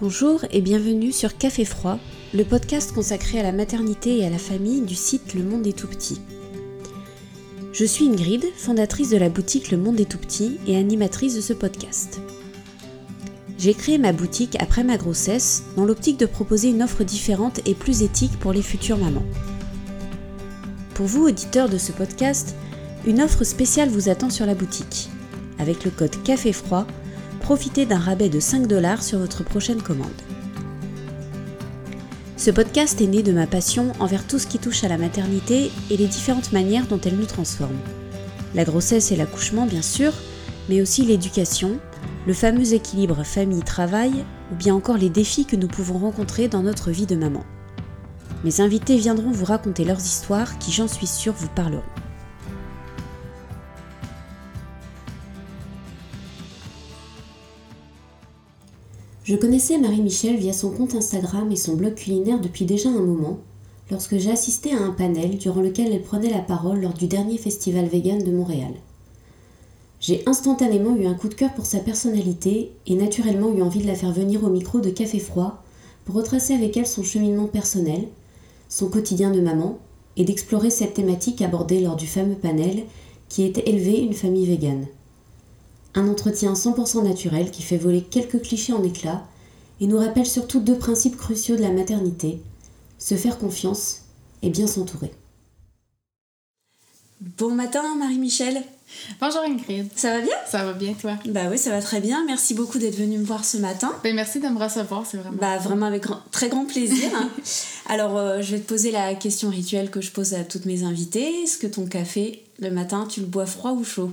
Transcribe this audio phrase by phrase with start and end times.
[0.00, 1.98] Bonjour et bienvenue sur Café Froid,
[2.32, 5.76] le podcast consacré à la maternité et à la famille du site Le Monde est
[5.76, 6.22] tout petit.
[7.74, 11.42] Je suis Ingrid, fondatrice de la boutique Le Monde est tout petit et animatrice de
[11.42, 12.18] ce podcast.
[13.58, 17.74] J'ai créé ma boutique après ma grossesse dans l'optique de proposer une offre différente et
[17.74, 19.26] plus éthique pour les futures mamans.
[20.94, 22.54] Pour vous, auditeurs de ce podcast,
[23.04, 25.10] une offre spéciale vous attend sur la boutique.
[25.58, 26.86] Avec le code Café Froid,
[27.50, 30.06] profitez d'un rabais de 5 dollars sur votre prochaine commande.
[32.36, 35.72] Ce podcast est né de ma passion envers tout ce qui touche à la maternité
[35.90, 37.80] et les différentes manières dont elle nous transforme.
[38.54, 40.12] La grossesse et l'accouchement, bien sûr,
[40.68, 41.80] mais aussi l'éducation,
[42.24, 44.12] le fameux équilibre famille-travail
[44.52, 47.44] ou bien encore les défis que nous pouvons rencontrer dans notre vie de maman.
[48.44, 51.82] Mes invités viendront vous raconter leurs histoires qui, j'en suis sûre, vous parleront.
[59.30, 63.38] Je connaissais Marie-Michel via son compte Instagram et son blog culinaire depuis déjà un moment,
[63.88, 67.38] lorsque j'ai assisté à un panel durant lequel elle prenait la parole lors du dernier
[67.38, 68.72] festival vegan de Montréal.
[70.00, 73.86] J'ai instantanément eu un coup de cœur pour sa personnalité et naturellement eu envie de
[73.86, 75.62] la faire venir au micro de Café Froid
[76.04, 78.08] pour retracer avec elle son cheminement personnel,
[78.68, 79.78] son quotidien de maman
[80.16, 82.82] et d'explorer cette thématique abordée lors du fameux panel
[83.28, 84.86] qui était élevé une famille végane.
[85.94, 89.24] Un entretien 100% naturel qui fait voler quelques clichés en éclats
[89.80, 92.40] et nous rappelle surtout deux principes cruciaux de la maternité,
[92.98, 94.02] se faire confiance
[94.42, 95.10] et bien s'entourer.
[97.38, 98.62] Bon matin Marie-Michel
[99.20, 99.88] Bonjour Ingrid.
[99.94, 100.34] Ça va bien?
[100.46, 101.12] Ça va bien toi?
[101.26, 102.24] Bah oui, ça va très bien.
[102.26, 103.92] Merci beaucoup d'être venue me voir ce matin.
[104.02, 105.36] Ben merci de me recevoir, c'est vraiment.
[105.36, 107.10] Bah vraiment avec très grand plaisir.
[107.88, 110.82] Alors euh, je vais te poser la question rituelle que je pose à toutes mes
[110.82, 111.42] invitées.
[111.42, 114.12] Est-ce que ton café le matin, tu le bois froid ou chaud?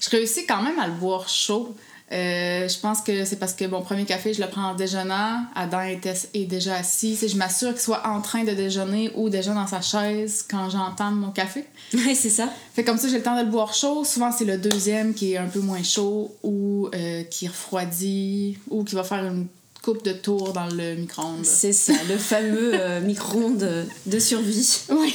[0.00, 1.74] Je réussis quand même à le boire chaud.
[2.10, 5.44] Euh, je pense que c'est parce que mon premier café, je le prends en déjeunant.
[5.54, 7.18] Adam était, est déjà assis.
[7.20, 11.10] je m'assure qu'il soit en train de déjeuner ou déjà dans sa chaise quand j'entends
[11.10, 11.64] mon café.
[11.94, 12.48] Oui, c'est ça.
[12.74, 14.04] Fait comme ça, j'ai le temps de le boire chaud.
[14.04, 18.84] Souvent, c'est le deuxième qui est un peu moins chaud ou euh, qui refroidit ou
[18.84, 19.46] qui va faire une
[19.82, 21.44] coupe de tour dans le micro-ondes.
[21.44, 24.80] C'est ça, le fameux euh, micro-ondes de survie.
[24.90, 25.14] Oui.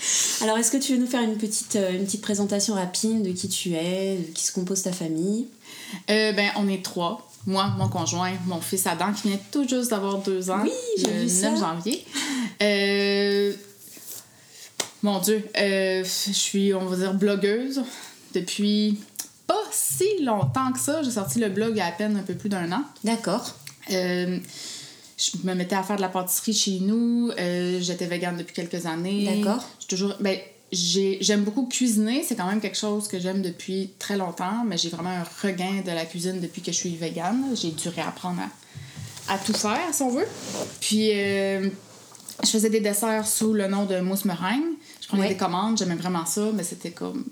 [0.42, 3.48] Alors, est-ce que tu veux nous faire une petite, une petite présentation rapide de qui
[3.48, 5.48] tu es, de qui se compose ta famille?
[6.10, 7.28] Euh, ben, on est trois.
[7.46, 10.62] Moi, mon conjoint, mon fils Adam, qui vient tout juste d'avoir deux ans.
[10.62, 12.04] Oui, j'ai le 9 janvier.
[12.62, 13.52] Euh,
[15.02, 17.82] mon Dieu, euh, je suis, on va dire, blogueuse
[18.34, 18.98] depuis
[19.46, 21.02] pas si longtemps que ça.
[21.02, 22.82] J'ai sorti le blog il y a à peine un peu plus d'un an.
[23.04, 23.54] D'accord.
[25.18, 27.30] Je me mettais à faire de la pâtisserie chez nous.
[27.80, 29.24] J'étais végane depuis quelques années.
[29.24, 29.64] D'accord.
[29.88, 30.14] toujours.
[30.20, 30.38] Ben,
[30.72, 34.90] j'aime beaucoup cuisiner, c'est quand même quelque chose que j'aime depuis très longtemps, mais j'ai
[34.90, 37.54] vraiment un regain de la cuisine depuis que je suis végane.
[37.54, 38.42] J'ai dû réapprendre
[39.28, 40.26] à, tout faire, si on veut.
[40.80, 41.68] Puis, euh,
[42.44, 44.62] je faisais des desserts sous le nom de mousse meringue.
[45.00, 47.24] Je prenais des commandes, j'aimais vraiment ça, mais c'était comme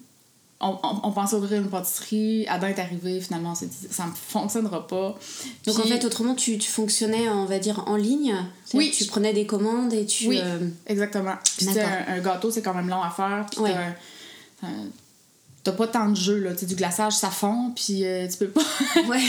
[0.60, 2.46] on, pensait ouvrir une pâtisserie.
[2.48, 5.18] Adam est arrivé, finalement, ça ne fonctionnera pas.
[5.66, 8.34] Donc, en fait, autrement, tu, tu, fonctionnais, on va dire, en ligne
[8.72, 8.90] Oui.
[8.96, 10.28] Tu prenais des commandes et tu.
[10.28, 11.34] Oui, euh, exactement.
[11.58, 13.46] Puis, un, un, gâteau, c'est quand même long à faire.
[13.50, 13.60] Puis,
[15.62, 16.52] t'as pas tant de jeu, là.
[16.52, 18.62] du glaçage, ça fond, puis euh, tu peux pas.
[19.08, 19.20] ouais.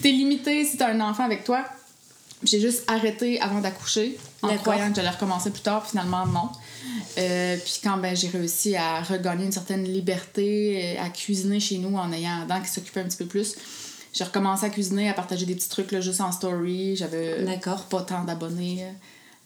[0.00, 1.64] T'es limité si t'as un enfant avec toi.
[2.44, 5.86] J'ai juste arrêté avant d'accoucher en croyant que j'allais recommencer plus tard.
[5.86, 6.48] Finalement, non.
[7.18, 11.78] Euh, puis quand ben, j'ai réussi à regagner une certaine liberté, euh, à cuisiner chez
[11.78, 13.56] nous en ayant Adam qui s'occupait un petit peu plus,
[14.12, 16.96] j'ai recommencé à cuisiner, à partager des petits trucs là, juste en story.
[16.96, 17.44] J'avais
[17.90, 18.84] pas tant d'abonnés.
[18.84, 18.90] Euh,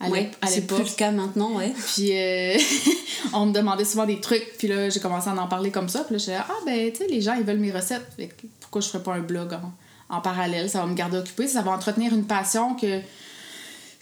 [0.00, 1.72] à ouais, c'est plus le cas maintenant, ouais.
[1.94, 2.10] Puis
[3.32, 6.04] on me demandait souvent des trucs, puis là j'ai commencé à en parler comme ça,
[6.04, 8.04] puis là j'ai ah ben tu sais les gens ils veulent mes recettes,
[8.60, 9.72] pourquoi je ferais pas un blog en,
[10.16, 13.00] en parallèle, ça va me garder occupée, ça va entretenir une passion que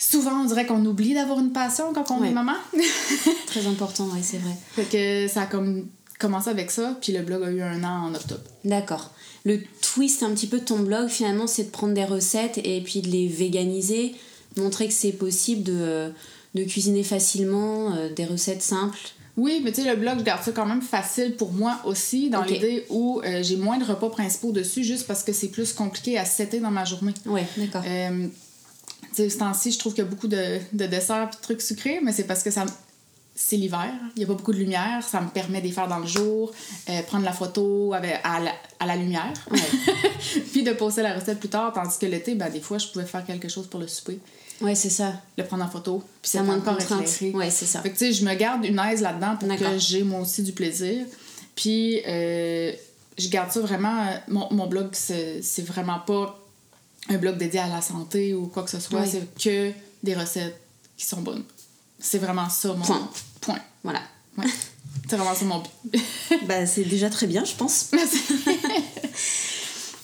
[0.03, 2.55] souvent, on dirait qu'on oublie d'avoir une passion quand on est maman.
[3.47, 4.57] Très important, oui, c'est vrai.
[4.73, 5.87] Fait que ça a comme
[6.19, 8.43] commencé avec ça, puis le blog a eu un an en octobre.
[8.65, 9.11] D'accord.
[9.45, 12.81] Le twist un petit peu de ton blog, finalement, c'est de prendre des recettes et
[12.81, 14.15] puis de les véganiser,
[14.57, 16.13] montrer que c'est possible de,
[16.55, 18.99] de, cuisiner facilement, euh, des recettes simples.
[19.37, 22.29] Oui, mais tu sais, le blog, je garde ça quand même facile pour moi aussi,
[22.29, 25.73] dans l'idée où euh, j'ai moins de repas principaux dessus, juste parce que c'est plus
[25.73, 27.15] compliqué à setter dans ma journée.
[27.25, 27.83] Oui, d'accord.
[27.87, 28.29] Euh,
[29.15, 32.01] ce temps-ci, je trouve qu'il y a beaucoup de, de desserts et de trucs sucrés,
[32.03, 32.65] mais c'est parce que ça
[33.35, 35.89] c'est l'hiver, il n'y a pas beaucoup de lumière, ça me permet de les faire
[35.89, 36.53] dans le jour,
[36.91, 39.33] euh, prendre la photo avec, à, la, à la lumière,
[40.53, 43.07] puis de poster la recette plus tard, tandis que l'été, ben, des fois, je pouvais
[43.07, 44.19] faire quelque chose pour le souper.
[44.61, 45.15] Oui, c'est ça.
[45.39, 47.33] Le prendre en photo, puis c'est encore éclairé.
[47.35, 47.81] Oui, c'est ça.
[47.81, 50.43] Fait que, tu sais, je me garde une aise là-dedans pour que j'ai moi aussi
[50.43, 51.07] du plaisir.
[51.57, 52.73] Puis, euh,
[53.19, 54.09] je garde ça vraiment...
[54.29, 56.39] Mon, mon blog, c'est vraiment pas
[57.09, 59.05] un blog dédié à la santé ou quoi que ce soit.
[59.07, 59.73] C'est que
[60.03, 60.61] des recettes
[60.97, 61.45] qui sont bonnes.
[61.99, 63.11] C'est vraiment ça mon Point.
[63.41, 63.59] point.
[63.85, 64.03] Voilà.
[64.39, 64.47] Ouais.
[65.09, 66.01] C'est vraiment ça mon but.
[66.47, 67.91] Bah, c'est déjà très bien, je pense.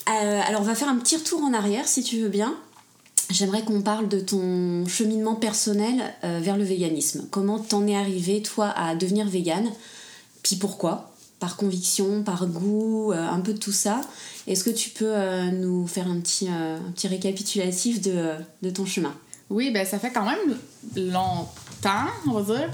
[0.09, 2.55] Euh, alors, on va faire un petit retour en arrière, si tu veux bien.
[3.29, 7.27] J'aimerais qu'on parle de ton cheminement personnel euh, vers le véganisme.
[7.29, 9.69] Comment t'en es arrivé, toi, à devenir végane?
[10.41, 11.08] Puis pourquoi?
[11.39, 14.01] Par conviction, par goût, euh, un peu de tout ça.
[14.45, 18.69] Est-ce que tu peux euh, nous faire un petit, euh, un petit récapitulatif de, de
[18.69, 19.13] ton chemin?
[19.49, 20.57] Oui, ben ça fait quand même
[20.95, 22.69] longtemps, on va dire.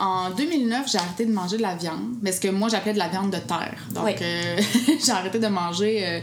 [0.00, 2.98] En 2009, j'ai arrêté de manger de la viande, mais ce que moi j'appelais de
[2.98, 3.78] la viande de terre.
[3.94, 4.16] Donc, Ouais.
[5.04, 6.22] j'ai arrêté de manger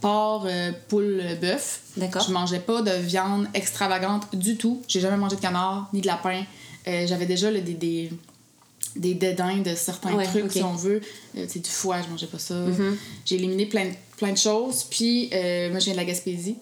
[0.00, 0.46] porc,
[0.88, 1.80] poule, bœuf.
[1.98, 2.22] D'accord.
[2.26, 4.80] Je mangeais pas de viande extravagante du tout.
[4.88, 6.44] J'ai jamais mangé de canard ni de lapin.
[6.86, 8.10] J'avais déjà là, des, des,
[8.96, 10.52] des dédains de certains Ouais, trucs, ok.
[10.52, 11.00] si on veut.
[11.36, 12.54] Euh, tu sais, du foie, je mangeais pas ça.
[12.54, 12.96] Mhm.
[13.24, 14.84] J'ai éliminé plein, de- plein de choses.
[14.90, 16.56] Puis, euh, moi, je viens de la Gaspésie.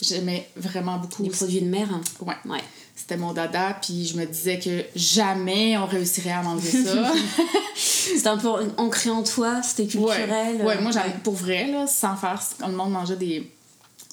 [0.00, 1.24] J'aimais vraiment beaucoup.
[1.24, 1.88] Les produits de mer
[2.20, 2.34] Ouais.
[2.46, 2.60] Ouais.
[2.94, 7.12] C'était mon dada, puis je me disais que jamais on réussirait à m'enlever ça.
[7.76, 10.62] C'était un peu ancré en toi, c'était culturel.
[10.64, 11.14] ouais, moi, j'avais ouais.
[11.22, 13.50] pour vrai, là, sans faire, quand le monde mangeait des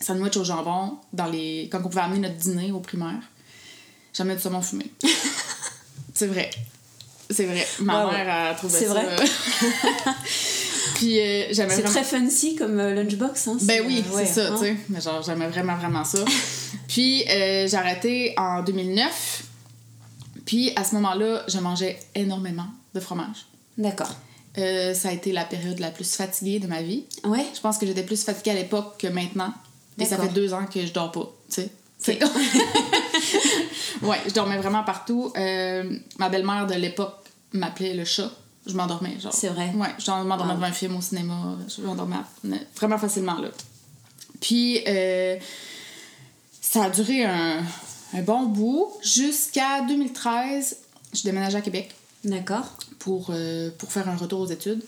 [0.01, 1.67] sandwichs au jambon dans les...
[1.71, 3.21] quand on pouvait amener notre dîner au primaire.
[4.13, 4.85] Jamais du saumon fumé.
[6.13, 6.49] C'est vrai.
[7.29, 7.65] C'est vrai.
[7.79, 8.23] Ma Ouais, ouais.
[8.25, 8.93] mère a trouvé C'est ça.
[8.93, 9.05] vrai?
[9.05, 9.25] euh,
[10.95, 11.89] puis euh, j'aimais C'est vraiment...
[11.89, 13.47] très fancy comme euh, lunchbox.
[13.47, 14.55] Hein, Ben c'est, oui, euh, ouais, c'est ça, hein.
[14.59, 14.75] tu sais.
[14.89, 16.19] Mais genre, j'aimais vraiment, vraiment ça.
[16.87, 19.43] puis, euh, j'ai arrêté en 2009.
[20.45, 23.45] Puis, à ce moment-là, je mangeais énormément de fromage.
[23.77, 24.13] D'accord.
[24.57, 27.05] Euh, ça a été la période la plus fatiguée de ma vie.
[27.25, 27.45] Ouais.
[27.53, 29.53] Je pense que j'étais plus fatiguée à l'époque que maintenant.
[29.99, 31.69] Et ça fait deux ans que je dors pas, tu sais.
[34.01, 35.31] Ouais, je dormais vraiment partout.
[35.37, 37.15] Euh, ma belle-mère de l'époque
[37.53, 38.29] m'appelait le chat.
[38.67, 39.33] Je m'endormais, genre.
[39.33, 39.71] C'est vrai.
[39.75, 40.57] Ouais, je m'endormais Wow.
[40.57, 41.55] devant un film au cinéma.
[41.67, 42.15] Je m'endormais
[42.75, 43.49] vraiment facilement, là.
[44.41, 45.37] Puis, euh,
[46.61, 47.63] ça a duré un,
[48.13, 48.91] un bon bout.
[49.03, 50.77] Jusqu'à 2013,
[51.13, 51.93] je déménageais à Québec
[52.23, 52.65] D'accord.
[52.99, 54.83] pour, euh, pour faire un retour aux études.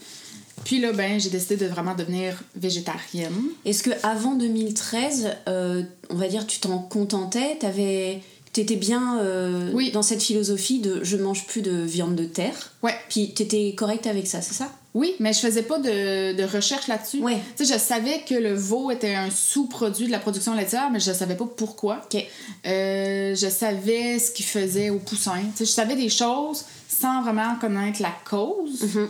[0.64, 3.34] Puis là, ben, j'ai décidé de vraiment devenir végétarienne.
[3.66, 8.22] Est-ce que avant 2013, euh, on va dire, tu t'en contentais, t'avais,
[8.54, 9.92] t'étais bien euh, Oui.
[9.92, 12.74] dans cette philosophie de je mange plus de viande de terre?
[12.84, 14.70] Ouais, Puis t'étais correct avec ça, c'est ça?
[14.94, 17.20] Oui, mais je faisais pas de, de recherche là-dessus.
[17.20, 17.38] Ouais.
[17.56, 21.00] Tu sais, je savais que le veau était un sous-produit de la production laitière, mais
[21.00, 22.02] je savais pas pourquoi.
[22.12, 22.26] Ok.
[22.66, 25.44] Euh, je savais ce qu'il faisait aux poussins.
[25.56, 28.82] Tu sais, je savais des choses sans vraiment connaître la cause.
[28.82, 29.08] Mhm.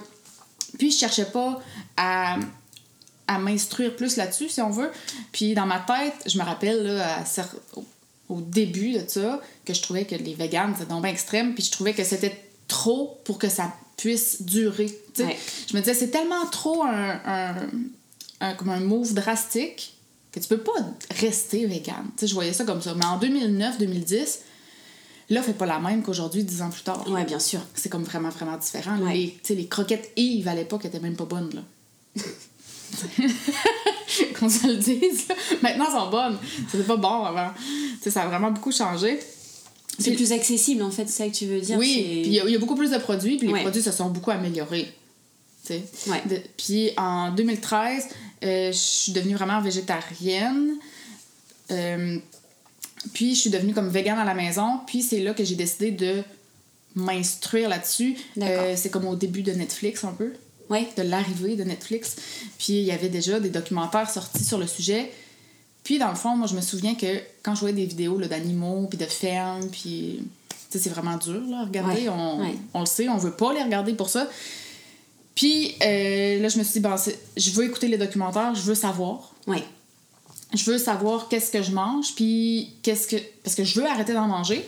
[0.78, 1.62] Puis je cherchais pas
[1.98, 2.38] à,
[3.28, 4.92] à m'instruire plus là-dessus, si on veut.
[5.32, 7.24] Puis dans ma tête, je me rappelle là, à
[8.30, 11.64] au, début de ça, que je trouvais que les véganes, c'était donc bien extrême, puis
[11.64, 14.92] je trouvais que c'était trop pour que ça puisse durer.
[15.20, 15.38] Ouais.
[15.70, 17.56] Je me disais, c'est tellement trop un, un,
[18.42, 19.96] un- comme un move drastique
[20.32, 20.74] que tu peux pas
[21.20, 22.06] rester vegan.
[22.22, 22.94] Je voyais ça comme ça.
[22.94, 24.40] Mais en 2009-2010,
[25.30, 27.08] l'offre n'est pas la même qu'aujourd'hui, dix ans plus tard.
[27.10, 27.60] Ouais, bien sûr.
[27.74, 28.98] C'est comme vraiment, vraiment différent.
[29.00, 29.14] Ouais.
[29.14, 31.50] Les, tu sais, les croquettes Yves à l'époque étaient même pas bonnes.
[31.54, 31.62] Là.
[34.40, 35.28] Qu'on se le dise.
[35.30, 35.36] là.
[35.62, 36.38] Maintenant, elles sont bonnes.
[36.72, 37.52] C'était pas bon avant.
[38.08, 39.20] Ça a vraiment beaucoup changé.
[40.00, 41.76] C'est plus accessible en fait, c'est ça que tu veux dire.
[41.78, 43.62] oui, puis il y, a- il y a beaucoup plus de produits, puis les Ouais.
[43.64, 44.94] produits se sont beaucoup améliorés.
[45.72, 46.24] Ouais.
[46.56, 48.06] Puis en 2013,
[48.44, 50.74] euh, je suis devenue vraiment végétarienne.
[51.72, 52.20] Euh,
[53.14, 54.80] puis je suis devenue comme végane à la maison.
[54.88, 56.24] Puis c'est là que j'ai décidé de
[56.96, 58.18] m'instruire là-dessus.
[58.42, 60.34] Euh, c'est comme au début de Netflix un peu,
[60.70, 60.88] Ouais.
[60.98, 62.16] de l'arrivée de Netflix.
[62.58, 65.12] Puis il y avait déjà des documentaires sortis sur le sujet.
[65.84, 68.88] Puis dans le fond, moi je me souviens que quand je voyais des vidéos d'animaux,
[68.90, 72.02] puis de fermes, puis tu sais, c'est vraiment dur là, à regarder.
[72.02, 72.56] Ouais, On, ouais.
[72.74, 74.28] on le sait, on veut pas les regarder pour ça.
[75.36, 76.96] Puis euh, là, je me suis dit, bon,
[77.38, 79.34] je veux écouter les documentaires, je veux savoir.
[79.46, 79.64] Ouais.
[80.54, 83.18] Je veux savoir qu'est-ce que je mange, puis qu'est-ce que.
[83.44, 84.66] Parce que je veux arrêter d'en manger.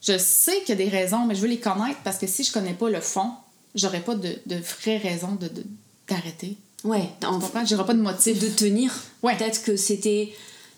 [0.00, 2.44] Je sais qu'il y a des raisons, mais je veux les connaître parce que si
[2.44, 3.32] je connais pas le fond,
[3.74, 5.64] j'aurais pas de, de vraies raisons de, de-
[6.08, 6.56] d'arrêter.
[6.84, 7.08] Ouais.
[7.26, 7.46] En- Tu?
[7.66, 8.38] J'aurais pas de motif.
[8.38, 8.94] de tenir.
[9.24, 9.36] Ouais.
[9.36, 10.32] Peut-être que c'était.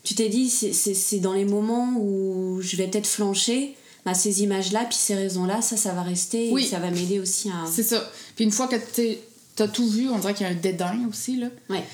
[0.04, 4.14] Tu t'es dit, c'est- c'est c'est dans les moments où je vais peut-être flancher, bah,
[4.14, 6.64] ces images-là, puis ces raisons-là, ça, ça va rester Oui.
[6.64, 7.66] et ça va m'aider aussi à.
[7.70, 8.10] C'est ça.
[8.36, 9.20] Puis une fois que t'es-
[9.56, 11.48] t'as tout vu, on dirait qu'il y a un dédain aussi, là.
[11.68, 11.84] Ouais.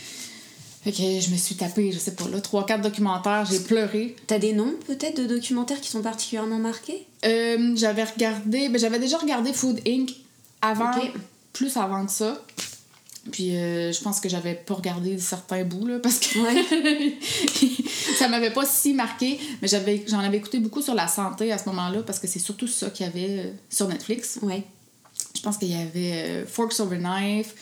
[0.87, 4.15] Fait que je me suis tapé, je sais pas, là, trois, quatre documentaires, j'ai pleuré.
[4.29, 7.05] T'as des noms peut-être de documentaires qui sont particulièrement marqués?
[7.25, 10.13] Euh, j'avais regardé, ben, j'avais déjà regardé Food Inc.
[10.63, 10.93] avant,
[11.53, 12.41] plus avant que ça.
[13.33, 17.75] Puis euh, je pense que j'avais pas regardé certains bouts, là, parce que Ouais.
[18.17, 19.41] ça m'avait pas si marqué.
[19.61, 22.39] Mais j'avais, j'en avais écouté beaucoup sur la santé à ce moment-là, parce que c'est
[22.39, 24.39] surtout ça qu'il y avait euh, sur Netflix.
[24.41, 24.63] Ouais.
[25.35, 27.57] Je pense qu'il y avait Forks Over Knife,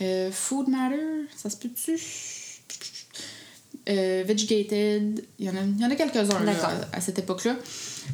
[0.00, 0.96] euh, Food Matter,
[1.36, 1.98] ça se peut-tu?
[3.90, 5.24] Euh, Vegated.
[5.38, 7.56] Il y en a, il y en a quelques-uns à, à cette époque-là.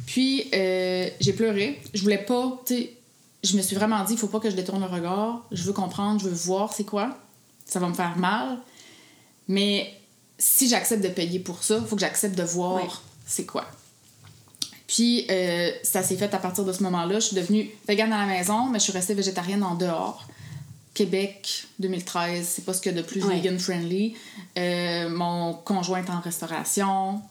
[0.05, 1.81] Puis, euh, j'ai pleuré.
[1.93, 2.93] Je voulais pas, tu sais,
[3.43, 5.45] je me suis vraiment dit, il faut pas que je détourne le regard.
[5.51, 7.17] Je veux comprendre, je veux voir c'est quoi.
[7.65, 8.57] Ça va me faire mal.
[9.47, 9.93] Mais
[10.37, 13.65] si j'accepte de payer pour ça, il faut que j'accepte de voir c'est quoi.
[14.87, 17.19] Puis, euh, ça s'est fait à partir de ce moment-là.
[17.19, 20.25] Je suis devenue végane à la maison, mais je suis restée végétarienne en dehors.
[20.97, 23.35] Québec, 2013, c'est pas ce qu'il y a de plus Ouais.
[23.35, 24.15] vegan-friendly.
[24.57, 27.21] Euh, mon conjoint est en restauration.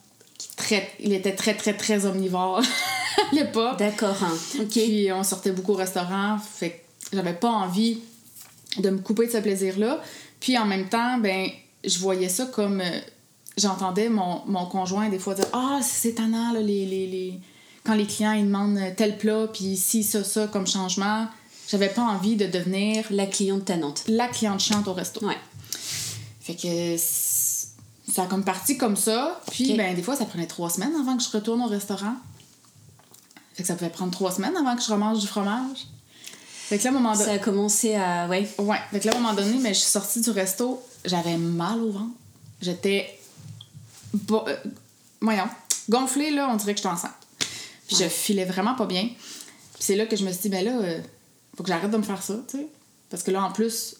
[0.56, 2.58] qui il était très, très, très omnivore
[3.32, 3.76] à l'époque.
[3.78, 4.16] D'accord.
[4.22, 4.32] hein.
[4.60, 4.70] Ok.
[4.70, 6.70] Puis on sortait beaucoup au restaurant, fait
[7.10, 7.98] que j'avais pas envie
[8.78, 10.00] de me couper de ce plaisir-là.
[10.38, 11.48] Puis en même temps, ben
[11.84, 12.80] je voyais ça comme...
[12.80, 13.00] euh,
[13.58, 17.40] J'entendais mon, mon conjoint des fois dire «Ah, c'est tannant, là, les, les, les...
[17.84, 21.26] quand les clients ils demandent tel plat, puis ci, ça, ça comme changement.»
[21.68, 24.04] J'avais pas envie de devenir La cliente tannante.
[24.06, 25.24] la cliente chiante au resto.
[25.26, 25.36] Ouais.
[26.40, 29.40] Fait que ça a comme parti comme ça.
[29.50, 32.14] Puis, ben, des fois, ça prenait trois semaines avant que je retourne au restaurant.
[33.54, 35.86] Fait que ça pouvait prendre trois semaines avant que je remange du fromage.
[36.68, 37.36] Fait que là, à un moment Ça donné.
[37.36, 38.26] a commencé à.
[38.28, 38.48] Ouais.
[38.58, 38.76] Ouais.
[38.90, 41.80] Fait que là, à un moment donné, mais je suis sortie du resto, j'avais mal
[41.80, 42.14] au ventre.
[42.60, 43.18] J'étais.
[44.12, 44.56] bo- euh,
[45.20, 45.48] voyons.
[45.88, 47.12] Gonflée, là, on dirait que j'étais enceinte.
[47.86, 48.08] Puis je Ouais.
[48.08, 49.02] filais vraiment pas bien.
[49.04, 51.00] Puis c'est là que je me suis dit, ben là, euh,
[51.56, 52.66] faut que j'arrête de me faire ça, tu sais.
[53.10, 53.96] Parce que là, en plus,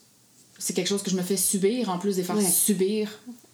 [0.59, 2.43] c'est quelque chose que je me fais subir, en plus de faire Ouais.
[2.49, 3.09] subir,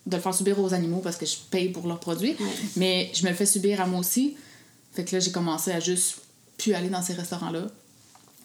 [0.05, 2.35] de le faire subir aux animaux parce que je paye pour leurs produits.
[2.39, 2.47] Ouais.
[2.75, 4.35] Mais je me le fais subir à moi aussi.
[4.93, 6.17] Fait que là, j'ai commencé à juste
[6.57, 7.67] plus aller dans ces restaurants-là,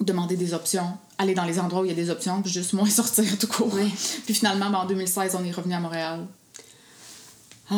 [0.00, 2.73] demander des options, aller dans les endroits où il y a des options, puis juste
[2.73, 3.73] moins sortir tout court.
[3.75, 3.88] Ouais.
[4.25, 6.27] Puis finalement, ben, en 2016, on est revenu à Montréal.
[7.71, 7.75] Ah,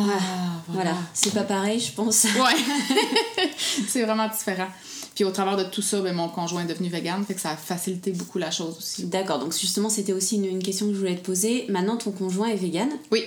[0.69, 0.95] Voilà.
[1.13, 2.23] C'est pas pareil, je pense.
[2.23, 3.45] Ouais.
[3.87, 4.67] c'est vraiment différent.
[5.15, 7.49] Puis au travers de tout ça, ben, mon conjoint est devenu vegan, fait que ça
[7.51, 9.05] a facilité beaucoup la chose aussi.
[9.05, 11.65] D'accord, donc justement, c'était aussi une, une question que je voulais te poser.
[11.69, 13.23] Maintenant, ton conjoint est vegan Oui.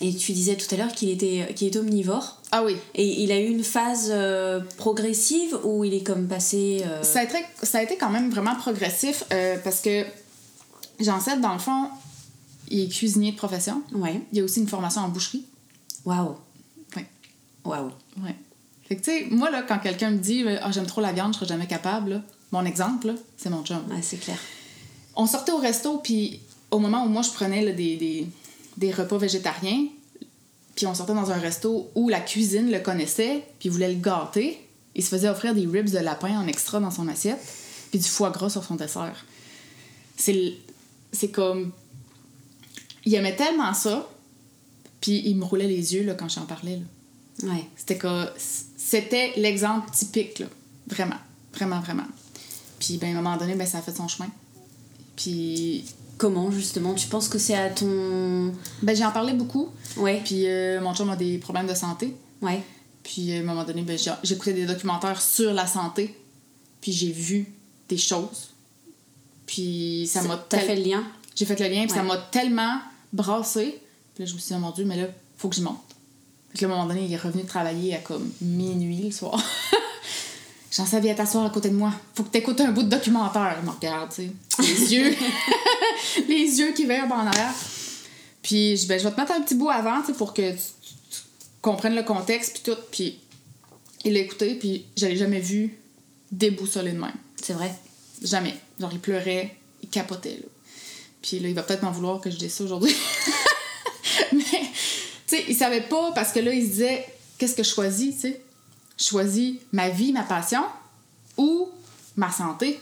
[0.00, 2.40] et tu disais tout à l'heure qu'il était, qu'il est omnivore.
[2.50, 2.76] Ah oui.
[2.94, 6.82] Et il a eu une phase euh, progressive où il est comme passé.
[6.86, 10.04] euh, Ça a, été, ça a été quand même vraiment progressif euh, parce que
[10.98, 11.88] Jean-Seth, dans le fond,
[12.70, 13.82] il est cuisinier de profession.
[13.92, 14.22] Ouais.
[14.32, 15.44] Il a aussi une formation en boucherie.
[16.06, 16.36] Waouh.
[16.96, 17.06] Ouais.
[17.66, 17.90] Waouh.
[18.22, 18.34] Ouais.
[18.88, 21.34] Fait que, tu sais, moi, là, quand quelqu'un me dit Ah, j'aime trop la viande,
[21.34, 23.82] je serai jamais capable, là, mon exemple, c'est mon chum.
[23.90, 24.38] Ouais, c'est clair.
[25.14, 26.40] On sortait au resto, puis
[26.70, 28.26] au moment où moi, je prenais là, des, des,
[28.76, 29.86] des repas végétariens,
[30.74, 34.64] puis on sortait dans un resto où la cuisine le connaissait, puis voulait le gâter,
[34.94, 37.40] il se faisait offrir des ribs de lapin en extra dans son assiette,
[37.90, 39.24] puis du foie gras sur son dessert.
[40.16, 41.72] C'est comme.
[43.04, 44.08] Il aimait tellement ça,
[45.00, 46.80] puis il me roulait les yeux là, quand j'en parlais.
[47.42, 47.52] Là.
[47.52, 47.64] Ouais.
[47.76, 48.26] C'était que
[48.90, 50.46] c'était l'exemple typique, là.
[50.86, 51.16] Vraiment.
[51.54, 52.06] Vraiment, vraiment.
[52.78, 54.28] Puis, ben, à un moment donné, ben, ça a fait son chemin.
[55.16, 55.84] Puis,
[56.16, 58.52] Comment justement Tu penses que c'est à ton.
[58.82, 59.68] ben, j'ai en parlé beaucoup.
[59.96, 60.20] Ouais.
[60.24, 62.12] Puis, euh, mon chum a des problèmes de santé.
[62.42, 62.60] Ouais.
[63.04, 66.18] Puis, à un moment donné, ben, j'ai- j'écoutais des documentaires sur la santé.
[66.80, 67.46] Puis, j'ai vu
[67.88, 68.48] des choses.
[69.46, 71.04] Puis, ça m'a T'as tel- fait le lien?
[71.36, 72.80] J'ai fait le lien, puis ça m'a tellement
[73.12, 73.78] brassé.
[74.14, 75.78] Puis là, je me suis dit, oh mon Dieu, mais là, faut que je monte.
[76.54, 79.40] Puis là, à un moment donné, il est revenu travailler à comme minuit le soir.
[80.72, 81.92] J'en savais t'asseoir à côté de moi.
[82.14, 83.56] Faut que t'écoutes un bout de documentaire.
[83.60, 84.62] Il me regarde, tu sais.
[84.62, 85.16] Les yeux.
[86.28, 87.54] les yeux qui verbent en arrière.
[88.42, 90.52] Puis je, ben, je vais te mettre un petit bout avant, tu sais, pour que
[90.52, 90.58] tu,
[91.10, 91.18] tu
[91.60, 92.80] comprennes le contexte, puis tout.
[92.90, 93.18] Puis
[94.04, 95.78] il l'a écouté, puis je l'ai jamais vu
[96.30, 97.16] déboussolé de même.
[97.36, 97.74] C'est vrai.
[98.22, 98.54] Jamais.
[98.78, 100.48] Genre, il pleurait, il capotait, là.
[101.22, 102.94] Puis là, il va peut-être m'en vouloir que je dise ça aujourd'hui.
[104.32, 104.70] Mais,
[105.36, 107.06] sais, il savait pas parce que là, il se disait,
[107.38, 108.42] qu'est-ce que je choisis, tu sais?
[108.98, 110.64] Je choisis ma vie, ma passion
[111.36, 111.68] ou
[112.16, 112.80] ma santé.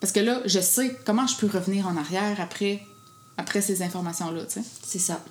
[0.00, 2.80] Parce que là, je sais comment je peux revenir en arrière après,
[3.36, 4.62] après ces informations-là, tu sais?
[4.82, 5.22] C'est ça.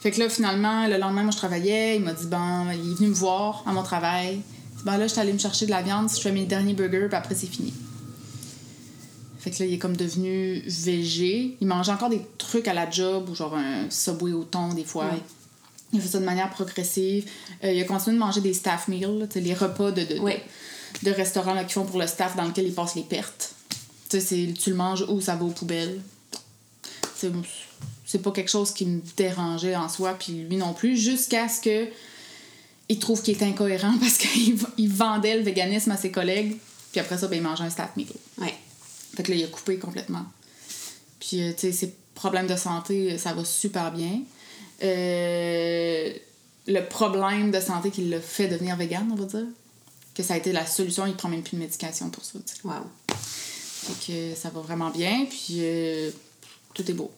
[0.00, 1.96] Fait que là, finalement, le lendemain, moi, je travaillais.
[1.96, 4.42] Il m'a dit, bon, il est venu me voir à mon travail.
[4.84, 6.10] Ben là, je suis allée me chercher de la viande.
[6.14, 7.72] Je fais mes derniers burgers, puis après, c'est fini.
[9.38, 11.56] Fait que là, il est comme devenu végé.
[11.60, 14.84] Il mangeait encore des trucs à la job, ou genre un Subway au thon, des
[14.84, 15.10] fois.
[15.94, 17.30] Il fait ça de manière progressive.
[17.62, 20.18] Euh, il a continué de manger des staff meals, là, les repas de, de, de-
[20.20, 20.42] Ouais.
[21.02, 23.54] de restaurants qu'ils font pour le staff dans lequel ils passent les pertes.
[24.10, 24.20] Tu
[24.66, 26.00] le manges ou ça va aux poubelles.
[27.16, 27.30] C'est-
[28.06, 31.60] C'est pas quelque chose qui me dérangeait en soi, puis lui non plus, jusqu'à ce
[31.60, 31.88] que
[32.90, 36.56] il trouve qu'il est incohérent parce qu'il il vendait le véganisme à ses collègues,
[36.92, 38.06] puis après ça, ben, il mangeait un staff meal.
[38.38, 38.54] Ouais.
[39.16, 40.24] Fait que là, il a coupé complètement.
[41.18, 44.20] Puis, euh, tu sais, ses problèmes de santé, ça va super bien.
[44.82, 46.12] Euh,
[46.66, 49.46] le problème de santé qui l'a fait devenir vegan, on va dire,
[50.14, 52.38] que ça a été la solution, il prend même plus de médication pour ça.
[52.46, 52.60] tu sais.
[52.64, 52.84] Waouh.
[53.08, 56.10] Fait que ça va vraiment bien, puis euh,
[56.72, 57.10] tout est beau.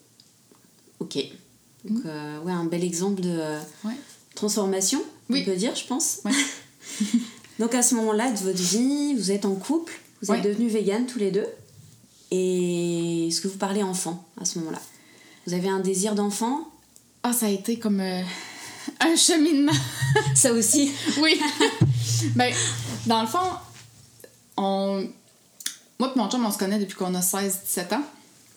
[0.98, 1.16] Ok.
[1.84, 3.38] Donc, euh, ouais, un bel exemple de
[3.84, 3.94] Ouais.
[4.34, 5.42] transformation, Oui.
[5.42, 6.18] on peut dire, je pense.
[6.24, 6.32] Ouais.
[7.60, 11.06] Donc, à ce moment-là de votre vie, vous êtes en couple, vous êtes devenus véganes
[11.06, 11.46] tous les deux.
[12.32, 14.80] Et est-ce que vous parlez enfant à ce moment-là?
[15.46, 16.68] Vous avez un désir d'enfant?
[17.28, 18.22] Ah, ça a été comme euh,
[19.00, 19.72] un cheminement.
[20.36, 21.40] Ça aussi Oui.
[22.36, 22.54] ben,
[23.04, 23.50] dans le fond,
[24.56, 25.08] on...
[25.98, 28.04] moi et mon chum, on se connaît depuis qu'on a 16-17 ans.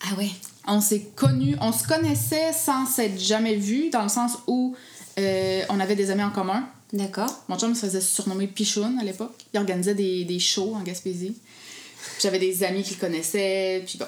[0.02, 0.30] Ah ouais
[0.68, 4.76] On s'est connus, on se connaissait sans s'être jamais vus, dans le sens où
[5.18, 6.70] euh, on avait des amis en commun.
[6.94, 7.44] D'accord.
[7.48, 9.34] Mon chum se faisait surnommer Pichoun à l'époque.
[9.52, 11.36] Il organisait des, des shows en Gaspésie.
[12.22, 14.06] J'avais des amis qui le connaissaient, puis bon.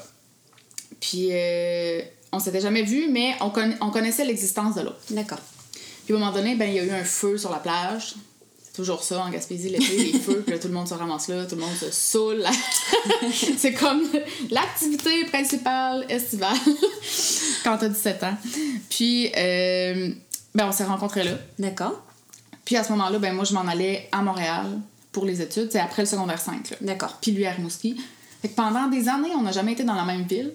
[1.00, 5.00] Puis euh, on s'était jamais vus, mais on, conna- on connaissait l'existence de l'autre.
[5.10, 5.40] D'accord.
[6.06, 8.16] Puis à un moment donné, ben, il y a eu un feu sur la plage.
[8.64, 11.28] C'est toujours ça en Gaspésie, l'été, les feux, puis là, tout le monde se ramasse
[11.28, 12.44] là, tout le monde se saoule.
[13.58, 14.02] c'est comme
[14.50, 16.56] l'activité principale estivale
[17.64, 18.38] quand t'as 17 ans.
[18.90, 20.14] Puis, euh,
[20.56, 21.32] ben, on s'est rencontrés là.
[21.60, 22.02] D'accord.
[22.64, 24.80] Puis à ce moment-là, ben, moi, je m'en allais à Montréal
[25.12, 25.70] pour les études.
[25.72, 26.70] C'est après le secondaire 5.
[26.70, 26.78] Là.
[26.82, 27.18] D'accord.
[27.22, 27.98] Puis lui à Rimouski.
[28.42, 30.54] Fait que pendant des années, on n'a jamais été dans la même ville.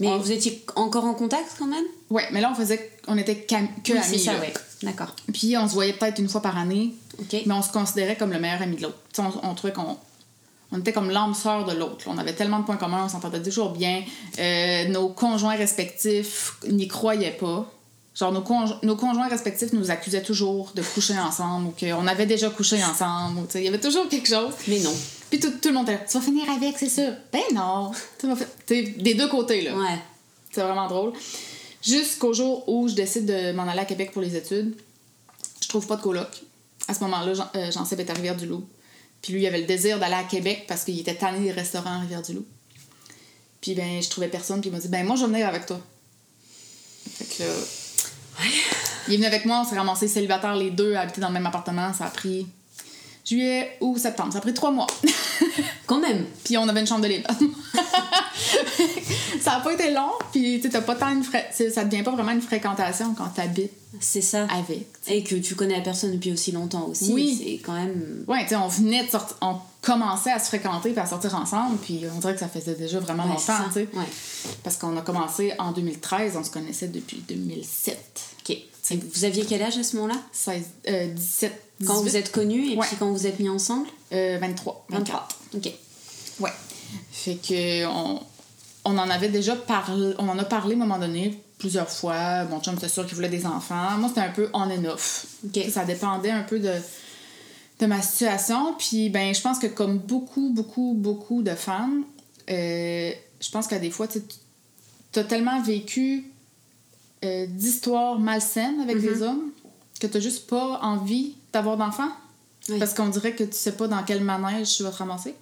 [0.00, 1.84] Mais On- vous étiez encore en contact quand même?
[2.10, 2.90] Ouais, mais là, on faisait...
[3.06, 3.54] On était que
[3.92, 4.18] Oui, amis.
[4.18, 4.52] Ça, ouais.
[4.82, 5.14] D'accord.
[5.32, 6.94] Puis on se voyait peut-être une fois par année.
[7.18, 7.36] Ok.
[7.46, 8.96] Mais on se considérait comme le meilleur ami de l'autre.
[9.18, 9.96] On, on trouvait qu'on
[10.72, 12.04] on était comme l'âme sœur de l'autre.
[12.06, 14.02] On avait tellement de points communs, on s'entendait toujours bien.
[14.38, 17.70] Euh, nos conjoints respectifs n'y croyaient pas.
[18.14, 22.26] Genre, nos, conjo- nos conjoints respectifs nous accusaient toujours de coucher ensemble ou qu'on avait
[22.26, 23.40] déjà couché ensemble.
[23.40, 24.52] ou Il y avait toujours quelque chose.
[24.66, 24.94] Mais non.
[25.30, 27.02] Puis tout, tout le monde était là, Tu vas finir avec, c'est ça.
[27.32, 27.92] Ben non.
[28.68, 29.76] Des deux côtés, là.
[29.76, 29.98] Ouais.
[30.52, 31.12] C'est vraiment drôle.
[31.82, 34.74] Jusqu'au jour où je décide de m'en aller à Québec pour les études,
[35.62, 36.28] je trouve pas de coloc.
[36.88, 38.64] À ce moment-là, Jean, euh, est à Rivière-du-Loup.
[39.22, 41.98] Puis lui, il avait le désir d'aller à Québec parce qu'il était tanné des restaurants
[41.98, 42.44] à Rivière-du-Loup.
[43.60, 45.66] Puis ben, je trouvais personne, puis il m'a dit Ben, moi, je vais venir avec
[45.66, 45.78] toi.
[47.12, 47.54] Fait que là.
[49.08, 51.34] Il est venu avec moi, on s'est ramassés célibataires les deux, à habiter dans le
[51.34, 51.92] même appartement.
[51.92, 52.46] Ça a pris
[53.24, 54.32] juillet ou septembre.
[54.32, 54.86] Ça a pris trois mois.
[55.86, 56.26] Quand même.
[56.44, 57.28] Puis on avait une chambre de libre.
[59.40, 62.12] ça a pas été long, puis tu sais, t'as pas tant une ça devient pas
[62.12, 64.44] vraiment une fréquentation quand t'habites C'est ça.
[64.44, 64.86] avec.
[65.06, 67.12] Et que tu connais la personne depuis aussi longtemps aussi.
[67.12, 67.38] Oui.
[67.42, 68.24] C'est quand même.
[68.28, 71.34] Ouais, tu sais, on venait de sortir, on commençait à se fréquenter puis à sortir
[71.34, 73.68] ensemble, puis on dirait que ça faisait déjà vraiment Ouais, c'est longtemps, ça.
[73.68, 73.88] tu sais.
[73.96, 74.04] Ouais.
[74.62, 77.98] Parce qu'on a commencé en 2013, on se connaissait depuis 2007.
[78.48, 78.56] Ok.
[79.14, 80.18] Vous aviez quel âge à ce moment-là?
[80.32, 82.86] 16, euh, 17, 18, Quand vous êtes connus et Ouais.
[82.86, 83.86] puis quand vous êtes mis ensemble?
[84.12, 85.28] Euh, 23, 24.
[85.54, 85.70] Ok.
[86.40, 86.50] Ouais.
[87.12, 88.20] Fait que on,
[88.84, 92.44] on en avait déjà parlé, on en a parlé à un moment donné plusieurs fois.
[92.44, 93.90] Mon chum, c'était sûr qu'il voulait des enfants.
[93.98, 95.26] Moi, c'était un peu on and off.
[95.46, 95.62] Ok.
[95.70, 96.72] Ça dépendait un peu de,
[97.80, 98.74] de ma situation.
[98.78, 102.04] Puis, ben, je pense que comme beaucoup, beaucoup, beaucoup de femmes,
[102.50, 104.20] euh, je pense qu'à des fois, tu
[105.18, 106.24] as tellement vécu
[107.24, 109.50] euh, d'histoires malsaines avec des hommes
[110.00, 112.12] que tu juste pas envie d'avoir d'enfants.
[112.68, 112.78] Oui.
[112.78, 115.34] Parce qu'on dirait que tu sais pas dans quel manège tu vas te ramasser.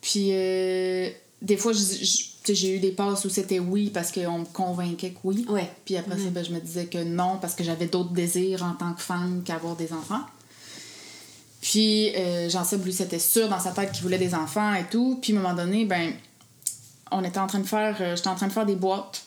[0.00, 1.10] Puis, euh,
[1.42, 5.44] des fois, j'ai eu des passes où c'était oui parce qu'on me convainquait que oui.
[5.48, 5.70] Ouais.
[5.84, 8.72] Puis après ça, ben, je me disais que non parce que j'avais d'autres désirs en
[8.72, 10.22] tant que femme qu'avoir des enfants.
[11.60, 15.18] Puis, euh, Jean-Seb, lui, c'était sûr dans sa tête qu'il voulait des enfants et tout.
[15.22, 16.12] Puis, à un moment donné, ben,
[17.12, 17.96] on était en train de faire...
[18.00, 19.22] euh, J'étais en train de faire des boîtes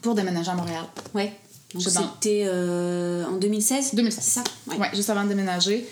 [0.00, 0.84] pour déménager à Montréal.
[1.14, 1.32] Ouais.
[1.74, 4.22] Donc c'était euh, en 2016 2016.
[4.22, 4.44] C'est ça?
[4.78, 4.90] Ouais.
[4.94, 5.86] juste avant de déménager.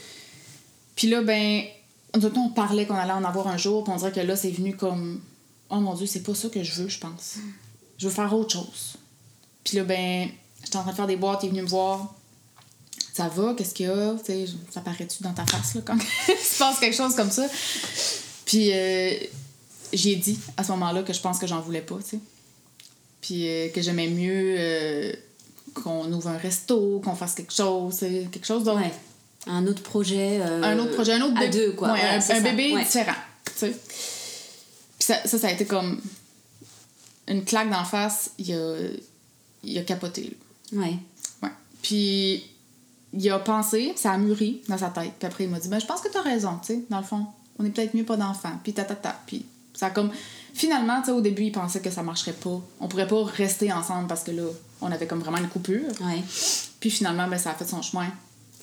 [0.95, 1.63] Puis là, ben,
[2.21, 4.51] nous on parlait qu'on allait en avoir un jour, puis on dirait que là, c'est
[4.51, 5.21] venu comme
[5.71, 7.37] Oh mon Dieu, c'est pas ça que je veux, je pense.
[7.99, 8.97] Je veux faire autre chose.
[9.65, 10.29] Puis là, ben,
[10.65, 12.15] j'étais en train de faire des boîtes, il est venu me voir.
[13.13, 14.15] Ça va, qu'est-ce qu'il y a?
[14.19, 15.97] Tu sais, ça paraît-tu dans ta face, là, quand
[16.29, 17.47] il se passe quelque chose comme ça?
[18.47, 19.15] Puis euh,
[19.93, 22.19] j'ai dit à ce moment-là que je pense que j'en voulais pas, tu sais.
[23.21, 25.13] Puis euh, que j'aimais mieux euh,
[25.75, 28.81] qu'on ouvre un resto, qu'on fasse quelque chose, quelque chose d'autre.
[28.81, 28.93] Ouais.
[29.47, 30.41] Un autre projet.
[30.43, 31.49] Un autre projet, un autre bébé.
[31.51, 31.93] deux, quoi.
[31.93, 33.13] Ouais, un, un bébé différent,
[33.45, 33.77] tu sais.
[35.01, 36.01] Puis ça, ça, ça a été comme
[37.27, 38.33] une claque d'en face.
[38.39, 38.77] Il a,
[39.65, 40.37] il a capoté,
[40.73, 40.81] là.
[40.81, 40.99] Ouais.
[41.43, 41.51] Ouais.
[41.83, 42.45] Puis
[43.13, 45.13] il a pensé, ça a mûri dans sa tête.
[45.19, 47.05] Puis après, il m'a dit, ben, je pense que t'as raison, tu sais, dans le
[47.05, 47.27] fond.
[47.59, 48.59] On est peut-être mieux pas d'enfants.
[48.63, 49.19] Puis ta, ta, ta.
[49.27, 50.13] Puis ça a comme...
[50.53, 52.61] Finalement, tu sais, au début, il pensait que ça marcherait pas.
[52.79, 54.45] On pourrait pas rester ensemble parce que là,
[54.81, 55.89] on avait comme vraiment une coupure.
[56.01, 56.23] Ouais.
[56.79, 58.09] Puis finalement, ben, ça a fait son chemin.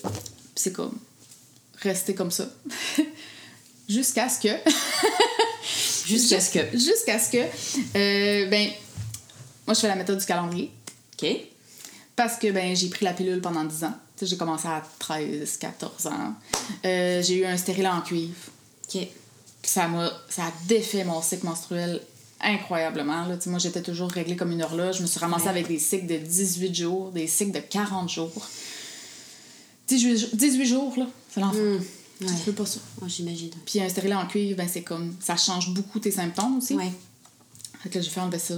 [0.04, 0.12] Puis
[0.56, 0.96] c'est comme
[1.82, 2.46] rester comme ça.
[3.88, 4.50] Jusqu'à ce que.
[6.08, 6.78] Jusqu'à ce que.
[6.78, 7.38] Jusqu'à ce que.
[7.38, 8.70] euh, ben,
[9.66, 10.72] moi, je fais la méthode du calendrier.
[11.22, 11.30] Ok.
[12.16, 13.94] Parce que ben, j'ai pris la pilule pendant 10 ans.
[14.18, 16.34] Tu sais, j'ai commencé à 13, 14 ans.
[16.86, 18.34] Euh, j'ai eu un stérilet en cuivre.
[18.86, 19.02] Ok.
[19.62, 22.02] Puis ça m'a ça a défait mon cycle menstruel
[22.40, 23.26] incroyablement.
[23.26, 23.36] Là.
[23.38, 24.98] Tu sais, moi, j'étais toujours réglée comme une horloge.
[24.98, 25.50] Je me suis ramassée Ouais.
[25.50, 28.48] avec des cycles de 18 jours, des cycles de 40 jours.
[29.88, 31.80] 18, jours- 18 jours, là, c'est l'enfer.
[32.22, 32.40] Hum, Tu Ouais.
[32.46, 32.80] peux pas ça.
[33.02, 33.52] Oh, J'imagine.
[33.66, 35.16] Puis un stérilet en cuivre, ben, c'est comme...
[35.20, 36.74] Ça change beaucoup tes symptômes aussi.
[36.76, 36.92] Ouais.
[37.84, 38.56] Fait que là, j'ai fait enlever ça.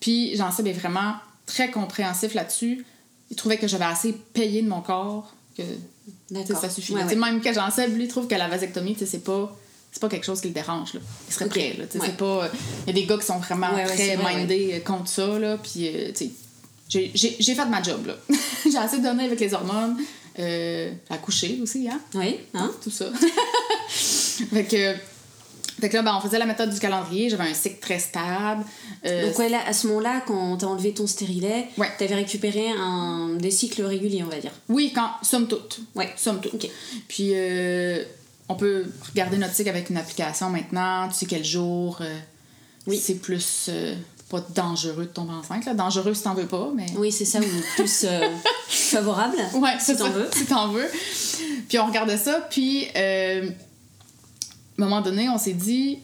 [0.00, 1.14] Puis Jean-Seb est vraiment
[1.46, 2.84] très compréhensif là-dessus.
[3.30, 6.92] Il trouvait que j'avais assez payé de mon corps, que sais, ça suffit.
[6.92, 7.16] Ouais, sais, ouais.
[7.16, 9.56] Même que Jean-Seb, lui, trouve que la vasectomie, tu sais, c'est pas...
[9.92, 11.00] C'est pas quelque chose qui le dérange, là.
[11.28, 11.50] Il serait Ok.
[11.50, 11.84] prêt, là.
[11.90, 12.10] Sais, Ouais.
[12.12, 12.48] pas...
[12.86, 15.08] Il y a des gars qui sont vraiment Ouais, ouais, très vrai, mindés euh, contre
[15.08, 15.58] ça, là.
[15.58, 16.30] Puis, euh, sais,
[16.88, 18.14] j'ai- fait ma job, là.
[18.70, 19.96] j'ai assez donné avec les hormones.
[20.38, 22.00] Euh, accouché aussi, hein?
[22.14, 22.70] Oui, hein?
[22.82, 23.06] tout ça.
[23.88, 24.94] fait que,
[25.80, 27.28] fait que là, ben, on faisait la méthode du calendrier.
[27.30, 28.64] J'avais un cycle très stable.
[29.04, 31.88] Euh, Donc, ouais, là, à ce moment-là, quand t'as enlevé ton stérilet, Ouais.
[31.98, 33.30] t'avais récupéré un...
[33.38, 34.52] des cycles réguliers, on va dire.
[34.68, 35.80] Oui, quand, somme toute.
[35.94, 36.12] Ouais.
[36.16, 36.66] Somme toute.
[37.08, 38.02] Puis, euh,
[38.48, 41.08] on peut regarder notre cycle avec une application maintenant.
[41.08, 41.98] Tu sais quel jour.
[42.00, 42.18] euh,
[42.86, 42.98] Oui.
[43.02, 43.68] C'est plus.
[44.30, 45.66] Pas dangereux de tomber enceinte.
[45.66, 45.74] Là.
[45.74, 46.86] Dangereux si t'en veux pas, mais.
[46.96, 48.20] Oui, c'est ça, ou plus euh,
[48.68, 49.36] favorable.
[49.54, 50.28] Ouais, si t'en veux.
[50.32, 50.86] Si t'en veux.
[51.68, 55.98] Puis on regardait ça, puis euh, à un moment donné, on s'est dit,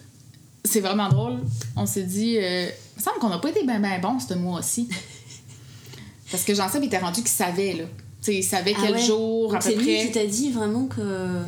[0.64, 1.38] c'est vraiment drôle,
[1.76, 4.34] on s'est dit, euh, il me semble qu'on n'a pas été bien ben bons ce
[4.34, 4.88] mois-ci.
[6.30, 7.84] Parce que Jean-Seb était rendu qu'il savait, là.
[7.84, 9.02] Tu sais, il savait Ah quel ouais.
[9.06, 10.06] jour, à peu c'est lui près.
[10.06, 11.42] qui t'a dit vraiment que.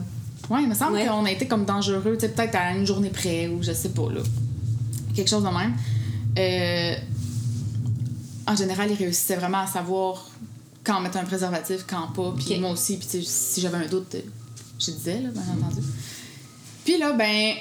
[0.48, 1.06] Ouais, il me semble Ouais.
[1.06, 3.88] qu'on a été comme dangereux, tu sais, peut-être à une journée près, ou je sais
[3.90, 4.20] pas, là.
[5.16, 5.74] Quelque chose de même.
[6.38, 6.94] Euh,
[8.46, 10.28] en général, il réussissait vraiment à savoir
[10.84, 12.34] quand mettre un préservatif, quand pas.
[12.36, 14.16] Puis moi aussi, puis si j'avais un doute,
[14.78, 15.82] je disais, là, bien entendu.
[16.84, 17.54] Puis là, ben,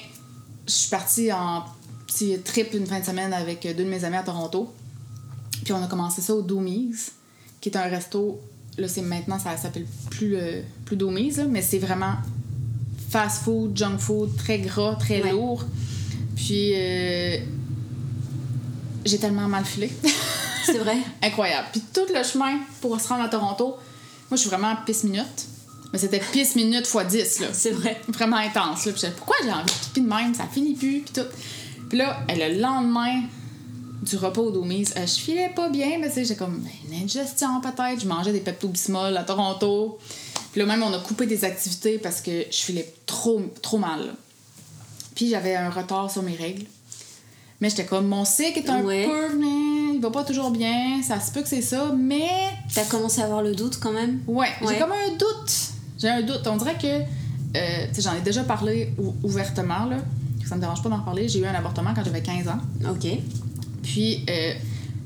[0.67, 1.63] je suis partie en
[2.05, 4.73] petit trip une fin de semaine avec deux de mes amis à Toronto.
[5.65, 6.93] Puis on a commencé ça au Doomies,
[7.59, 8.39] qui est un resto.
[8.77, 12.13] Là, c'est maintenant, ça s'appelle plus, euh, plus Doomies, là, mais c'est vraiment
[13.09, 15.31] fast food, junk food, très gras, très Ouais.
[15.31, 15.65] lourd.
[16.35, 17.37] Puis euh,
[19.07, 19.91] j'ai tellement mal filé.
[20.65, 20.97] C'est vrai.
[21.21, 21.67] Incroyable.
[21.71, 23.77] Puis tout le chemin pour se rendre à Toronto,
[24.29, 25.45] moi, je suis vraiment pisse minute.
[25.93, 27.47] Mais c'était pisse minute x 10, là.
[27.53, 28.01] C'est vrai.
[28.09, 28.91] Vraiment intense, là.
[28.91, 30.33] Puis pourquoi j'ai envie de pipi de même?
[30.33, 31.27] Ça finit plus, puis tout.
[31.89, 33.23] Puis là, le lendemain
[34.01, 36.71] du repas au Domise, euh, je filais pas bien, mais tu sais, j'ai comme ben,
[36.87, 38.01] une indigestion peut-être.
[38.01, 39.97] Je mangeais des Pepto-Bismol à Toronto.
[40.51, 44.07] Puis là, même, on a coupé des activités parce que je filais trop, trop mal,
[44.07, 44.13] là.
[45.15, 46.65] Puis j'avais un retard sur mes règles.
[47.59, 49.05] Mais j'étais comme, mon cycle est un Ouais.
[49.05, 51.01] peu, mais il va pas toujours bien.
[51.01, 52.29] Ça se peut que c'est ça, mais
[52.73, 54.21] T'as commencé à avoir le doute quand même?
[54.27, 54.73] Ouais, Ouais.
[54.73, 55.51] j'ai comme un doute.
[55.99, 56.45] J'ai un doute.
[56.45, 59.97] On dirait que, euh, tu sais, j'en ai déjà parlé ou- ouvertement, là.
[60.47, 61.27] Ça me dérange pas d'en parler.
[61.27, 62.59] J'ai eu un avortement quand j'avais 15 ans.
[62.89, 63.07] Ok.
[63.83, 64.53] Puis, euh,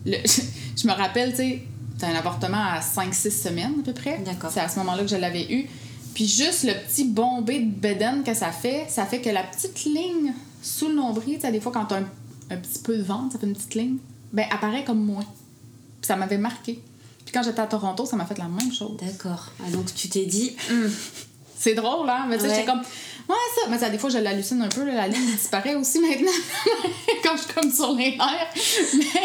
[0.05, 0.17] le-
[0.77, 1.63] je me rappelle, tu sais,
[1.97, 4.19] c'est un avortement à 5-6 semaines à peu près.
[4.25, 4.51] D'accord.
[4.53, 5.67] C'est à ce moment-là que je l'avais eu.
[6.13, 9.85] Puis juste le petit bombé de bedaine que ça fait, ça fait que la petite
[9.85, 12.05] ligne sous le nombril, tu sais, des fois quand t'as un,
[12.51, 13.97] un petit peu de ventre, ça fait une petite ligne,
[14.33, 15.23] ben apparaît comme moins.
[16.01, 16.81] Puis ça m'avait marqué.
[17.25, 18.97] Puis quand j'étais à Toronto, ça m'a fait la même chose.
[18.99, 19.47] D'accord.
[19.65, 20.55] Ah, donc tu t'es dit.
[20.69, 20.91] hum,
[21.57, 22.25] C'est drôle, hein?
[22.27, 22.55] Mais tu sais, Ouais.
[22.55, 22.79] j'étais comme.
[23.29, 23.69] Ouais, ça.
[23.69, 26.31] Mais ça, des fois, je l'hallucine un peu, là, la ligne disparaît aussi maintenant.
[27.23, 28.53] Quand je suis comme sur les nerfs.
[28.97, 29.21] Mais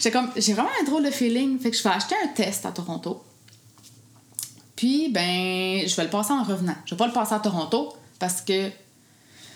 [0.00, 0.30] j'ai comme.
[0.36, 1.58] J'ai vraiment un drôle de feeling.
[1.60, 3.22] Fait que je vais acheter un test à Toronto.
[4.76, 6.74] Puis, ben, je vais le passer en revenant.
[6.84, 8.70] Je vais pas le passer à Toronto parce que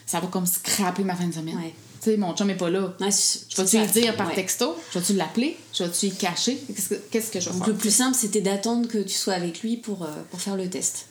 [0.07, 1.57] ça va comme scraper ma fin de semaine.
[1.57, 1.75] Ouais.
[2.03, 2.93] Tu sais, mon chum est pas là.
[3.01, 3.11] ouais,
[3.49, 4.35] Je vais-tu lui dire par ouais.
[4.35, 4.77] texto?
[4.93, 5.57] Je vais-tu l'appeler?
[5.73, 6.59] Je vais-tu lui cacher?
[6.75, 7.69] Qu'est-ce que, qu'est-ce que je vais faire?
[7.69, 10.69] le plus simple, c'était d'attendre que tu sois avec lui pour, euh, pour faire le
[10.69, 11.07] test.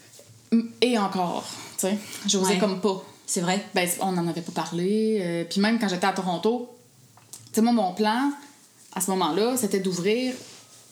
[0.81, 1.45] Et encore,
[1.77, 2.59] tu sais, j'osais Ouais.
[2.59, 3.01] comme pas.
[3.25, 5.19] C'est vrai Ben, on n'en avait pas parlé.
[5.21, 6.69] euh, puis même quand j'étais à Toronto,
[7.31, 8.33] tu sais, moi, mon plan,
[8.93, 10.33] à ce moment-là, c'était d'ouvrir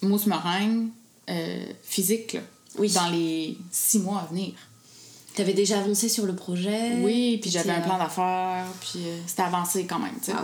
[0.01, 0.87] Mousse Meringue
[1.29, 2.39] euh, physique, là,
[2.77, 2.89] Oui.
[2.91, 4.53] dans les six mois à venir.
[5.39, 6.97] T'avais déjà avancé sur le projet?
[7.01, 10.33] Oui, puis j'avais un plan d'affaires, puis euh, c'était avancé quand même, tu sais.
[10.33, 10.39] wow.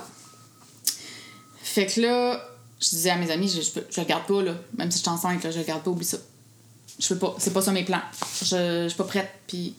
[1.62, 2.42] Fait que là,
[2.80, 4.54] je disais à mes amis, je, je, je le garde pas, là.
[4.78, 6.18] Même si je suis enceinte, là, je le garde pas, oublie ça.
[7.00, 7.36] Je peux pas.
[7.40, 8.02] C'est pas ça mes plans.
[8.42, 9.30] Je, je suis pas prête.
[9.48, 9.76] Puis,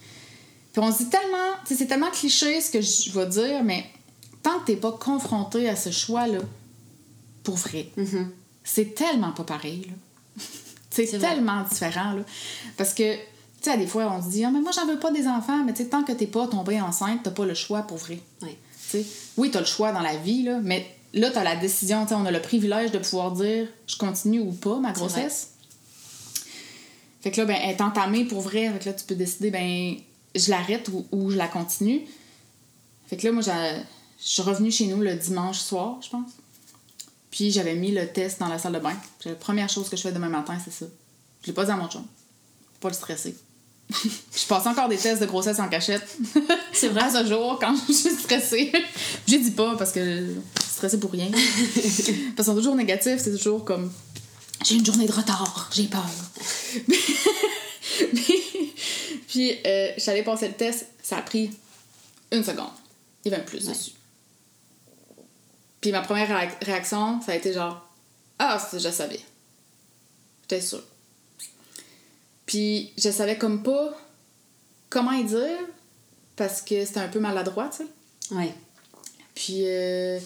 [0.73, 1.55] puis on se dit tellement.
[1.67, 3.87] Tu sais, c'est tellement cliché ce que je vais dire, mais
[4.43, 6.41] tant que t'es pas confronté à ce choix-là,
[7.43, 8.31] pour vrai, Mhm.
[8.65, 10.43] c'est tellement pas pareil, là.
[10.91, 11.19] c'est vrai.
[11.21, 12.23] tellement différent, là.
[12.77, 13.17] Parce que,
[13.67, 15.65] tu sais, des fois, on se dit, ah, mais moi, j'en veux pas des enfants,
[15.65, 18.21] mais tu sais, tant que t'es pas tombée enceinte, t'as pas le choix pour vrai.
[19.37, 22.05] Oui, tu as le choix dans la vie, là, mais là, tu as la décision.
[22.05, 25.51] tu sais, On a le privilège de pouvoir dire je continue ou pas ma grossesse.
[27.23, 28.71] Fait que là, ben, elle est entamée pour vrai.
[28.73, 29.97] Fait que là, tu peux décider ben,
[30.37, 32.07] je l'arrête ou, ou je la continue.
[33.09, 33.81] Fait que là, moi, je
[34.21, 36.31] suis revenue chez nous le dimanche soir, je pense.
[37.33, 38.95] Puis j'avais mis le test dans la salle de bain.
[39.19, 40.87] Puis la première chose que je fais demain matin, c'est ça.
[41.43, 42.03] Je l'ai pas dit à mon chum.
[42.03, 43.37] Faut Pas le stresser.
[43.91, 46.07] Je passe encore des tests de grossesse en cachette.
[46.73, 47.03] C'est vrai?
[47.03, 48.73] À ce jour, quand je suis stressée.
[49.27, 51.29] J'ai dit pas parce que stressés pour rien.
[51.31, 53.91] Parce qu'ils sont toujours négatifs, c'est toujours comme
[54.65, 56.05] j'ai une journée de retard, j'ai peur.
[59.29, 61.51] Puis, euh, j'allais passer le test, ça a pris
[62.33, 62.71] une seconde.
[63.25, 63.93] Il y avait un plus dessus.
[65.81, 67.83] Puis ma première réac- réaction, ça a été genre
[68.39, 69.21] Ah, c'est- je savais.
[70.43, 70.83] J'étais sûre.
[72.47, 73.97] Puis je savais comme pas
[74.89, 75.59] comment y dire
[76.37, 78.35] parce que c'était un peu maladroit, tu sais.
[78.35, 78.53] Ouais,
[79.35, 80.19] Puis, euh,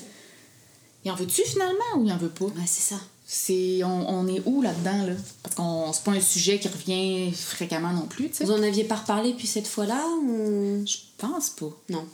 [1.05, 2.47] il en veut-tu finalement ou il en veut pas?
[2.47, 3.01] ouais c'est ça.
[3.27, 5.13] C'est, on, on est où là-dedans, là?
[5.43, 8.45] Parce qu'on c'est pas un sujet qui revient fréquemment non plus, tu sais.
[8.45, 10.85] Vous en aviez pas reparlé depuis cette fois-là ou...
[10.85, 11.71] Je pense pas.
[11.91, 12.05] Non.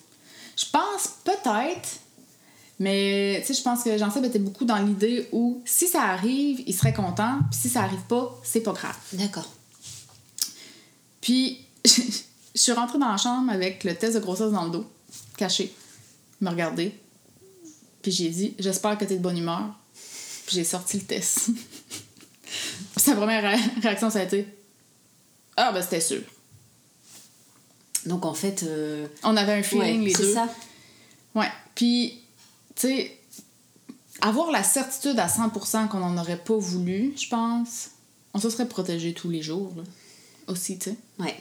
[0.56, 1.88] Je pense peut-être,
[2.78, 6.62] mais tu sais, je pense que Jean-Seb était beaucoup dans l'idée où si ça arrive,
[6.66, 8.96] il serait content, puis si ça arrive pas, c'est pas grave.
[9.14, 9.48] D'accord.
[11.20, 12.00] Puis, je
[12.60, 14.86] suis rentrée dans la chambre avec le test de grossesse dans le dos,
[15.36, 15.74] caché.
[16.40, 16.94] Il m'a regardé.
[18.02, 19.74] Puis j'ai dit J'espère que t'es de bonne humeur.
[20.46, 21.48] Puis j'ai sorti le test.
[22.96, 24.46] Sa première ré- réaction, ça a été
[25.56, 26.22] Ah, ben c'était sûr.
[28.04, 28.62] Donc en fait...
[28.62, 30.34] euh, On avait un feeling, ouais, les c'est deux.
[30.34, 30.48] ça.
[31.34, 31.48] Ouais.
[31.74, 32.20] Puis,
[32.76, 33.18] tu sais,
[34.20, 37.90] avoir la certitude à 100% qu'on n'en aurait pas voulu, je pense,
[38.32, 39.82] on se serait protégé tous les jours, là.
[40.48, 40.96] Aussi, tu sais.
[41.18, 41.36] Ouais.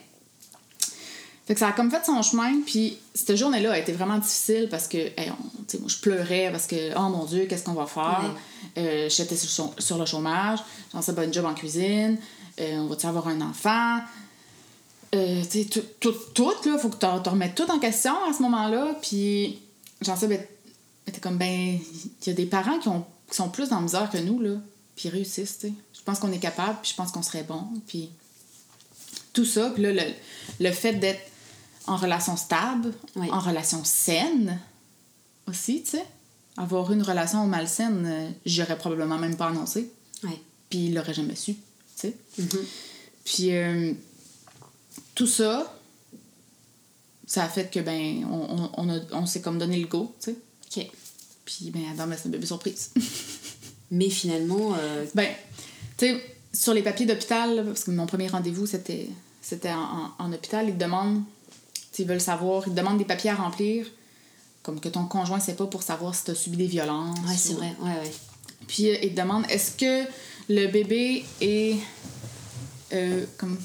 [1.48, 4.68] Fait que ça a comme fait son chemin, puis cette journée-là a été vraiment difficile
[4.70, 7.64] parce que, hey, on- tu sais, moi, je pleurais parce que, oh mon Dieu, qu'est-ce
[7.64, 8.34] qu'on va faire?
[8.78, 10.60] Euh, J'étais sur, le chau- sur le chômage,
[10.92, 12.18] j'en sais une job en cuisine,
[12.60, 14.00] euh, on va-tu avoir un enfant?
[15.14, 18.14] Euh, tu sais, tout, tout, tout, là, faut que tu te remettes tout en question
[18.28, 19.60] à ce moment-là, puis
[20.02, 20.42] j'en sais, ben,
[21.06, 23.82] était comme, ben, il y a des parents qui, ont, qui sont plus dans la
[23.84, 24.56] misère que nous, là,
[24.96, 25.74] puis réussissent, tu sais.
[25.94, 28.10] Je pense qu'on est capable, puis je pense qu'on serait bon, puis
[29.36, 29.70] tout ça.
[29.70, 30.02] Puis là, le,
[30.60, 31.22] le fait d'être
[31.86, 33.28] en relation stable, Oui.
[33.32, 34.60] en relation saine
[35.48, 36.06] aussi, tu sais.
[36.58, 39.92] Avoir une relation malsaine, euh, j'aurais probablement même pas annoncé.
[40.70, 41.60] Puis il l'aurait jamais su, tu
[41.96, 42.18] sais.
[42.40, 42.50] Mhm.
[43.26, 43.94] Puis euh,
[45.14, 45.72] tout ça,
[47.28, 50.38] ça a fait que, ben, on, on, on, s'est comme donné le go, tu sais.
[50.82, 50.88] Ok.
[51.44, 52.92] Puis, ben, Adam, ben, c'est un bébé surprise.
[53.92, 54.76] Mais finalement...
[54.80, 55.30] euh, Ben,
[55.98, 59.10] tu sais, sur les papiers d'hôpital, parce que mon premier rendez-vous, c'était,
[59.48, 61.22] c'était en, en- en hôpital, ils te demandent,
[62.00, 63.86] ils veulent savoir, ils te demandent des papiers à remplir,
[64.64, 67.20] comme que ton conjoint sait pas pour savoir si tu as subi des violences.
[67.28, 67.74] Ouais, c'est ou- vrai.
[67.82, 68.12] Ouais, ouais.
[68.68, 70.10] Puis euh, ils te demandent, est-ce que
[70.50, 71.76] le bébé est
[72.94, 73.58] euh, comme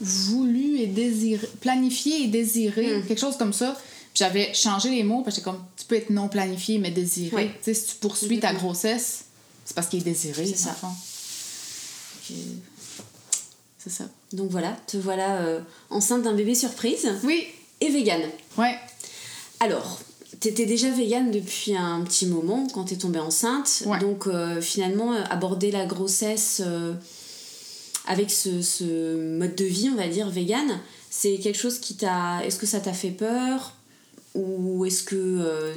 [0.00, 3.06] voulu et désiré, planifié et désiré, Mm.
[3.06, 3.76] quelque chose comme ça.
[4.14, 7.48] J'avais changé les mots parce que comme tu peux être non planifié mais désiré.
[7.62, 9.24] Tu sais, si tu poursuis ta grossesse,
[9.64, 10.44] c'est parce qu'il est désiré.
[10.46, 10.76] C'est ça.
[13.78, 14.04] C'est ça.
[14.32, 17.46] Donc voilà, te voilà euh, enceinte d'un bébé surprise Oui,
[17.80, 18.22] et végane.
[18.58, 18.74] ouais.
[19.60, 20.00] Alors,
[20.40, 23.84] t'étais déjà végane depuis un petit moment quand t'es tombée enceinte.
[23.86, 23.98] Ouais.
[24.00, 26.94] Donc euh, finalement, euh, aborder la grossesse euh,
[28.06, 32.44] avec ce, ce mode de vie, on va dire, végane, c'est quelque chose qui t'a...
[32.44, 33.74] Est-ce que ça t'a fait peur?
[34.34, 35.74] Ou est-ce que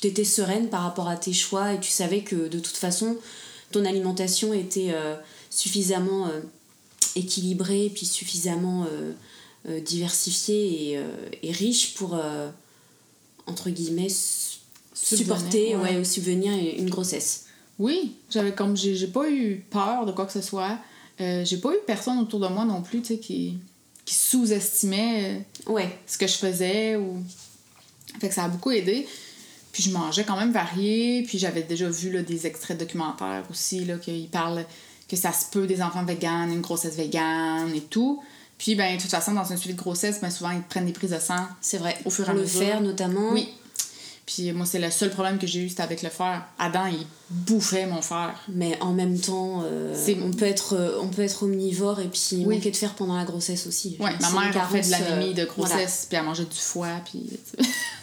[0.00, 3.16] t'étais sereine par rapport à tes choix et tu savais que de toute façon,
[3.70, 4.94] ton alimentation était
[5.50, 6.30] suffisamment
[7.16, 9.12] équilibrée puis suffisamment euh,
[9.68, 11.04] euh, diversifiée et, euh,
[11.42, 12.50] et riche pour, euh,
[13.46, 14.10] entre guillemets,
[14.92, 15.98] Subvenir, supporter ouais.
[15.98, 17.46] ou subvenir une grossesse.
[17.78, 20.78] Oui, j'avais comme j'ai pas eu peur de quoi que ce soit.
[21.18, 23.58] J'ai pas eu personne autour de moi non plus, tu sais, qui,
[24.04, 27.22] qui sous-estimait Ouais, ce que je faisais ou
[28.20, 29.06] fait que ça a beaucoup aidé
[29.72, 33.84] puis je mangeais quand même varié puis j'avais déjà vu là, des extraits documentaires aussi
[33.84, 34.64] là qu'ils parlent
[35.14, 38.22] que ça se peut des enfants véganes une grossesse végane et tout
[38.58, 40.92] puis ben de toute façon dans un suivi de grossesse ben souvent ils prennent des
[40.92, 41.96] prises de sang c'est vrai.
[42.04, 42.60] Au fur et à le mesure.
[42.60, 43.30] faire notamment.
[43.32, 43.48] oui
[44.26, 47.06] puis moi c'est le seul problème que j'ai eu c'était avec le fer Adam il
[47.30, 51.42] bouffait mon fer Mais en même temps, euh, on, peut être, euh, on peut être
[51.42, 52.56] omnivore et puis Oui.
[52.56, 53.96] manquer de fer pendant la grossesse aussi.
[54.00, 56.44] ouais ma une mère a fait de carence, l'anémie euh, de grossesse puis elle mangeait
[56.44, 57.28] du foie puis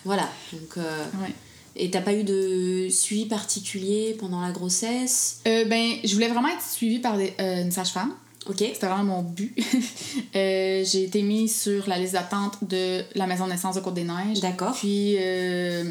[0.05, 0.27] Voilà.
[0.53, 1.33] Donc, euh, ouais.
[1.75, 5.39] Et t'as pas eu de suivi particulier pendant la grossesse?
[5.47, 8.13] Euh, ben je voulais vraiment être suivie par des- euh, une sage-femme
[8.47, 8.57] Ok.
[8.59, 9.55] C'était vraiment mon but.
[10.35, 14.39] Euh, j'ai été mise sur la liste d'attente de la maison de naissance de Côte-des-Neiges.
[14.39, 14.73] D'accord.
[14.73, 15.83] Puis euh,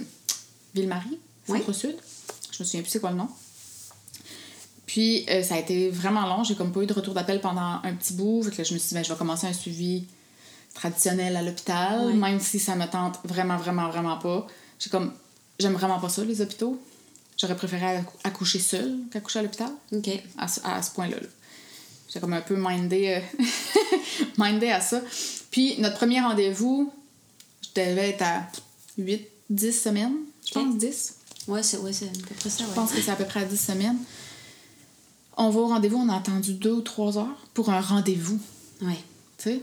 [0.75, 1.59] Ville-Marie, Oui.
[1.59, 1.95] Centre-Sud.
[2.53, 3.29] Je me souviens plus c'est quoi le nom.
[4.87, 6.43] Puis ça a été vraiment long.
[6.43, 8.43] J'ai comme pas eu de retour d'appel pendant un petit bout.
[8.43, 10.05] Fait que là, je me suis dit, ben, je vais commencer un suivi
[10.75, 14.47] traditionnel à l'hôpital, même si ça me tente vraiment, vraiment, vraiment pas.
[14.79, 15.13] J'ai comme.
[15.61, 16.81] J'aime vraiment pas ça, les hôpitaux.
[17.37, 20.09] J'aurais préféré accou- accoucher seule qu'accoucher à l'hôpital Ok.
[20.37, 21.17] à ce, à ce point-là.
[21.17, 21.27] là.
[22.13, 23.45] J'ai comme un peu mindé, euh,
[24.39, 25.01] mindé à ça.
[25.51, 26.93] Puis notre premier rendez-vous,
[27.63, 28.47] je devais être à
[28.99, 30.15] 8, 10 semaines,
[30.47, 31.15] je pense, 10.
[31.47, 32.65] Ouais, c'est ouais, à peu près ça.
[32.65, 32.75] Je Ouais.
[32.75, 33.99] pense que c'est à peu près à 10 semaines.
[35.37, 38.39] On va au rendez-vous, on a attendu deux ou trois heures pour un rendez-vous,
[38.83, 38.99] Ouais.
[39.39, 39.61] tu sais,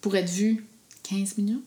[0.00, 0.64] pour être vu
[1.02, 1.64] 15 minutes.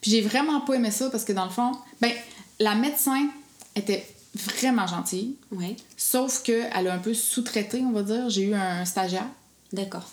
[0.00, 2.12] Puis j'ai vraiment pas aimé ça parce que dans le fond, ben,
[2.58, 3.28] la médecin
[3.74, 5.76] était vraiment gentille, Ouais.
[5.96, 8.28] sauf qu'elle a un peu sous-traité, on va dire.
[8.30, 9.26] J'ai eu un stagiaire
[9.72, 10.04] D'accord.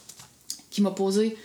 [0.70, 1.38] qui m'a posé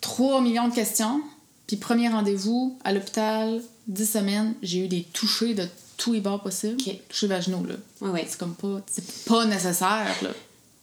[0.00, 1.20] 3 millions de questions.
[1.66, 6.42] Puis premier rendez-vous à l'hôpital, 10 semaines, j'ai eu des touchés de tous les bords
[6.42, 6.76] possibles.
[6.80, 6.94] Ok.
[7.08, 7.74] Touchés vaginaux, là.
[8.00, 8.26] Ouais, ouais.
[8.28, 8.80] C'est comme pas...
[8.90, 10.30] C'est pas nécessaire, là.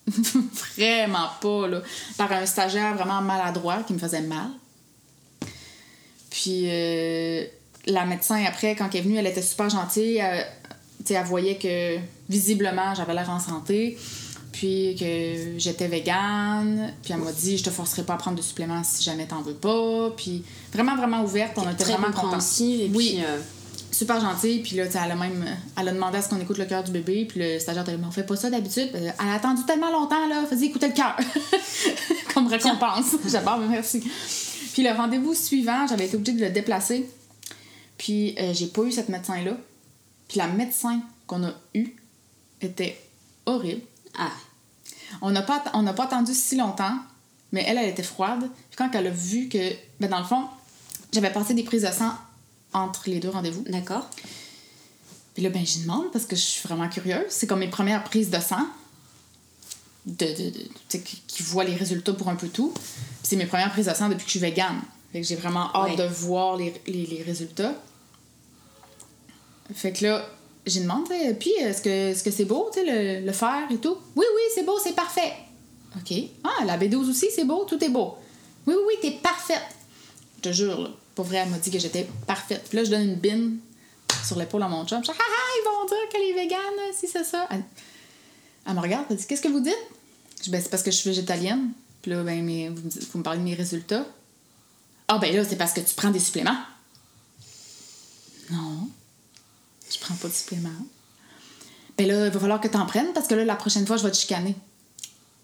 [0.77, 1.81] vraiment pas, là.
[2.17, 4.49] Par un stagiaire vraiment maladroit qui me faisait mal.
[6.29, 7.45] Puis euh,
[7.87, 10.17] la médecin, après, quand elle est venue, elle était super gentille.
[10.17, 10.45] Elle,
[11.25, 11.97] voyait que
[12.29, 13.97] visiblement, j'avais l'air en santé.
[14.51, 16.93] Puis que j'étais végane.
[17.03, 19.41] Puis elle m'a dit, je te forcerai pas à prendre de suppléments si jamais t'en
[19.41, 20.11] veux pas.
[20.17, 21.53] Puis vraiment, vraiment ouverte.
[21.57, 22.39] On était Très vraiment contents.
[22.61, 23.13] et Oui.
[23.15, 23.23] puis.
[23.23, 23.39] euh,
[23.89, 25.45] Super gentille, puis là, elle a même
[25.79, 27.93] elle a demandé à ce qu'on écoute le cœur du bébé, puis le stagiaire t'a
[27.93, 28.89] dit, Mais on fait pas ça d'habitude.
[28.93, 31.15] Elle a attendu tellement longtemps, là, faisait écouter le cœur.
[32.33, 33.15] Comme récompense.
[33.27, 34.03] J'adore, mais merci.
[34.73, 37.09] Puis le rendez-vous suivant, j'avais été obligée de le déplacer,
[37.97, 39.57] puis euh, j'ai pas eu cette médecin-là.
[40.27, 41.95] Puis la médecin qu'on a eue
[42.61, 42.99] était
[43.45, 43.81] horrible.
[44.17, 44.31] Ah.
[45.21, 46.97] On n'a pas, on n'a pas attendu si longtemps,
[47.51, 48.49] mais elle, elle était froide.
[48.69, 50.45] Puis quand elle a vu que, ben dans le fond,
[51.13, 52.13] j'avais passé des prises de sang
[52.73, 53.63] entre les deux rendez-vous.
[53.69, 54.09] D'accord.
[55.33, 57.25] Puis là, ben, j'y demande parce que je suis vraiment curieuse.
[57.29, 58.65] C'est comme mes premières prises de sang,
[60.05, 62.71] de, de, de- tu sais, qui, voient les résultats pour un peu tout.
[62.73, 62.83] Puis
[63.21, 64.81] c'est mes premières prises de sang depuis que je suis végane.
[65.11, 65.95] Fait que j'ai vraiment hâte Ouais.
[65.95, 67.73] de voir les, les, les résultats.
[69.73, 70.25] Fait que là,
[70.65, 72.85] demande, tu sais, puis est-ce que est-ce que c'est beau, tu sais,
[73.21, 73.97] le, le fer et tout?
[74.15, 75.33] Oui, oui, c'est beau, c'est parfait.
[75.95, 76.13] OK.
[76.43, 78.15] Ah, la B12 aussi, c'est beau, tout est beau.
[78.65, 79.61] Oui, oui, oui, t'es parfaite.
[80.37, 82.65] Je te jure, là, pour vrai, elle m'a dit que j'étais parfaite.
[82.69, 83.57] Puis là, je donne une bine
[84.25, 84.99] sur l'épaule à mon chum.
[85.03, 87.47] Je dis, ah, ah, ils vont dire qu'elle est végane, si c'est ça.
[87.49, 87.63] Elle,
[88.67, 89.73] elle me regarde, elle dit, qu'est-ce que vous dites?
[90.39, 91.71] Je dis, ben, c'est parce que je suis végétalienne.
[92.01, 94.05] Puis là, ben, mes- vous me parlez de mes résultats.
[95.07, 96.57] Ah, ben là, c'est parce que tu prends des suppléments.
[98.51, 98.87] Non,
[99.91, 100.69] je prends pas de suppléments.
[101.97, 104.03] Ben là, il va falloir que t'en prennes parce que là, la prochaine fois, je
[104.03, 104.55] vais te chicaner.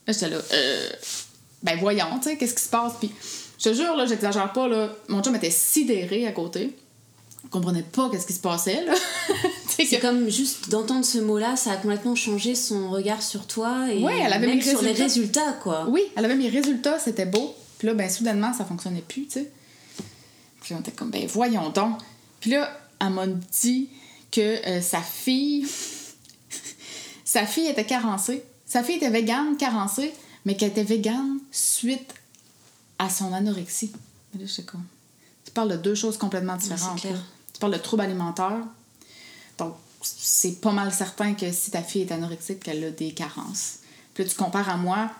[0.07, 0.89] Là, j'étais là, euh,
[1.63, 2.93] ben voyons, tu sais, qu'est-ce qui se passe?
[2.99, 3.11] Puis,
[3.57, 6.75] je te jure, là, j'exagère pas, là, mon chum était sidéré à côté.
[7.45, 8.93] Il comprenait pas qu'est-ce qui se passait, là.
[9.75, 13.47] Tu C'est que- comme juste d'entendre ce mot-là, ça a complètement changé son regard sur
[13.47, 15.03] toi et Ouais, elle avait même sur les résultats.
[15.03, 15.85] résultats, quoi.
[15.89, 17.55] Oui, elle avait mes résultats, c'était beau.
[17.83, 19.51] Puis là, ben, soudainement, ça fonctionnait plus, tu sais.
[20.61, 21.99] Puis là, on était comme, ben, voyons donc.
[22.39, 23.89] Puis là, elle m'a dit
[24.31, 25.67] que euh, sa fille.
[27.25, 28.41] sa fille était carencée.
[28.65, 30.13] Sa fille était végane, carencée,
[30.45, 32.13] mais qu'elle était végane suite
[32.99, 33.91] à son anorexie.
[34.39, 34.85] Là, j'étais comme.
[35.43, 37.01] Tu parles de deux choses complètement différentes.
[37.01, 38.63] Tu parles de troubles alimentaires.
[39.57, 43.79] Donc, c'est pas mal certain que si ta fille est anorexique, qu'elle a des carences.
[44.13, 45.11] Puis là, tu compares à moi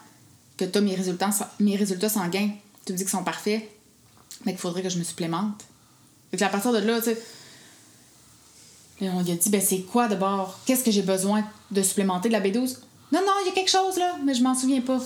[0.57, 2.49] que tu as mes résultats, mes résultats sanguins.
[2.85, 3.67] Tu me dis qu'ils sont parfaits,
[4.45, 5.63] mais qu'il faudrait que je me supplémente.
[6.31, 7.21] Fait que à partir de là, tu sais,
[9.01, 10.59] on lui a dit, ben c'est quoi d'abord?
[10.65, 12.77] Qu'est-ce que j'ai besoin de supplémenter de la B12?
[13.11, 14.99] Non, non, il y a quelque chose là, mais je m'en souviens pas.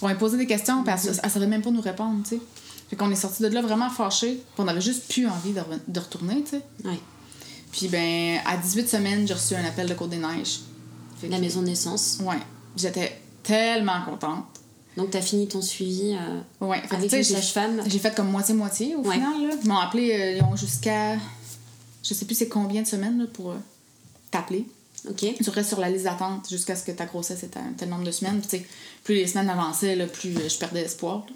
[0.00, 2.40] On lui posé des questions, puis elle, elle savait même pas nous répondre, tu sais.
[2.88, 6.00] Fait qu'on est sorti de là vraiment fâchés, puis on avait juste plus envie de,
[6.00, 6.62] retourner, tu sais.
[6.84, 6.98] Ouais.
[7.72, 10.60] Puis ben, à 18 semaines, j'ai reçu un appel de Côte-des-Neiges.
[11.20, 12.18] Fait que- La maison de naissance.
[12.22, 12.38] Ouais.
[12.76, 14.44] J'étais tellement contente.
[14.98, 16.80] Donc, t'as fini ton suivi euh, Ouais.
[16.82, 17.82] Fait que, avec tu une j'ai- sage-femme.
[17.86, 19.14] J'ai fait comme moitié-moitié au Ouais.
[19.14, 19.46] final.
[19.48, 19.54] Là.
[19.62, 21.16] Ils m'ont appelé, euh, ils ont jusqu'à.
[22.02, 23.56] Je sais plus c'est combien de semaines là, pour euh,
[24.30, 24.66] t'appeler.
[25.08, 25.24] Ok.
[25.42, 28.04] Tu restes sur la liste d'attente jusqu'à ce que ta grossesse ait un tel nombre
[28.04, 28.40] de semaines.
[28.40, 28.66] Puis, tu
[29.04, 31.18] plus les semaines avançaient, là, plus euh, je perdais espoir.
[31.28, 31.34] là.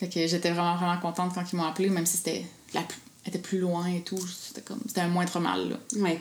[0.00, 2.98] Fait que j'étais vraiment, vraiment contente quand ils m'ont appelé, même si c'était la plus...
[3.24, 4.18] était plus loin et tout.
[4.18, 4.80] C'était comme.
[4.86, 5.68] C'était un moindre mal.
[5.70, 5.76] Là.
[6.00, 6.20] Ouais.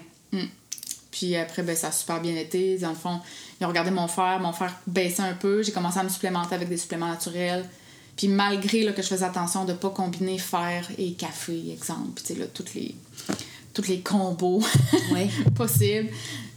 [1.12, 2.78] Puis après, ben, ça a super bien été.
[2.78, 3.20] Dans le fond,
[3.60, 4.40] ils ont regardé mon fer.
[4.40, 5.62] Mon fer baissait un peu.
[5.62, 7.68] J'ai commencé à me supplémenter avec des suppléments naturels.
[8.16, 12.12] Puis malgré là, que je faisais attention de ne pas combiner fer et café, exemple.
[12.16, 12.96] Puis tu sais, là, toutes les,
[13.74, 14.64] tous les combos
[15.12, 15.30] Ouais.
[15.56, 16.10] possibles.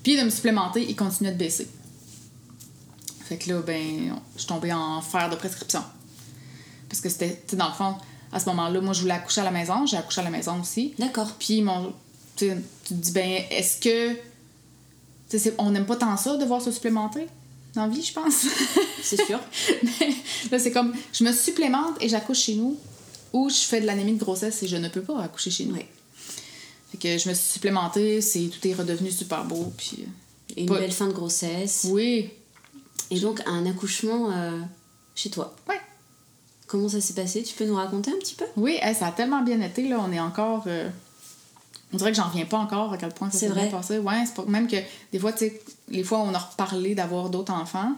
[0.03, 1.68] Puis de me supplémenter, il continuait de baisser.
[3.24, 5.83] Fait que là, ben, je suis tombée en fer de prescription.
[6.89, 7.95] Parce que c'était, tu sais, dans le fond,
[8.33, 9.87] à ce moment-là, moi, je voulais accoucher à la maison.
[9.87, 10.95] J'ai accouché à la maison aussi.
[10.99, 11.33] D'accord.
[11.39, 11.93] Puis mon,
[12.37, 12.51] tu
[12.85, 14.16] te dis, ben, est-ce que.
[15.59, 17.27] On n'aime pas tant ça, devoir se supplémenter
[17.75, 18.47] dans la vie, je pense.
[19.03, 19.41] C'est sûr.
[19.83, 20.09] Mais
[20.51, 22.79] là, c'est comme, je me supplémente et j'accouche chez nous,
[23.33, 25.75] ou je fais de l'anémie de grossesse et je ne peux pas accoucher chez nous.
[25.75, 25.89] Ouais.
[26.93, 29.72] Fait que je me suis supplémentée, c'est, tout est redevenu super beau.
[29.77, 31.87] Puis, euh, Et une Pas- belle fin de grossesse.
[31.91, 32.31] oui,
[33.11, 34.61] Et donc, un accouchement euh,
[35.16, 35.55] chez toi.
[35.68, 35.81] ouais.
[36.68, 37.43] Comment ça s'est passé?
[37.43, 38.45] Tu peux nous raconter un petit peu?
[38.57, 39.99] Oui, hey, ça a tellement bien été, là.
[40.01, 40.64] On est encore.
[40.66, 40.89] euh,
[41.95, 43.99] On dirait que j'en reviens pas encore à quel point ça s'est bien passé.
[43.99, 44.45] Ouais, c'est pas...
[44.47, 44.76] même que
[45.12, 47.92] des fois, tu sais, les fois où on a reparlé d'avoir d'autres enfants,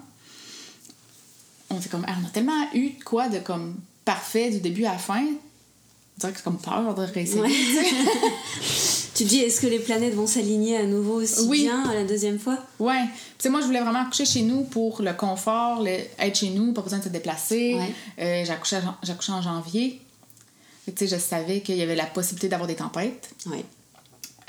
[1.70, 3.74] on fait comme, Ah, on a tellement eu de quoi de comme
[4.04, 5.24] parfait du début à la fin.
[5.24, 7.40] On dirait que c'est comme peur de réessayer.
[7.40, 7.50] Ouais.
[7.50, 11.62] tu te dis, est-ce que les planètes vont s'aligner à nouveau aussi Oui.
[11.64, 12.58] bien à la deuxième fois?
[12.78, 13.02] Ouais.
[13.38, 16.50] Tu sais, moi, je voulais vraiment accoucher chez nous pour le confort, le- être chez
[16.50, 17.74] nous, pas besoin de se déplacer.
[17.74, 18.44] Ouais.
[18.46, 20.00] Euh, accouché en janvier.
[20.86, 23.30] Tu sais, je savais qu'il y avait la possibilité d'avoir des tempêtes.
[23.46, 23.64] Ouais.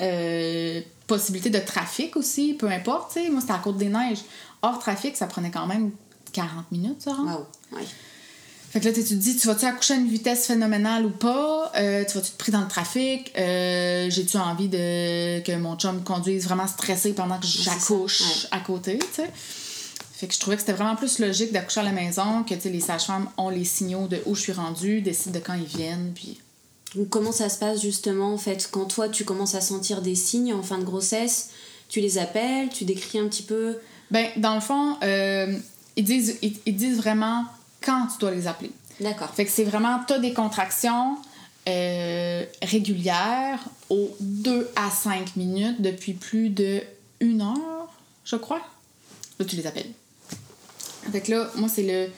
[0.00, 3.16] Euh, possibilité de trafic aussi, peu importe.
[3.30, 4.20] Moi, c'était à Côte-des-Neiges.
[4.62, 5.90] Hors trafic, ça prenait quand même
[6.32, 7.12] 40 minutes, ça.
[7.12, 7.46] Waouh.
[7.72, 7.82] Ouais.
[8.70, 11.72] Fait que là, tu te dis, tu vas-tu accoucher à une vitesse phénoménale ou pas?
[11.76, 13.32] Euh, tu vas-tu te pris dans le trafic?
[13.38, 18.98] Euh, J'ai-tu envie de que mon chum conduise vraiment stressé pendant que j'accouche à côté,
[18.98, 19.30] tu sais?
[20.12, 22.80] Fait que je trouvais que c'était vraiment plus logique d'accoucher à la maison, que les
[22.80, 26.40] sages-femmes ont les signaux de où je suis rendue, décident de quand ils viennent, puis...
[26.94, 30.14] Donc, comment ça se passe justement en fait quand toi tu commences à sentir des
[30.14, 31.50] signes en fin de grossesse
[31.88, 33.78] Tu les appelles, tu décris un petit peu?
[34.10, 35.54] Ben, dans le fond, euh,
[35.96, 37.44] ils, disent, ils, ils disent vraiment
[37.82, 38.70] quand tu dois les appeler.
[39.00, 39.30] D'accord.
[39.34, 41.16] Fait que c'est vraiment, t'as des contractions
[41.68, 43.60] euh, régulières
[43.90, 46.82] aux 2 à 5 minutes depuis plus de
[47.20, 47.92] une heure,
[48.24, 48.60] je crois.
[49.38, 49.90] Là, tu les appelles.
[51.12, 52.10] Fait que là, moi, c'est le,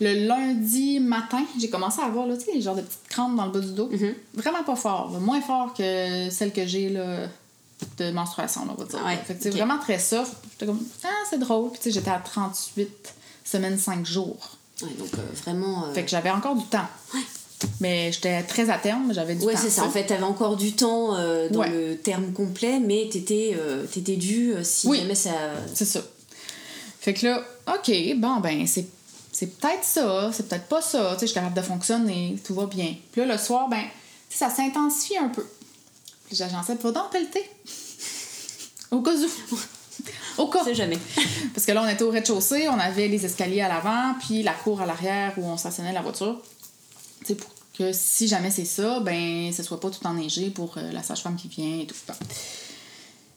[0.00, 3.36] le lundi matin, j'ai commencé à avoir, là, tu sais, les genres de petites crampes
[3.36, 3.88] dans le bas du dos.
[3.90, 4.14] Mhm.
[4.34, 5.18] Vraiment pas fort, là.
[5.18, 7.26] moins fort que celle que j'ai, là,
[7.98, 9.04] de menstruation, là, on va dire.
[9.04, 10.32] Ouais, Fait que vraiment très soft.
[10.52, 11.70] J'étais comme, ah, c'est drôle.
[11.70, 12.88] Puis, tu sais, j'étais à 38
[13.44, 14.56] semaines, 5 jours.
[14.82, 15.86] Ouais, donc euh, vraiment.
[15.86, 16.86] euh, Fait que j'avais encore du temps.
[17.80, 19.58] Mais j'étais très à terme, j'avais du Ouais, temps.
[19.60, 19.84] c'est ça.
[19.84, 21.70] En fait, t'avais encore du temps euh, dans Ouais.
[21.70, 24.98] le terme complet, mais t'étais euh, t'étais dû euh, si Oui.
[25.00, 25.30] jamais ça.
[25.74, 26.00] C'est ça.
[27.00, 28.86] Fait que là, OK, bon, ben, c'est,
[29.38, 31.10] c'est peut-être ça, c'est peut-être pas ça.
[31.12, 32.96] Tu sais, je suis capable de fonctionner, tout va bien.
[33.12, 33.82] Puis là, le soir, ben,
[34.28, 35.46] tu sais, ça s'intensifie un peu.
[36.26, 37.48] Puis j'agençais, va donc pelleter.
[38.90, 39.58] Au cas où.
[40.38, 40.64] Au cas.
[40.64, 40.98] Sait jamais.
[41.54, 44.54] Parce que là, on était au rez-de-chaussée, on avait les escaliers à l'avant, puis la
[44.54, 46.42] cour à l'arrière où on stationnait la voiture.
[47.20, 50.78] Tu sais, pour que si jamais c'est ça, ben, ce soit pas tout enneigé pour
[50.78, 51.94] euh, la sage-femme qui vient et tout.
[52.08, 52.14] Bon.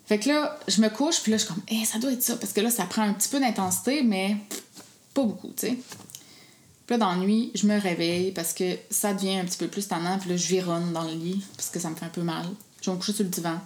[0.07, 2.23] Fait que là, je me couche, puis là, je suis comme, eh, ça doit être
[2.23, 2.35] ça.
[2.37, 4.35] Parce que là, ça prend un petit peu d'intensité, mais
[5.13, 5.77] pas beaucoup, tu sais.
[6.85, 9.67] Puis là, dans la nuit, je me réveille parce que ça devient un petit peu
[9.67, 12.09] plus tannant, puis là, je vironne dans le lit parce que ça me fait un
[12.09, 12.45] peu mal.
[12.81, 13.59] Je vais me coucher sur le divan.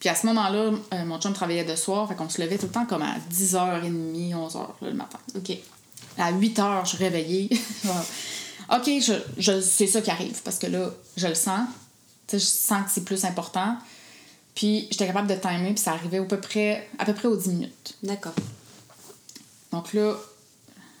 [0.00, 2.66] Puis à ce moment-là, euh, mon chum travaillait de soir, fait qu'on se levait tout
[2.66, 5.18] le temps comme à 10h30, 11h là, le matin.
[5.36, 5.52] Ok.
[6.16, 7.50] À 8h, je suis réveillée.
[8.72, 11.68] ok, je, je, c'est ça qui arrive parce que là, je le sens.
[12.26, 13.76] Tu sais, je sens que c'est plus important.
[14.54, 17.36] Puis j'étais capable de timer, puis ça arrivait à peu près, à peu près aux
[17.36, 17.94] 10 minutes.
[18.02, 18.34] D'accord.
[19.72, 20.16] Donc là,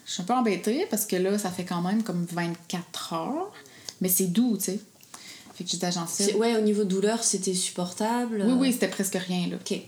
[0.08, 3.52] je suis un peu embêtée parce que là, ça fait quand même comme 24 heures.
[4.00, 4.80] Mais c'est doux, tu sais.
[5.54, 6.34] Fait que j'étais agencée.
[6.34, 8.42] Ouais, au niveau douleur, c'était supportable.
[8.46, 9.56] Oui, oui, c'était presque rien, là.
[9.56, 9.78] Ok.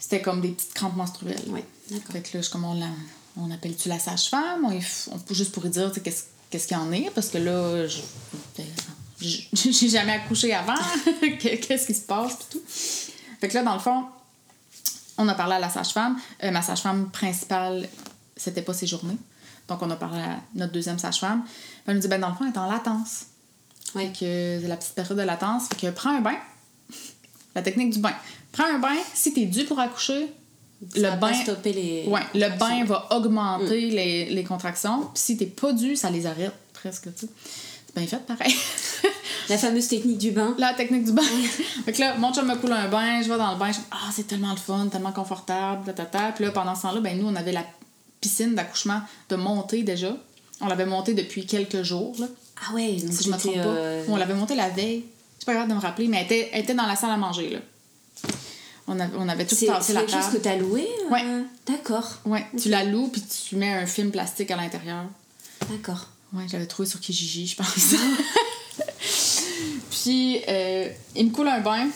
[0.00, 1.38] C'était comme des petites crampes menstruelles.
[1.48, 2.12] Ouais, d'accord.
[2.12, 2.80] Fait que là, je comme on,
[3.36, 4.64] on appelle-tu la sage-femme?
[4.64, 4.70] On,
[5.14, 7.10] on- juste pour lui dire, tu sais, qu'est-ce qu'est-ce qu'il y en est?
[7.14, 8.00] Parce que là, je-
[9.20, 10.74] j'ai jamais accouché avant.
[11.20, 12.36] Que- qu'est-ce qui se passe?
[12.36, 12.62] Puis tout.
[13.40, 14.04] Fait que là, dans le fond,
[15.18, 16.16] on a parlé à la sage-femme.
[16.42, 17.88] Euh, ma sage-femme principale,
[18.38, 19.16] c'était pas ses journées.
[19.68, 21.44] Donc, on a parlé à notre deuxième sage-femme.
[21.86, 23.26] Elle nous dit, ben, dans le fond, elle est en latence.
[23.92, 25.68] Fait que c'est la petite période de latence.
[25.68, 26.36] Fait que prends un bain.
[27.54, 28.12] La technique du bain.
[28.52, 28.94] Prends un bain.
[29.14, 30.28] Si t'es dû pour accoucher,
[30.94, 31.32] Ça le bain.
[31.32, 32.04] stopper les.
[32.06, 35.00] Ouais, le bain va augmenter les, les contractions.
[35.14, 37.08] Puis si t'es pas dû, ça les arrête presque.
[37.16, 37.28] C'est
[37.96, 38.54] bien fait, pareil.
[39.48, 40.54] La fameuse technique du bain.
[40.58, 41.22] La technique du bain.
[41.84, 43.78] fait que là, mon chum me coule un bain, je vais dans le bain, je
[43.78, 46.32] dis Ah, c'est tellement le fun, tellement confortable, tatata.
[46.32, 47.64] Puis là, pendant ce temps-là, ben, nous, on avait la
[48.20, 50.16] piscine d'accouchement de montée déjà.
[50.60, 52.26] On l'avait montée depuis quelques jours, là,
[52.68, 53.60] Ah ouais, donc si je me trompe pas.
[53.60, 55.04] euh, On l'avait montée la veille.
[55.34, 57.10] Je suis pas capable de me rappeler, mais elle était, elle était dans la salle
[57.12, 57.58] à manger, là.
[58.88, 60.38] On avait, on avait tout C'est tassé c'est la quelque chose table.
[60.38, 61.22] que t'as loué euh, Ouais.
[61.66, 62.10] D'accord.
[62.24, 65.04] Ouais, tu la loues, puis tu mets un film plastique à l'intérieur.
[65.70, 66.08] D'accord.
[66.32, 67.66] Ouais, j'avais trouvé sur Kijiji, je pense.
[69.90, 71.88] puis, euh, il me coule un bain.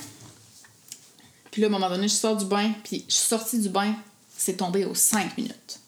[1.51, 2.73] Puis là, à un moment donné, je sors du bain.
[2.85, 3.95] Puis, je suis sortie du bain.
[4.37, 5.79] C'est tombé aux 5 minutes.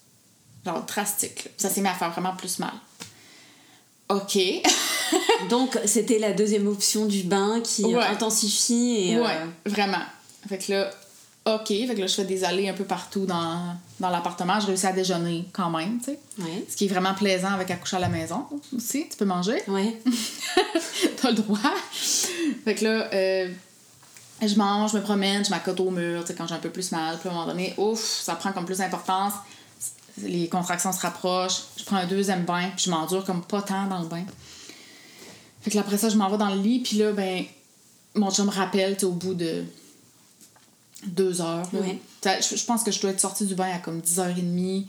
[0.65, 1.45] Genre drastique.
[1.45, 1.51] là.
[1.57, 2.73] Ça s'est mis à faire vraiment plus mal.
[4.09, 4.37] OK.
[5.49, 8.05] Donc, c'était la deuxième option du bain qui euh, Ouais.
[8.05, 9.15] intensifie et.
[9.17, 10.01] euh, Ouais, vraiment.
[10.49, 10.89] Fait que là,
[11.45, 11.67] OK.
[11.67, 14.59] Fait que là, je fais des allées un peu partout dans, dans l'appartement.
[14.59, 16.19] Je réussis à déjeuner quand même, tu sais.
[16.39, 16.65] Ouais.
[16.67, 18.45] Ce qui est vraiment plaisant avec accoucher à la maison
[18.75, 19.07] aussi.
[19.09, 19.61] Tu peux manger.
[19.67, 19.95] Ouais.
[21.21, 21.59] T'as le droit.
[22.63, 23.49] Fait que là, euh,
[24.41, 26.71] je mange, je me promène, je m'accote au mur, tu sais, quand j'ai un peu
[26.71, 27.17] plus mal.
[27.19, 29.33] Puis à un moment donné, ouf, ça prend comme plus d'importance.
[30.21, 31.61] Les contractions se rapprochent.
[31.77, 34.23] Je prends un deuxième bain, puis je m'endure comme pas tant dans le bain.
[35.61, 37.43] Fait que là, après ça, je m'en vais dans le lit, puis là, ben,
[38.13, 39.63] mon chum me rappelle, au bout de
[41.07, 41.67] deux heures.
[42.21, 44.85] T'as- Je, je pense que je dois être sortie du bain à comme 10h30.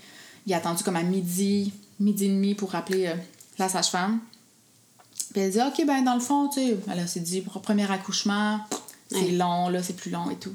[0.46, 3.14] Il a attendu comme à midi, midi et demi pour rappeler euh,
[3.58, 4.20] la sage-femme.
[5.32, 8.60] Puis elle dit, OK, ben dans le fond, tu sais, elle s'est dit, premier accouchement,
[9.10, 9.30] c'est Ouais.
[9.32, 10.52] long, là, c'est plus long et tout.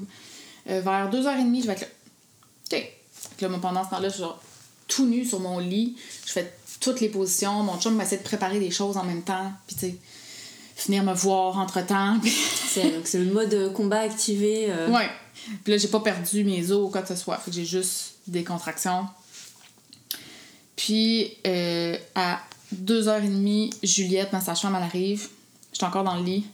[0.70, 1.86] Euh, vers 2h30, je vais être là.
[1.86, 2.70] OK.
[2.78, 4.40] Fait que là, moi, pendant ce temps-là, je suis genre
[4.88, 5.96] tout nu sur mon lit.
[6.26, 7.62] Je fais toutes les positions.
[7.62, 9.52] Mon chum m'essaie de préparer des choses en même temps.
[9.66, 9.96] Puis, tu sais,
[10.86, 12.18] venir me voir entre-temps.
[12.68, 14.66] C'est le mode euh, combat activé.
[14.68, 15.08] euh, Ouais.
[15.64, 17.36] Puis là, j'ai pas perdu mes os ou quoi que ce soit.
[17.38, 19.06] Fait que j'ai juste des contractions.
[20.76, 22.40] Puis, euh, à
[22.74, 25.28] 2h30, Juliette, ma sage-femme, elle arrive.
[25.72, 26.44] J'étais encore dans le lit.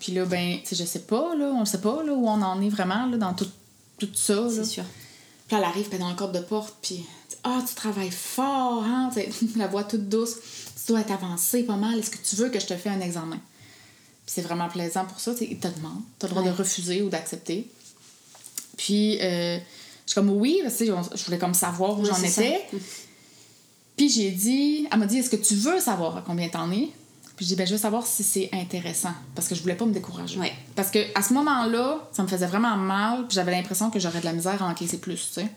[0.00, 2.42] Puis là, ben, tu sais, je sais pas, là, on sait pas, là, où on
[2.42, 3.48] en est vraiment, là, dans tout,
[3.98, 4.48] tout ça.
[4.50, 4.84] C'est sûr.
[5.52, 7.04] Puis elle arrive, puis elle est dans le cadre de porte, puis
[7.44, 9.10] Ah, tu travailles fort, hein?
[9.56, 10.36] La voix toute douce.
[10.76, 11.98] Tu dois être avancé pas mal.
[11.98, 13.36] Est-ce que tu veux que je te fasse un examen?
[13.36, 15.32] Puis c'est vraiment plaisant pour ça.
[15.42, 16.00] Ils te demandent.
[16.18, 16.50] Tu as le droit Ouais.
[16.50, 17.70] de refuser ou d'accepter.
[18.78, 22.26] Puis, euh, je suis comme oui, parce que, je voulais comme savoir où j'en ça.
[22.26, 22.66] étais.
[23.98, 26.88] Puis j'ai dit, elle m'a dit, est-ce que tu veux savoir à combien t'en es?
[27.36, 29.12] Puis j'ai dit, ben, je veux savoir si c'est intéressant.
[29.34, 30.38] Parce que je voulais pas me décourager.
[30.38, 30.52] Ouais.
[30.76, 33.26] Parce que à ce moment-là, ça me faisait vraiment mal.
[33.26, 35.48] Puis j'avais l'impression que j'aurais de la misère à encaisser plus, tu sais.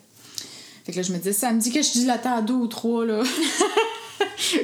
[0.85, 2.67] Fait que là, je me disais, ça me dit que je dilatais à deux ou
[2.67, 3.21] trois, là.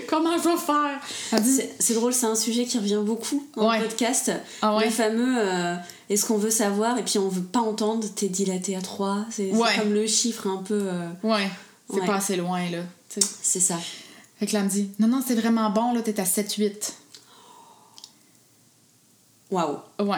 [0.07, 1.41] Comment je vais faire?
[1.41, 3.79] Dit, C'est c'est drôle, c'est un sujet qui revient beaucoup en Ouais.
[3.81, 4.31] podcast.
[4.61, 4.85] Ah ouais?
[4.85, 5.75] Le fameux euh,
[6.09, 9.25] est-ce qu'on veut savoir et puis on veut pas entendre, t'es dilaté à 3.
[9.31, 9.69] C'est Ouais.
[9.79, 10.79] comme le chiffre un peu.
[10.87, 11.49] euh, ouais,
[11.91, 12.79] c'est pas assez loin, là.
[13.09, 13.77] c'est ça.
[14.39, 16.93] Fait que là, elle me dit, non, non, c'est vraiment bon, là, t'es à 7-8.
[19.51, 19.77] Waouh.
[19.99, 20.17] Ouais.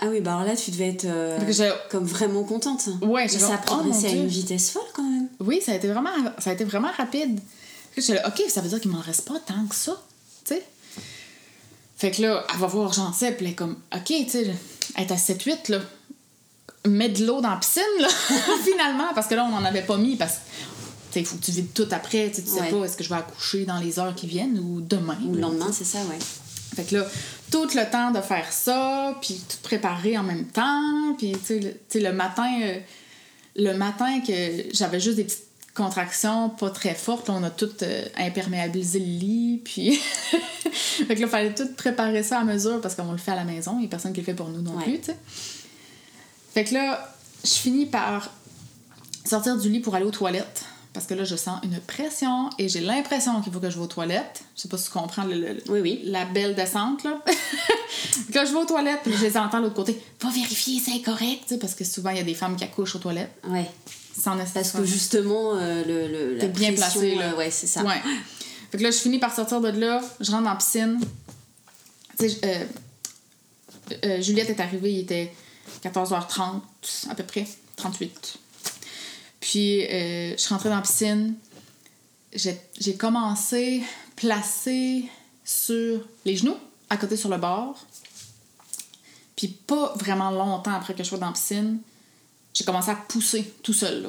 [0.00, 1.38] Ah oui, bah alors là, tu devais être euh,
[1.90, 2.88] comme vraiment contente.
[3.02, 5.26] Ouais, j'ai ça comme, oh, à une vitesse folle quand même.
[5.40, 7.40] Oui, ça a été vraiment, ça a été vraiment rapide.
[7.92, 10.00] Fait que là, OK, ça veut dire qu'il m'en reste pas tant que ça,
[10.44, 10.64] tu sais.
[11.96, 14.54] Fait que là, elle va voir Urgentep, puis elle est comme, OK, tu sais,
[14.94, 15.80] elle est à 7-8, là.
[16.86, 18.08] Mets de l'eau dans la piscine, là,
[18.64, 20.34] finalement, parce que là, on n'en avait pas mis, parce
[21.12, 22.70] que, il faut que tu vides tout après, tu sais, Ouais.
[22.70, 25.18] pas, est-ce que je vais accoucher dans les heures qui viennent ou demain.
[25.26, 26.18] Ou le lendemain, c'est ça, ouais.
[26.78, 27.06] Fait que là,
[27.50, 32.00] tout le temps de faire ça, puis tout préparer en même temps, puis tu sais,
[32.00, 32.78] le, matin, euh,
[33.56, 34.32] le matin que
[34.72, 39.06] j'avais juste des petites contractions pas très fortes, là, on a tout euh, imperméabilisé le
[39.06, 39.96] lit, puis
[40.70, 43.44] fait que là, fallait tout préparer ça à mesure parce qu'on le fait à la
[43.44, 44.84] maison, il n'y a personne qui le fait pour nous non Ouais.
[44.84, 45.16] plus, tu sais.
[46.54, 47.12] Fait que là,
[47.42, 48.30] je finis par
[49.24, 50.64] sortir du lit pour aller aux toilettes.
[50.98, 53.84] Parce que là, je sens une pression et j'ai l'impression qu'il faut que je vais
[53.84, 54.42] aux toilettes.
[54.56, 56.00] Je sais pas si tu comprends le- le- Oui, oui.
[56.06, 57.22] la belle descente, là.
[58.32, 61.00] Quand je vais aux toilettes, puis je les entends de l'autre côté, va vérifier, c'est
[61.00, 63.70] correct, parce que souvent, il y a des femmes qui accouchent aux toilettes Ouais.
[64.20, 67.32] sans Parce que justement, euh, le, le, la bien pression, placé, là.
[67.32, 67.84] euh, ouais, c'est ça.
[67.84, 68.00] Ouais.
[68.72, 70.98] Fait que là, je finis par sortir de là, je rentre la piscine.
[72.18, 72.66] Tu sais,
[74.04, 75.32] euh, Juliette est arrivée, il était
[75.84, 76.60] 14h30,
[77.08, 77.46] à peu près,
[77.76, 78.34] 38.
[79.40, 81.34] Puis, euh, je suis rentrée dans la piscine.
[82.34, 83.82] J'ai commencé
[84.16, 85.04] placée
[85.44, 86.56] sur les genoux,
[86.90, 87.76] à côté sur le bord.
[89.36, 91.78] Puis, pas vraiment longtemps après que je sois dans la piscine,
[92.52, 94.08] j'ai commencé à pousser tout seul, là.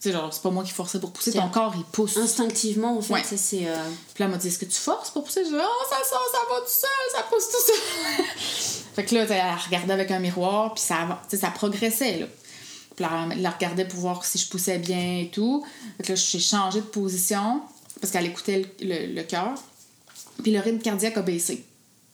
[0.00, 2.16] Tu sais, genre, c'est pas moi qui forçais pour pousser, C'est ton corps, il pousse.
[2.16, 3.24] Instinctivement, en fait, Ouais.
[3.24, 3.66] ça c'est.
[3.66, 3.74] euh,
[4.14, 5.42] Puis là, elle m'a dit, est-ce que tu forces pour pousser?
[5.44, 8.24] Je dis, oh, ça sort, ça va tout seul, ça pousse tout seul.
[8.94, 12.26] fait que là, elle regardait avec un miroir, puis ça, ça progressait, là.
[12.98, 15.64] Puis là, elle la regardait pour voir si je poussais bien et tout.
[15.98, 17.60] Fait que là, j'ai changé de position,
[18.00, 19.54] parce qu'elle écoutait le, le- le cœur.
[20.42, 21.64] Puis le rythme cardiaque a baissé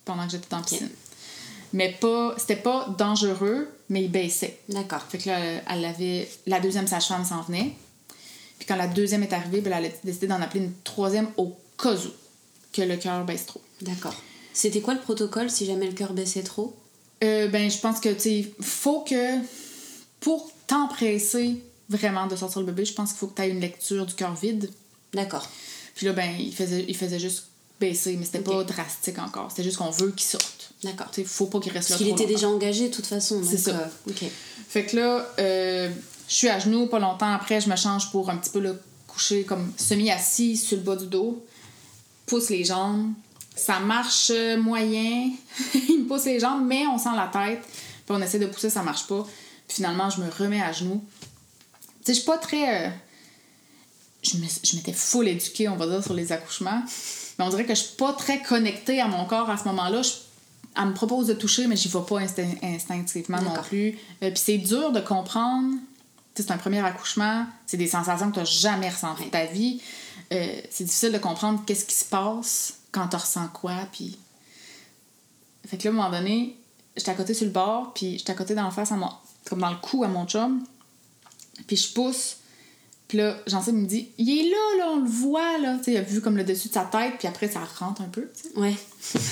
[0.05, 0.89] pendant que j'étais la piscine.
[1.73, 4.59] Mais pas, c'était pas dangereux, mais il baissait.
[4.69, 5.01] D'accord.
[5.09, 5.39] Fait que là,
[5.71, 6.29] elle avait.
[6.45, 7.73] La deuxième sage-femme s'en venait.
[8.59, 11.55] Puis quand la deuxième est arrivée, ben, elle a décidé d'en appeler une troisième au
[11.81, 12.09] cas où
[12.73, 13.61] que le cœur baisse trop.
[13.81, 14.13] D'accord.
[14.53, 16.75] C'était quoi le protocole si jamais le cœur baissait trop?
[17.23, 19.39] Euh, ben, je pense que, tu faut que.
[20.25, 23.59] Pour t'empresser vraiment de sortir le bébé, je pense qu'il faut que tu aies une
[23.59, 24.71] lecture du cœur vide.
[25.13, 25.47] D'accord.
[25.93, 27.43] Puis là, ben, il faisait, il faisait juste
[27.79, 28.45] baisser, mais c'était Ok.
[28.45, 29.51] pas drastique encore.
[29.51, 30.71] C'était juste qu'on veut qu'il sorte.
[30.83, 31.11] D'accord.
[31.11, 32.33] Tu sais, faut pas qu'il reste là Parce qu'il était longtemps.
[32.33, 33.39] déjà engagé de toute façon.
[33.47, 33.69] C'est ça.
[33.71, 34.25] euh, ok.
[34.67, 35.91] Fait que là, euh,
[36.27, 38.81] je suis à genoux, pas longtemps après, je me change pour un petit peu le
[39.07, 41.45] coucher comme semi-assis sur le bas du dos,
[42.25, 43.13] pousse les jambes.
[43.55, 45.29] Ça marche euh, moyen,
[45.87, 47.61] il me pousse les jambes, mais on sent la tête.
[47.63, 49.25] Puis on essaie de pousser, ça marche pas.
[49.67, 51.03] Puis finalement, je me remets à genoux.
[52.03, 52.87] Tu sais, je suis pas très.
[52.87, 52.89] euh,
[54.23, 54.37] je
[54.75, 56.81] m'étais full éduquée, on va dire, sur les accouchements.
[57.37, 60.01] Mais on dirait que je suis pas très connectée à mon corps à ce moment-là.
[60.01, 60.11] Je-
[60.77, 63.97] elle me propose de toucher, mais j'y vais pas instin- instinctivement non plus.
[64.23, 65.73] Euh, Puis c'est dur de comprendre.
[66.33, 69.29] Tu sais, c'est un premier accouchement, c'est des sensations que tu n'as jamais ressenties de
[69.29, 69.81] ta vie.
[70.33, 73.73] Euh, c'est difficile de comprendre qu'est-ce qui se passe quand tu ressens quoi.
[73.93, 74.17] Puis...
[75.67, 76.57] Fait que là, à un moment donné,
[76.97, 79.09] j'étais à côté sur le bord, puis j'étais à côté dans la face, à mon,
[79.45, 80.63] comme dans le cou à mon chum.
[81.67, 82.37] Puis je pousse.
[83.07, 85.77] Puis là, Jean-Seb me dit Il est là, là, on le voit, là.
[85.77, 88.01] Tu sais, il a vu comme le dessus de sa tête, puis après, ça rentre
[88.01, 88.29] un peu.
[88.55, 88.75] Ouais.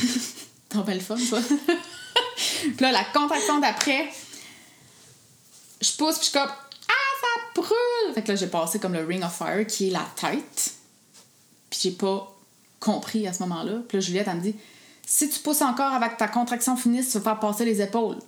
[0.70, 1.38] Trop belle fun, ça.
[2.36, 4.10] puis là, la contraction d'après,
[5.82, 8.14] je pousse, puis je suis comme Ah, ça brûle!
[8.14, 10.74] Fait que là, j'ai passé comme le Ring of Fire, qui est la tête.
[11.70, 12.34] Puis j'ai pas
[12.80, 13.80] compris à ce moment-là.
[13.88, 14.56] Puis là, Juliette, elle me dit
[15.06, 18.20] Si tu pousses encore avec ta contraction finisse, tu vas faire passer les épaules.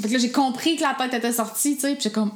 [0.00, 2.32] Fait que là, j'ai compris que la tête était sortie, tu sais, puis j'ai comme.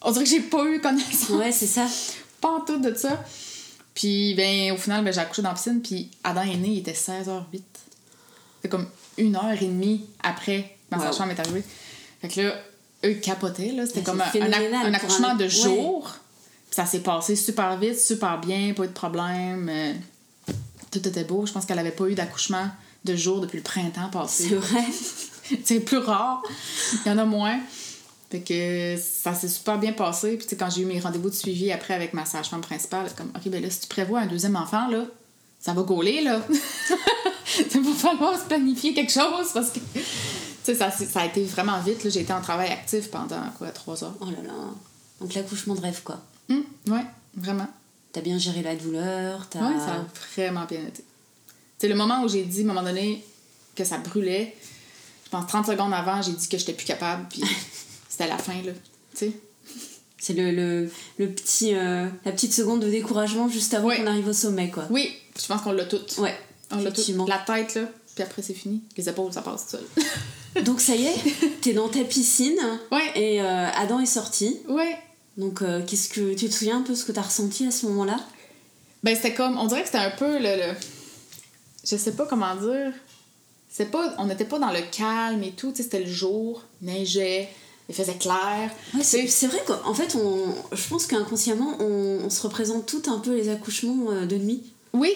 [0.00, 1.28] On dirait que j'ai pas eu connaissance.
[1.30, 1.86] Ouais, c'est ça.
[2.40, 3.24] Pas en tout de ça.
[3.94, 6.78] Puis, ben, au final, ben, j'ai accouché dans la piscine, puis Adam est né, il
[6.78, 7.62] était 16h08.
[8.62, 8.86] C'est comme
[9.16, 11.04] une heure et demie après ma Wow.
[11.06, 11.64] sage-femme est arrivée.
[12.20, 12.54] Fait que là,
[13.04, 13.86] eux capotaient, là.
[13.86, 15.50] C'était comme un, accouchement de ouais.
[15.50, 16.08] jour.
[16.70, 19.68] Puis ça s'est passé super vite, super bien, pas eu de problème.
[19.68, 19.94] euh,
[20.90, 21.44] tout était beau.
[21.44, 22.68] Je pense qu'elle avait pas eu d'accouchement
[23.04, 24.48] de jour depuis le printemps passé.
[24.48, 24.84] C'est vrai.
[25.64, 26.42] c'est plus rare.
[27.04, 27.58] Il y en a moins.
[28.30, 30.36] Fait que ça s'est super bien passé.
[30.36, 33.48] Puis quand j'ai eu mes rendez-vous de suivi après avec ma sage-femme principale, comme OK,
[33.48, 35.04] ben là, si tu prévois un deuxième enfant, là,
[35.58, 36.40] ça va gauler, là.
[37.74, 39.80] Il va falloir se planifier quelque chose parce que.
[40.62, 42.04] Ça, ça a été vraiment vite.
[42.04, 42.10] là.
[42.10, 44.14] J'ai été en travail actif pendant quoi, trois heures.
[44.20, 44.52] Oh là là.
[45.20, 46.20] Donc l'accouchement de rêve, quoi.
[46.50, 47.66] Hum, ouais, vraiment.
[48.12, 49.60] T'as bien géré la douleur, t'as...
[49.60, 51.04] Ouais, ça a vraiment bien été.
[51.78, 53.24] C'est le moment où j'ai dit, à un moment donné,
[53.74, 54.56] que ça brûlait.
[55.30, 57.42] Je pense 30 secondes avant, j'ai dit que j'étais plus capable, puis
[58.08, 58.72] c'était la fin, là.
[59.12, 59.32] Tu sais?
[60.20, 63.98] C'est le, le, le petit, euh, la petite seconde de découragement juste avant Ouais.
[63.98, 64.84] qu'on arrive au sommet, quoi.
[64.90, 66.16] Oui, je pense qu'on l'a toutes.
[66.18, 66.34] Ouais,
[66.70, 66.92] On l'a toutes.
[66.94, 67.26] effectivement.
[67.26, 67.82] La tête, là,
[68.14, 68.82] puis après, c'est fini.
[68.96, 70.64] Les épaules, ça passe tout seul.
[70.64, 71.14] Donc ça y est,
[71.60, 72.58] t'es dans ta piscine
[72.90, 74.56] ouais, et euh, Adam est sorti.
[74.68, 74.96] ouais.
[75.36, 77.86] Donc euh, qu'est-ce que tu te souviens un peu ce que t'as ressenti à ce
[77.86, 78.18] moment-là?
[79.04, 80.74] Ben, c'était comme, on dirait que c'était un peu le, le-
[81.88, 82.92] Je sais pas comment dire.
[83.70, 87.48] C'est pas, on n'était pas dans le calme et tout, c'était le jour, il neigeait,
[87.88, 88.70] il faisait clair.
[88.94, 93.18] Ouais, c'est vrai qu'en fait, on, je pense qu'inconsciemment, on, on se représente tout un
[93.18, 94.62] peu les accouchements euh, de nuit.
[94.92, 95.14] Oui,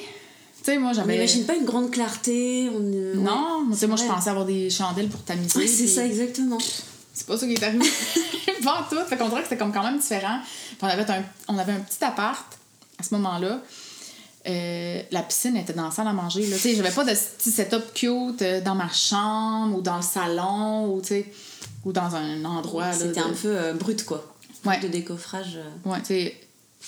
[0.62, 2.70] tu sais, moi On n'imagine pas une grande clarté.
[2.72, 5.58] On, euh, Non, ouais, moi je pensais avoir des chandelles pour tamiser.
[5.58, 6.58] Ouais, c'est puis ça, exactement.
[7.12, 7.84] C'est pas ça qui est arrivé.
[8.62, 9.02] pas en tout.
[9.08, 10.38] Fait qu'on dirait que c'était comme quand même différent.
[10.42, 12.46] Puis on avait un, on avait un petit appart
[12.98, 13.60] à ce moment-là.
[14.48, 16.46] Euh, la piscine était dans la salle à manger.
[16.46, 16.56] Là.
[16.56, 20.02] Tu sais, J'avais pas de petit setup cute euh, dans ma chambre ou dans le
[20.02, 21.02] salon ou,
[21.84, 22.86] ou dans un endroit.
[22.88, 24.34] là, C'était de- un peu euh, brut, quoi.
[24.64, 24.80] Ouais.
[24.80, 25.56] De décoffrage.
[25.56, 25.88] euh.
[25.90, 26.32] Ouais, tu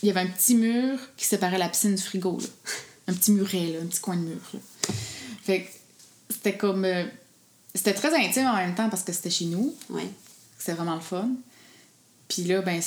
[0.03, 2.47] il y avait un petit mur qui séparait la piscine du frigo, là.
[3.07, 4.61] Un petit muret, là, un petit coin de mur, là.
[5.45, 5.71] Fait que
[6.31, 6.87] c'était comme...
[7.75, 9.75] c'était très intime en même temps parce que c'était chez nous.
[9.91, 10.09] Ouais.
[10.59, 11.29] C'était vraiment le fun.
[12.29, 12.81] Puis là, ben...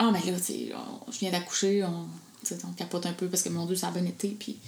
[0.00, 2.06] Ah, mais là, tu sais, on- je viens d'accoucher, on,
[2.64, 4.58] on capote un peu parce que, mon Dieu, ça a bien été, puis...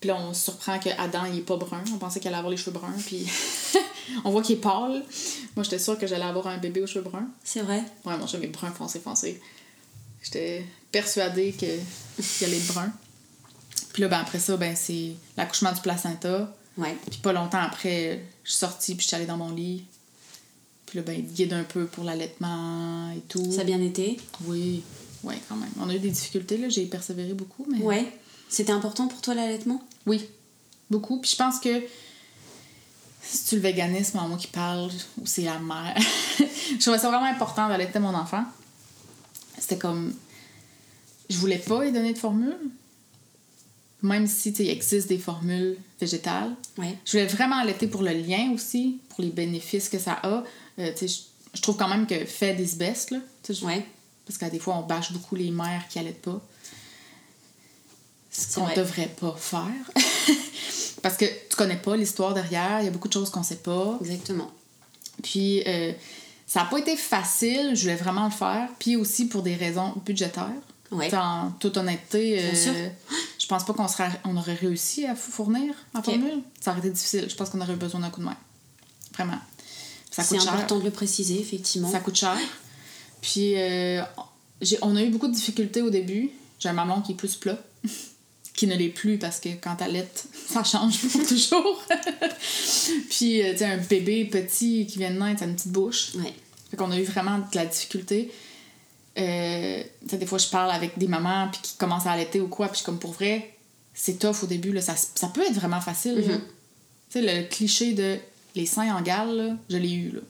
[0.00, 1.82] Puis là, on se surprend que Adam, il est pas brun.
[1.94, 3.26] On pensait qu'il allait avoir les cheveux bruns, puis...
[4.24, 5.02] on voit qu'il est pâle.
[5.56, 7.28] Moi, j'étais sûre que j'allais avoir un bébé aux cheveux bruns.
[7.42, 7.82] C'est vrai.
[8.04, 9.40] Ouais, mon chum est brun foncé foncé.
[10.22, 12.92] J'étais persuadée que qu'il allait être brun.
[13.92, 16.52] Puis là, ben, après ça, ben, c'est l'accouchement du placenta.
[16.76, 16.96] Ouais.
[17.10, 19.84] Puis pas longtemps après, je suis sortie puis je suis allée dans mon lit.
[20.86, 23.52] Puis là, ben, il guide un peu pour l'allaitement et tout.
[23.52, 24.18] Ça a bien été?
[24.44, 24.82] Oui,
[25.24, 25.70] ouais, quand même.
[25.80, 26.68] On a eu des difficultés, là.
[26.68, 27.78] J'ai persévéré beaucoup, mais...
[27.78, 28.06] Ouais.
[28.48, 29.82] C'était important pour toi l'allaitement?
[30.06, 30.28] Oui,
[30.90, 31.20] beaucoup.
[31.20, 31.82] Puis je pense que
[33.22, 35.96] si tu le véganisme en moi qui parle, ou c'est la mère,
[36.38, 38.44] je trouvais ça vraiment important d'allaiter mon enfant.
[39.58, 40.14] C'était comme.
[41.30, 42.56] Je voulais pas lui donner de formule.
[44.02, 46.54] Même si il existe des formules végétales.
[46.76, 46.98] Ouais.
[47.06, 50.44] Je voulais vraiment allaiter pour le lien aussi, pour les bénéfices que ça a.
[50.78, 51.22] Euh, tu sais,
[51.54, 53.18] je, trouve quand même que fait des best, là.
[53.48, 53.86] Je- Ouais.
[54.26, 56.40] Parce que des fois, on bâche beaucoup les mères qui allaitent pas.
[58.30, 58.74] Ce C'est qu'on vrai.
[58.76, 59.90] devrait pas faire.
[61.02, 63.56] Parce que tu connais pas l'histoire derrière, il y a beaucoup de choses qu'on sait
[63.56, 63.98] pas.
[64.00, 64.50] Exactement.
[65.22, 65.92] Puis, euh,
[66.46, 68.68] ça n'a pas été facile, je voulais vraiment le faire.
[68.78, 70.50] Puis aussi pour des raisons budgétaires.
[70.90, 71.12] Ouais.
[71.14, 72.88] En toute honnêteté, euh,
[73.38, 76.04] je pense pas qu'on serait, on aurait réussi à fournir en Ok.
[76.06, 76.42] formule.
[76.60, 77.26] Ça aurait été difficile.
[77.28, 78.36] Je pense qu'on aurait eu besoin d'un coup de main.
[79.14, 79.38] Vraiment.
[80.10, 80.54] Ça C'est coûte cher.
[80.54, 81.90] important de le préciser, effectivement.
[81.90, 82.36] Ça coûte cher.
[83.24, 84.02] Puis, euh,
[84.82, 86.30] on a eu beaucoup de difficultés au début.
[86.58, 87.58] J'ai un mamelon qui est plus plat,
[88.54, 91.82] qui ne l'est plus parce que quand t'allaites, ça change pour toujours.
[93.08, 96.14] Puis, euh, tu sais, un bébé petit qui vient de naître, a une petite bouche.
[96.16, 96.34] Ouais.
[96.70, 98.30] Fait qu'on a eu vraiment de la difficulté.
[99.16, 102.68] Euh, des fois, je parle avec des mamans puis qui commencent à allaiter ou quoi,
[102.68, 103.54] puis comme pour vrai,
[103.94, 106.16] c'est tough au début, là, ça, ça peut être vraiment facile.
[106.16, 106.40] Mhm.
[107.08, 108.18] Tu sais, le cliché de
[108.54, 110.10] les seins en gale, là, je l'ai eu.
[110.10, 110.20] là.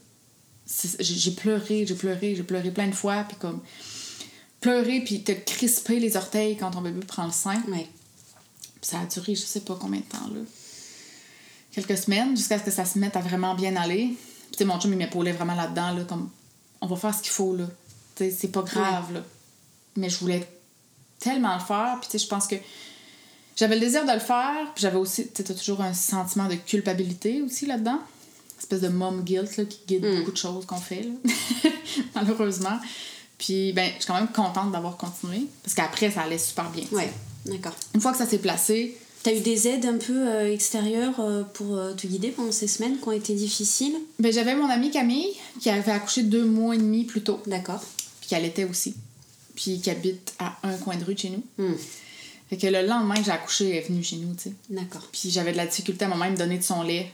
[0.99, 3.61] J'ai pleuré, j'ai pleuré, j'ai pleuré plein de fois, puis comme
[4.61, 7.63] pleurer puis te crisper les orteils quand ton bébé prend le sein.
[7.69, 7.87] Ouais.
[8.81, 10.41] Puis ça a duré je sais pas combien de temps là.
[11.71, 14.07] quelques semaines jusqu'à ce que ça se mette à vraiment bien aller.
[14.07, 16.31] Puis, tu sais, mon chum, il m'épaulait vraiment là-dedans, là, comme
[16.81, 17.67] on va faire ce qu'il faut, là.
[18.15, 19.23] Tu sais, c'est pas grave, là.
[19.97, 20.49] Mais je voulais
[21.19, 22.57] tellement le faire, puis tu sais, je pense que
[23.57, 26.55] j'avais le désir de le faire, puis j'avais aussi, tu t'as toujours un sentiment de
[26.55, 28.01] culpabilité aussi là-dedans.
[28.59, 30.19] Espèce de mom guilt là, qui guide Mm.
[30.19, 31.11] beaucoup de choses qu'on fait, là.
[32.15, 32.79] malheureusement.
[33.39, 36.85] Puis, ben, je suis quand même contente d'avoir continué, parce qu'après, ça allait super bien.
[36.93, 37.13] Ouais,
[37.47, 37.75] d'accord.
[37.95, 41.45] Une fois que ça s'est placé, T'as eu des aides un peu euh, extérieures euh,
[41.55, 43.97] pour euh, te guider pendant ces semaines qui ont été difficiles?
[44.19, 45.31] Ben, j'avais mon amie Camille,
[45.61, 47.81] qui avait accouché deux mois et demi plus tôt, D'accord.
[48.21, 48.95] puis qui allaitait aussi,
[49.57, 51.43] puis qui habite à un coin de rue de chez nous.
[51.57, 51.73] Hmm,
[52.51, 54.53] Fait que le lendemain que j'ai accouché, elle est venue chez nous, tu sais.
[54.69, 55.09] D'accord.
[55.11, 57.11] Puis j'avais de la difficulté à moi-même donner de son lait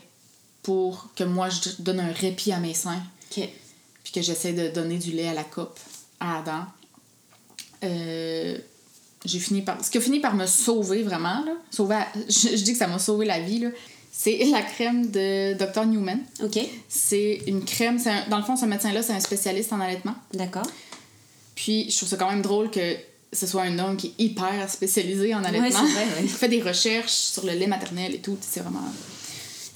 [0.63, 3.01] pour que moi, je donne un répit à mes seins,
[3.31, 3.47] Ok.
[4.03, 5.79] puis que j'essaie de donner du lait à la coupe,
[6.19, 6.65] à Adam.
[7.83, 8.57] Euh,
[9.25, 9.83] j'ai fini par...
[9.83, 12.77] Ce qui a fini par me sauver, vraiment, là, sauver à- je, je dis que
[12.77, 13.69] ça m'a sauvé la vie, là,
[14.11, 15.85] c'est la crème de Dr.
[15.85, 16.19] Newman.
[16.43, 16.59] Ok.
[16.89, 17.97] C'est une crème...
[17.99, 20.15] c'est un- Dans le fond, ce médecin-là, c'est un spécialiste en allaitement.
[20.33, 20.67] D'accord.
[21.55, 22.95] Puis je trouve ça quand même drôle que
[23.33, 25.69] ce soit un homme qui est hyper spécialisé en allaitement.
[25.83, 26.19] Ouais, vrai, ouais.
[26.23, 28.37] Il fait des recherches sur le lait maternel et tout.
[28.41, 28.81] C'est vraiment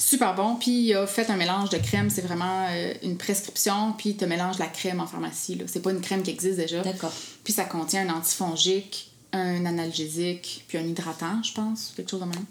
[0.05, 0.55] super bon.
[0.55, 2.09] Puis il a fait un mélange de crème.
[2.09, 3.93] C'est vraiment euh, une prescription.
[3.97, 5.61] Puis il te mélange la crème en pharmacie.
[5.67, 6.81] C'est pas une crème qui existe déjà.
[6.81, 7.13] D'accord.
[7.43, 11.93] Puis ça contient un antifongique, un analgésique, puis un hydratant, je pense.
[11.95, 12.45] Quelque chose de même.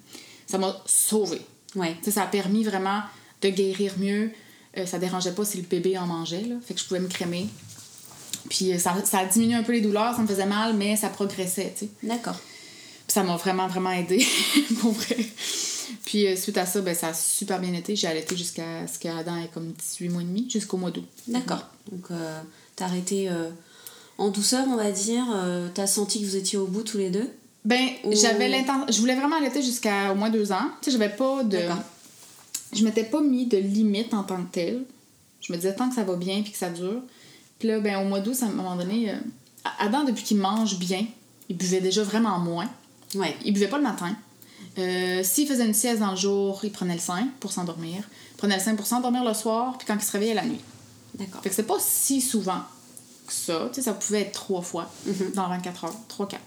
[0.47, 1.43] Ça m'a sauvée.
[1.77, 1.97] Ouais.
[2.09, 3.03] Ça a permis vraiment
[3.41, 4.33] de guérir mieux.
[4.77, 6.57] Euh, ça dérangeait pas si le bébé en mangeait, là.
[6.65, 7.47] Fait que je pouvais me crémer.
[8.51, 10.97] Puis euh, ça, ça a diminué un peu les douleurs, ça me faisait mal, mais
[10.97, 11.91] ça progressait, tu sais.
[12.03, 12.37] D'accord.
[13.07, 14.27] Puis ça m'a vraiment, vraiment aidé,
[14.81, 15.17] pour vrai.
[16.05, 17.97] Puis euh, suite à ça, ben, ça a super bien été.
[17.97, 21.07] J'ai allaité jusqu'à ce qu'Adam ait comme 18 mois et demi, jusqu'au mois d'août.
[21.29, 21.67] D'accord.
[21.91, 22.41] Donc, euh,
[22.77, 23.51] t'as arrêté euh,
[24.19, 25.25] en douceur, on va dire.
[25.75, 27.31] t'as senti que vous étiez au bout tous les deux?
[27.65, 28.87] Ben, Ou- j'avais l'intention...
[28.91, 30.69] Je voulais vraiment allaiter jusqu'à au moins deux ans.
[30.81, 31.59] Tu sais, j'avais pas de...
[32.73, 34.83] Je m'étais pas mis de limite en tant que telle.
[35.41, 37.03] Je me disais tant que ça va bien puis que ça dure.
[37.59, 39.15] Puis là, ben, au mois d'août, à un moment donné...
[39.79, 41.07] Adam, depuis qu'il mange bien,
[41.49, 42.69] il buvait déjà vraiment moins.
[43.15, 43.35] Ouais.
[43.45, 44.15] Il buvait pas le matin.
[44.79, 48.03] Euh, S'il faisait une sieste dans le jour, il prenait le sein pour s'endormir.
[48.33, 50.61] Il prenait le sein pour s'endormir le soir, puis quand il se réveillait la nuit.
[51.15, 51.43] D'accord.
[51.43, 52.61] Fait que c'est pas si souvent
[53.27, 53.69] que ça.
[53.73, 55.33] Tu sais, ça pouvait être trois fois Mhm.
[55.35, 55.95] dans 24 heures.
[56.09, 56.43] Trois, quatre.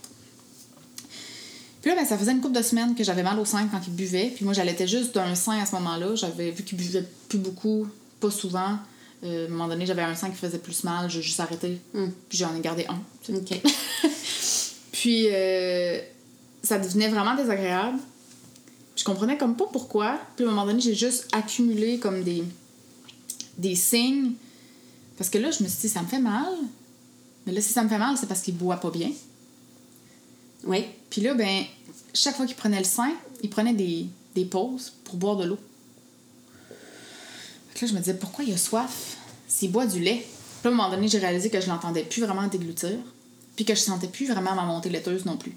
[1.81, 3.79] Puis là, ben, ça faisait une couple de semaines que j'avais mal au sein quand
[3.87, 4.31] il buvait.
[4.35, 6.15] Puis moi, j'allaitais juste d'un sein à ce moment-là.
[6.15, 7.87] J'avais vu qu'il buvait plus beaucoup,
[8.19, 8.77] pas souvent.
[9.23, 11.09] Euh, à un moment donné, j'avais un sein qui faisait plus mal.
[11.09, 11.79] J'ai juste arrêté.
[11.93, 12.07] Hmm.
[12.27, 12.99] Puis j'en ai gardé un.
[13.23, 13.39] tu sais.
[13.39, 13.61] Ok.
[14.91, 15.99] Puis euh,
[16.63, 17.99] ça devenait vraiment désagréable.
[19.07, 20.19] Je comprenais comme pas pourquoi.
[20.35, 22.43] Puis à un moment donné, j'ai juste accumulé comme des,
[23.57, 24.33] des signes.
[25.17, 26.53] Parce que là, je me suis dit, ça me fait mal.
[27.45, 29.09] Mais là, si ça me fait mal, c'est parce qu'il boit pas bien.
[30.65, 30.83] Oui.
[31.09, 31.63] Puis là, ben,
[32.13, 35.59] chaque fois qu'il prenait le sein, il prenait des, des pauses pour boire de l'eau.
[37.69, 39.15] Fait que là, je me disais, pourquoi il a soif
[39.47, 40.27] s'il boit du lait?
[40.61, 42.97] Puis là, à un moment donné, j'ai réalisé que je l'entendais plus vraiment déglutir,
[43.55, 45.55] puis que je sentais plus vraiment ma montée laiteuse non plus.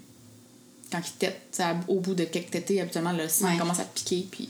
[0.91, 3.57] Quand il tète, au bout de quelques tétés, habituellement, le Ouais.
[3.57, 4.49] commence à piquer, puis...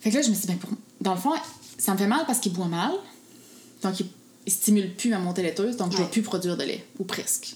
[0.00, 0.70] Fait que là, je me suis dit, ben, pour-
[1.00, 1.32] dans le fond,
[1.78, 2.90] ça me fait mal parce qu'il boit mal,
[3.82, 4.06] donc il,
[4.46, 7.04] il stimule plus ma montée laiteuse, donc je ne vais plus produire de lait, ou
[7.04, 7.54] presque.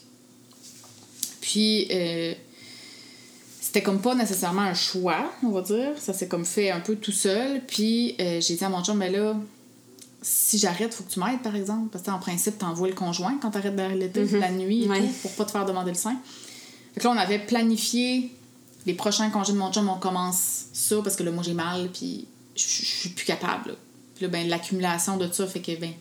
[1.41, 2.34] Puis, euh,
[3.61, 5.93] c'était comme pas nécessairement un choix, on va dire.
[5.99, 7.61] Ça s'est comme fait un peu tout seul.
[7.66, 9.37] Puis, euh, j'ai dit à mon chum, mais là,
[10.22, 11.89] si j'arrête, faut que tu m'aides, par exemple.
[11.93, 14.41] Parce que, en principe, t'envoies le conjoint quand t'arrêtes d'allaiter Mhm.
[14.41, 15.01] la nuit et Ouais.
[15.01, 16.16] tout, pour pas te faire demander le sein.
[16.97, 18.32] Fait que là, on avait planifié
[18.86, 21.90] les prochains congés de mon chum, on commence ça parce que là, moi, j'ai mal,
[21.92, 23.70] puis je suis plus capable.
[23.70, 23.74] là.
[24.14, 25.92] Puis là, ben, l'accumulation de ça fait que, ben,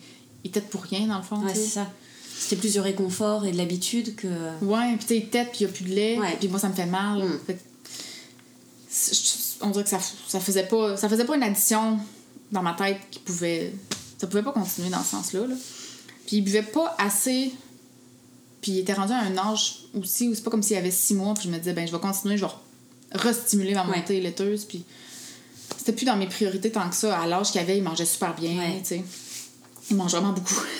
[0.45, 1.37] il tête pour rien, dans le fond.
[1.43, 1.91] Ouais, c'est ça.
[2.37, 4.27] C'était plus du réconfort et de l'habitude que.
[4.61, 6.69] Ouais, puis tu sais, tête, puis il n'y a plus de lait, puis moi, ça
[6.69, 7.23] me fait mal.
[7.23, 7.39] Mm.
[7.45, 7.59] Fait que
[9.61, 11.99] on dirait que ça, ça faisait pas ça faisait pas une addition
[12.51, 13.73] dans ma tête qui pouvait
[14.17, 15.55] ça pouvait pas continuer dans ce sens-là là.
[16.25, 17.53] puis il buvait pas assez
[18.66, 21.13] puis il était rendu à un âge aussi où c'est pas comme s'il avait six
[21.13, 22.51] mois puis je me disais ben je vais continuer je vais
[23.11, 23.97] restimuler ma Ouais.
[23.97, 24.84] montée laiteuse puis
[25.78, 28.34] c'était plus dans mes priorités tant que ça à l'âge qu'il avait il mangeait super
[28.34, 28.80] bien Ouais.
[28.82, 29.03] tu sais
[29.91, 30.63] il mange vraiment beaucoup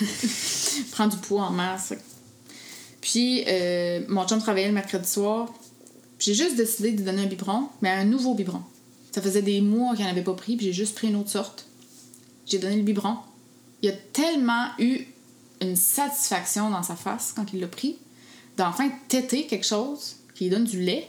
[0.78, 1.92] il prend du poids en masse
[3.00, 5.48] puis euh, mon chum travaillait le mercredi soir
[6.18, 8.62] j'ai juste décidé de donner un biberon, mais un nouveau biberon.
[9.12, 11.28] Ça faisait des mois qu'il n'en avait pas pris, puis j'ai juste pris une autre
[11.28, 11.66] sorte.
[12.46, 13.18] J'ai donné le biberon.
[13.82, 15.04] Il a tellement eu
[15.60, 17.96] une satisfaction dans sa face quand il l'a pris,
[18.56, 21.08] d'enfin téter quelque chose qui lui donne du lait.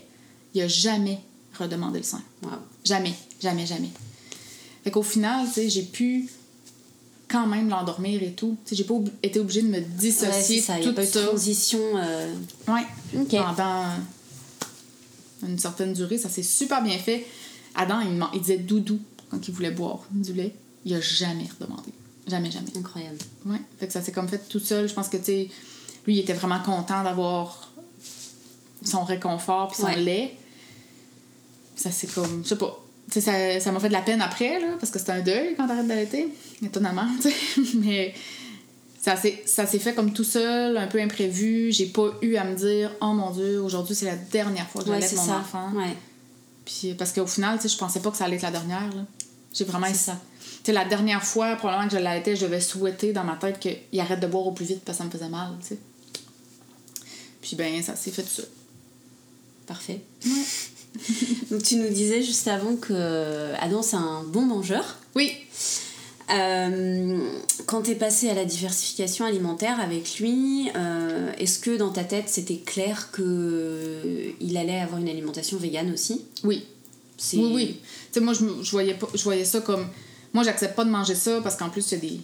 [0.54, 1.20] Il a jamais
[1.60, 2.22] redemandé le sein.
[2.44, 2.52] Wow.
[2.84, 3.90] Jamais, jamais, jamais.
[4.84, 6.30] Fait qu'au final, tu sais, j'ai pu
[7.28, 8.56] quand même l'endormir et tout.
[8.64, 10.80] Tu sais, j'ai pas ob- été obligée de me Ouais, dissocier c'est ça.
[10.80, 11.26] Il de n'y a tout pas eu de ça.
[11.28, 11.80] transition.
[11.98, 12.34] euh,
[12.70, 12.86] Ouais
[13.56, 13.84] pendant
[15.44, 16.18] une certaine durée.
[16.18, 17.26] Ça s'est super bien fait.
[17.76, 20.56] Adam, il, il disait doudou quand il voulait boire du lait.
[20.86, 21.92] Il a jamais redemandé.
[22.28, 22.68] Jamais, jamais.
[22.76, 23.18] Incroyable.
[23.46, 23.62] Ouais.
[23.80, 24.88] Fait que ça s'est comme fait tout seul.
[24.90, 25.50] Je pense que, tu sais,
[26.06, 27.72] lui, il était vraiment content d'avoir
[28.84, 30.36] son réconfort puis son lait.
[31.76, 32.84] Ça, c'est comme, je sais pas.
[33.12, 35.56] Tu sais, ça m'a fait de la peine après, là, parce que c'était un deuil
[35.56, 36.28] quand t'arrêtes d'allaiter,
[36.62, 37.62] étonnamment, tu sais.
[37.76, 38.14] Mais
[39.00, 41.72] ça s'est fait comme tout seul, un peu imprévu.
[41.72, 44.90] J'ai pas eu à me dire, oh mon Dieu, aujourd'hui, c'est la dernière fois que
[44.90, 45.72] j'allaite mon enfant.
[45.74, 45.96] Ouais.
[46.66, 48.90] Puis, parce qu'au final, tu sais, je pensais pas que ça allait être la dernière,
[48.94, 49.06] là.
[49.54, 49.92] J'ai vraiment.
[49.94, 50.20] ça.
[50.68, 54.00] Sais, la dernière fois, probablement que je l'allaitais, je devais souhaiter dans ma tête qu'il
[54.02, 55.78] arrête de boire au plus vite parce que ça me faisait mal, tu sais.
[57.40, 58.44] Puis, ben, ça s'est fait tout ça.
[59.66, 60.02] Parfait.
[61.52, 64.98] Donc tu nous disais juste avant que Adam c'est un bon mangeur.
[65.16, 65.32] Oui.
[66.34, 67.30] Euh,
[67.66, 72.04] quand tu es passé à la diversification alimentaire avec lui, euh, est-ce que dans ta
[72.04, 76.26] tête c'était clair que il allait avoir une alimentation végane aussi?
[76.44, 76.66] Oui.
[77.34, 77.80] Oui, oui.
[78.12, 79.88] Tu sais, moi, je, je, voyais pas, je voyais ça comme.
[80.38, 82.22] Moi, j'accepte pas de manger ça parce qu'en plus, c'est des.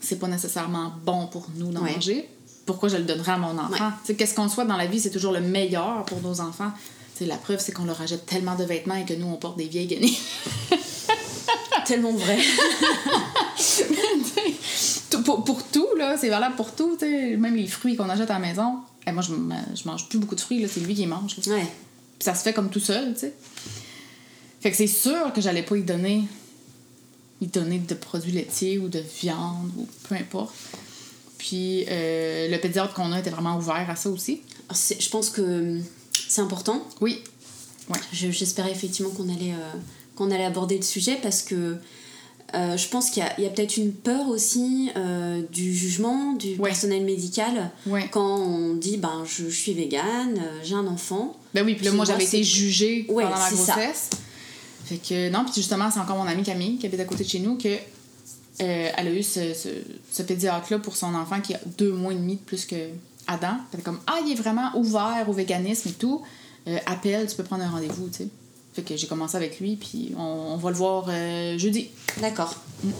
[0.00, 2.26] C'est pas nécessairement bon pour nous d'en manger.
[2.64, 3.92] Pourquoi je le donnerais à mon enfant?
[4.00, 6.72] Tu sais, qu'est-ce qu'on soit dans la vie, c'est toujours le meilleur pour nos enfants
[7.26, 9.68] la preuve, c'est qu'on leur achète tellement de vêtements et que nous, on porte des
[9.68, 10.18] vieilles guenilles.
[11.86, 12.38] tellement vrai.
[15.24, 16.96] pour, pour, tout, là, c'est valable pour tout.
[17.00, 18.76] Même les fruits qu'on achète à la maison.
[19.06, 19.32] Et moi, je,
[19.74, 21.36] je mange plus beaucoup de fruits, c'est lui qui mange.
[21.46, 21.66] Ouais.
[22.18, 23.34] Puis ça se fait comme tout seul, tu sais.
[24.60, 26.24] Fait que c'est sûr que j'allais pas y donner,
[27.40, 30.54] y donner de produits laitiers ou de viande ou peu importe.
[31.38, 34.42] Puis euh, le pédiatre qu'on a était vraiment ouvert à ça aussi.
[34.68, 35.80] Ah, je pense que
[36.28, 36.86] c'est important.
[37.00, 37.22] Oui.
[37.88, 37.98] Ouais.
[38.12, 39.78] J'espérais effectivement qu'on allait, euh,
[40.14, 41.76] qu'on allait aborder le sujet parce que
[42.54, 46.56] euh, je pense qu'il y a, a peut-être une peur aussi euh, du jugement du
[46.56, 47.70] personnel médical
[48.10, 51.36] quand on dit ben je, suis végane, j'ai un enfant.
[51.54, 54.10] Ben oui, puis là moi j'avais été jugée pendant ma grossesse.
[54.90, 57.28] Fait que non, puis justement c'est encore mon amie Camille qui habite à côté de
[57.28, 57.76] chez nous que
[58.58, 59.68] elle a eu ce, ce,
[60.10, 62.90] ce pédiatre là pour son enfant qui a deux mois et demi de plus que
[63.30, 63.56] Adam.
[63.70, 66.22] Fait comme, ah, il est vraiment ouvert au véganisme et tout.
[66.68, 68.28] Euh, appelle, tu peux prendre un rendez-vous, tu sais.
[68.72, 71.88] Fait que j'ai commencé avec lui, puis on, va le voir euh, jeudi.
[72.20, 72.54] D'accord.
[72.84, 72.90] Mm.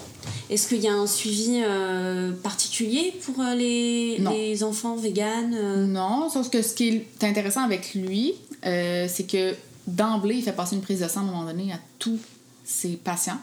[0.50, 6.50] Est-ce qu'il y a un suivi euh, particulier pour les, les, enfants véganes Non, sauf
[6.50, 9.54] que ce qui est intéressant avec lui, c'est que
[9.94, 12.18] d'emblée, il fait passer une prise de sang à un moment donné à tous
[12.64, 13.38] ses patients.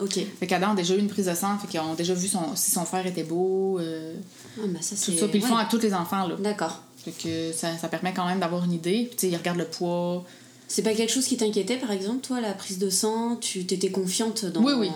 [0.00, 0.18] OK.
[0.38, 2.56] Fait qu'Adam a déjà eu une prise de sang, fait qu'ils ont déjà vu son,
[2.56, 3.78] si son frère était beau.
[3.78, 4.14] Euh,
[4.58, 5.28] ah, ben ça, tout ça.
[5.28, 6.36] Puis ils le font à tous les enfants, là.
[6.38, 6.82] D'accord.
[7.04, 9.06] Fait que ça, ça permet quand même d'avoir une idée.
[9.08, 10.24] Puis, tu sais, ils regardent le poids.
[10.68, 13.36] C'est pas quelque chose qui t'inquiétait, par exemple, toi, la prise de sang?
[13.36, 14.62] Tu t'étais confiante dans.
[14.62, 14.90] Oui, oui.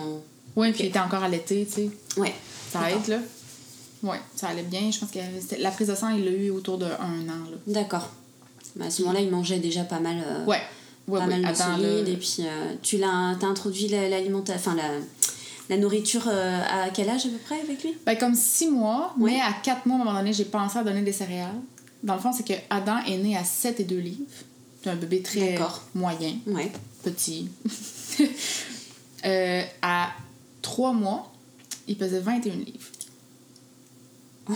[0.55, 1.89] Oui, puis il était encore allaité, tu sais.
[2.17, 2.33] Ouais.
[2.71, 3.19] Ça aide, là.
[4.03, 4.89] Oui, ça allait bien.
[4.91, 5.19] Je pense que
[5.59, 7.57] la prise de sang, il l'a eu autour de un an, là.
[7.67, 8.09] D'accord.
[8.75, 10.17] Ben, à ce moment-là, il mangeait déjà pas mal.
[10.25, 10.45] Euh...
[10.45, 10.61] Ouais
[11.07, 12.07] ouais, pas mal de solides.
[12.07, 14.89] Et puis, euh, tu l'as as introduit l'alimentation, enfin la,
[15.69, 17.97] la nourriture euh, à quel âge à peu près avec lui?
[18.05, 20.83] Ben, comme six mois, mais à quatre mois, à un moment donné, j'ai pensé à
[20.83, 21.55] donner des céréales.
[22.03, 24.25] Dans le fond, c'est que Adam est né à 7 et 2 livres.
[24.83, 25.57] C'est un bébé très
[25.95, 26.71] moyen, ouais.
[27.03, 27.49] petit.
[29.25, 30.11] euh, à
[30.61, 31.31] trois mois,
[31.87, 32.91] il pesait 21 livres.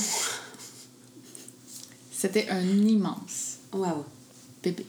[2.11, 4.05] C'était un immense wow.
[4.61, 4.85] bébé.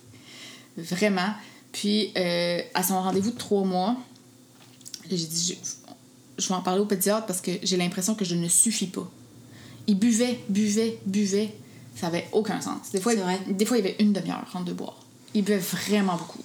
[0.76, 1.32] Vraiment.
[1.72, 3.96] Puis, euh, à son rendez-vous de trois mois,
[5.08, 5.58] j'ai dit,
[6.38, 9.08] je, vais en parler au pédiatre parce que j'ai l'impression que je ne suffis pas.
[9.86, 11.52] Il buvait, buvait, buvait.
[11.96, 12.90] Ça avait aucun sens.
[12.92, 14.98] Des fois, il, des fois il y avait une demi-heure entre deux boire.
[15.34, 16.42] Il buvait vraiment beaucoup.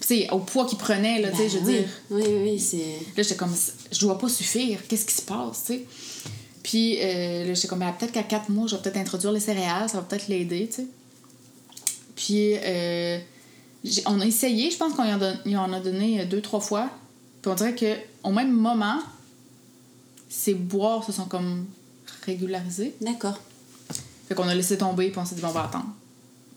[0.00, 1.88] Puis, au poids qu'il prenait, là, tu sais, je veux ben dire.
[2.10, 2.98] Oui, oui, c'est.
[3.16, 3.54] Là, j'étais comme,
[3.90, 4.80] je dois pas suffire.
[4.86, 5.84] Qu'est-ce qui se passe, tu sais?
[6.62, 9.40] Puis, euh, là, j'étais comme, ben, peut-être qu'à quatre mois, je vais peut-être introduire les
[9.40, 10.86] céréales, ça va peut-être l'aider, tu sais.
[12.16, 13.18] Puis, euh,
[14.06, 16.90] on a essayé, je pense qu'on en, a donné euh, deux, trois fois.
[17.42, 19.00] Puis on dirait qu'au même moment,
[20.28, 21.66] ces boires se sont comme
[22.24, 22.94] régularisés.
[23.00, 23.38] D'accord.
[24.28, 25.88] Fait qu'on a laissé tomber, puis on s'est dit, bon, on va attendre.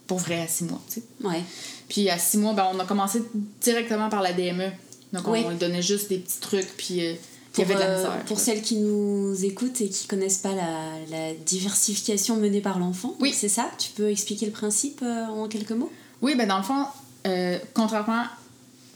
[0.07, 1.03] Pour vrai, à six mois, tu sais.
[1.21, 1.43] Ouais.
[1.89, 3.21] Puis à six mois, ben, on a commencé
[3.61, 4.71] directement par la DME.
[5.11, 7.13] Donc on donnait juste des petits trucs, puis euh,
[7.57, 8.11] il y avait de la misère.
[8.11, 12.77] Euh, pour celles qui nous écoutent et qui connaissent pas la, la diversification menée par
[12.77, 13.33] l'enfant, oui.
[13.33, 13.69] c'est ça?
[13.77, 15.91] Tu peux expliquer le principe en quelques mots?
[16.21, 16.85] Oui, ben dans le fond,
[17.27, 18.23] euh, contrairement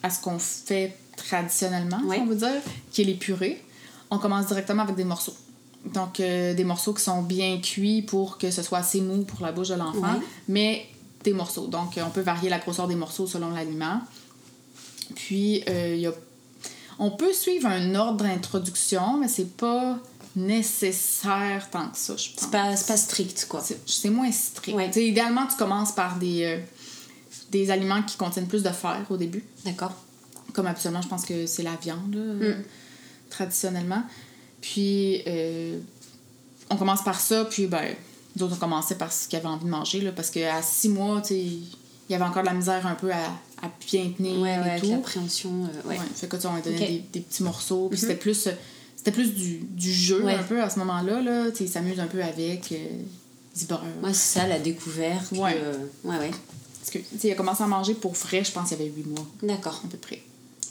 [0.03, 2.61] à ce qu'on fait traditionnellement, on veut dire,
[2.91, 3.63] qui est les purées,
[4.09, 5.35] on commence directement avec des morceaux.
[5.85, 9.45] Donc, euh, des morceaux qui sont bien cuits pour que ce soit assez mou pour
[9.45, 10.85] la bouche de l'enfant, mais
[11.23, 11.67] des morceaux.
[11.67, 14.01] Donc, on peut varier la grosseur des morceaux selon l'aliment.
[15.15, 16.13] Puis, euh, y a...
[16.99, 19.99] on peut suivre un ordre d'introduction, mais c'est pas
[20.35, 22.39] nécessaire tant que ça, je pense.
[22.39, 23.61] C'est pas, pas strict, quoi.
[23.85, 24.95] C'est moins strict.
[24.95, 26.59] Idéalement, tu commences par des
[27.51, 29.43] des aliments qui contiennent plus de fer au début.
[29.65, 29.93] D'accord.
[30.53, 32.63] Comme absolument, je pense que c'est la viande, là, Mm.
[33.29, 34.03] traditionnellement.
[34.61, 35.77] Puis, euh,
[36.69, 37.93] on commence par ça, puis, ben,
[38.35, 41.21] d'autres ont commencé par ce qu'ils avaient envie de manger, là, parce qu'à six mois,
[41.21, 41.63] tu sais, il
[42.09, 43.25] y avait encore de la misère un peu à,
[43.61, 44.91] à bien tenir Ouais, ouais, et avec tout.
[44.91, 45.51] l'appréhension.
[45.65, 45.97] euh, ouais.
[45.97, 47.87] Ouais, fait que tu on lui donnait des, des petits morceaux.
[47.89, 48.01] Puis Mhm.
[48.01, 48.49] c'était plus,
[48.97, 50.33] c'était plus du, du jeu Ouais.
[50.35, 51.21] un peu à ce moment-là.
[51.21, 51.51] Là.
[51.51, 52.71] Tu sais, Il s'amuse un peu avec.
[52.73, 52.77] Euh,
[53.55, 53.83] se beurre.
[54.01, 55.31] Ouais, c'est ça, la découverte.
[55.33, 55.59] Ouais.
[56.05, 56.31] ouais, ouais.
[56.81, 59.05] Parce que, il a commencé à manger pour vrai, je pense qu'il y avait 8
[59.07, 59.79] mois, D'accord.
[59.85, 60.21] à peu près.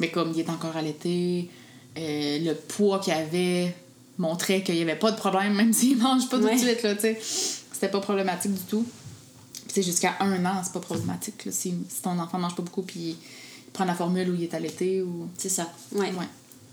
[0.01, 1.49] Mais comme il est encore allaité,
[1.97, 3.75] euh, le poids qu'il avait
[4.19, 6.55] montrait qu'il n'y avait pas de problème, même s'il mange pas tout Ouais.
[6.57, 6.83] de suite.
[6.83, 7.19] Là, tu sais.
[7.73, 8.85] C'était pas problématique du tout.
[9.67, 11.45] Puis sais, jusqu'à un an, c'est pas problématique.
[11.45, 13.17] Là, si, si ton enfant mange pas beaucoup, puis il
[13.73, 15.29] prend la formule où il est allaité ou.
[15.39, 15.73] C'est ça.
[15.93, 16.11] Ouais.
[16.13, 16.27] Ouais.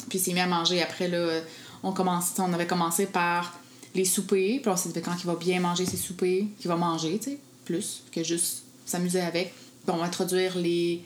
[0.09, 1.41] Puis il s'est mis à manger après, là.
[1.83, 3.53] On, commence, on avait commencé par
[3.93, 4.59] les soupers.
[4.61, 7.31] Puis on s'est dit, quand il va bien manger ses soupers, qu'il va manger, tu
[7.31, 9.53] sais, plus que juste s'amuser avec.
[9.53, 11.03] Puis on va introduire les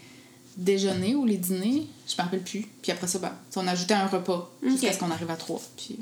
[0.57, 2.67] déjeuners ou les dîners, je me rappelle plus.
[2.81, 5.61] Puis après ça, ben, on ajoutait un repas jusqu'à ce qu'on arrive à trois.
[5.77, 5.97] Puis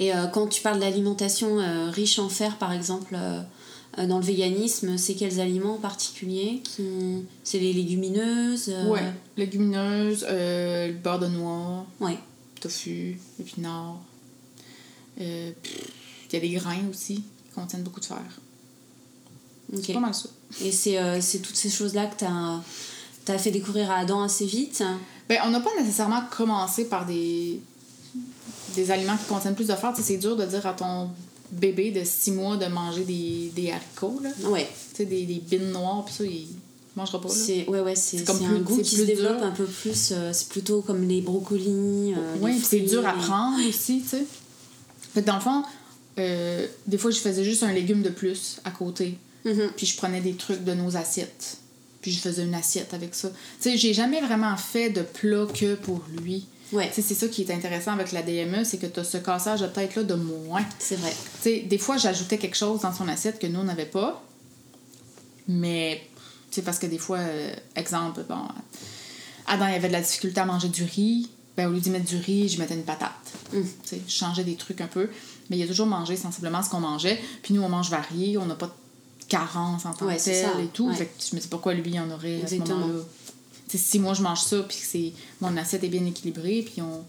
[0.00, 3.42] Et euh, quand tu parles d'alimentation euh, riche en fer, par exemple, euh,
[3.98, 6.82] euh, dans le véganisme, c'est quels aliments en particulier qui...
[7.44, 12.16] C'est les légumineuses euh, ouais, légumineuses, euh, le beurre de noix, Ouais.
[12.60, 14.00] tofu, épinards.
[15.20, 15.52] Euh,
[16.30, 18.22] Il y a des grains aussi qui contiennent beaucoup de fer.
[19.72, 19.82] Ok.
[19.86, 20.28] C'est pas mal ça.
[20.62, 24.82] Et c'est euh, toutes ces choses-là que tu as, fait découvrir à Adam assez vite?
[25.28, 27.60] Ben, on n'a pas nécessairement commencé par des,
[28.74, 29.92] des aliments qui contiennent plus de fer.
[30.00, 31.10] C'est dur de dire à ton
[31.50, 34.30] bébé de 6 mois de manger des, des haricots, là.
[34.48, 34.68] Ouais.
[34.90, 36.46] Tu sais, des, des bines noires, puis ça, il
[36.96, 37.28] mangera pas.
[37.28, 39.46] C'est ouais, ouais, c'est un goût qui se développe dur.
[39.46, 40.10] un peu plus.
[40.12, 42.14] euh, c'est plutôt comme les brocolis.
[42.16, 44.24] euh, Oui, c'est dur à prendre aussi, tu sais.
[45.14, 45.62] Fait que dans le fond,
[46.18, 49.16] euh, des fois, je faisais juste un légume de plus à côté.
[49.44, 49.70] Mhm.
[49.76, 51.58] Puis je prenais des trucs de nos assiettes.
[52.00, 53.30] Puis je faisais une assiette avec ça.
[53.30, 56.46] Tu sais, j'ai jamais vraiment fait de plat que pour lui.
[56.72, 59.04] Ouais, Tu sais, c'est ça qui est intéressant avec la DME, c'est que tu as
[59.04, 60.64] ce cassage de tête-là de moins.
[60.78, 61.12] c'est vrai.
[61.42, 64.24] Tu sais, des fois, j'ajoutais quelque chose dans son assiette que nous, on n'avait pas.
[65.48, 66.00] Mais,
[66.50, 68.40] tu sais, parce que des fois, euh, exemple, bon,
[69.46, 71.28] Adam, il avait de la difficulté à manger du riz.
[71.56, 73.12] Ben, au lieu d'y mettre du riz, j'y mettais une patate.
[73.52, 73.60] Mm.
[73.60, 75.10] Tu sais, je changeais des trucs un peu.
[75.50, 77.20] Mais il a toujours mangé sensiblement ce qu'on mangeait.
[77.42, 78.38] Puis nous, on mange varié.
[78.38, 78.72] On n'a pas de
[79.32, 80.88] carence en tant Ouais, que c'est tel ça, et tout.
[80.88, 80.94] ouais.
[80.94, 82.86] Fait que je me dis pourquoi lui, il en aurait à ce Exactement.
[82.86, 83.04] moment-là.
[83.68, 84.98] Sais, si moi, je mange ça, puis que
[85.44, 87.04] mon assiette est bien équilibrée, puis on,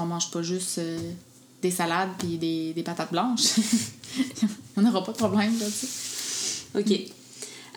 [0.00, 0.98] on mange pas juste euh,
[1.62, 3.56] des salades puis des, des patates blanches,
[4.76, 5.86] on n'aura pas de problème là-dessus.
[6.74, 6.92] Ok.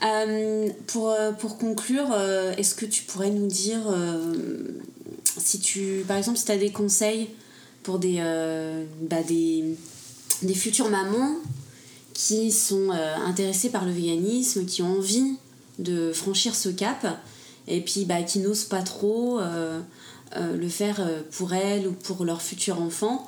[0.02, 3.82] Euh, pour, euh, pour conclure, euh, est-ce que tu pourrais nous dire
[5.38, 7.30] si tu, par exemple, si tu as des conseils
[7.84, 8.18] pour des,
[9.10, 9.76] bah, des,
[10.42, 11.36] des futures mamans
[12.20, 15.38] qui sont euh, intéressées par le véganisme, qui ont envie
[15.78, 17.08] de franchir ce cap
[17.66, 19.80] et puis bah, qui n'osent pas trop euh,
[20.36, 21.00] euh, le faire
[21.32, 23.26] pour elles ou pour leur futur enfant,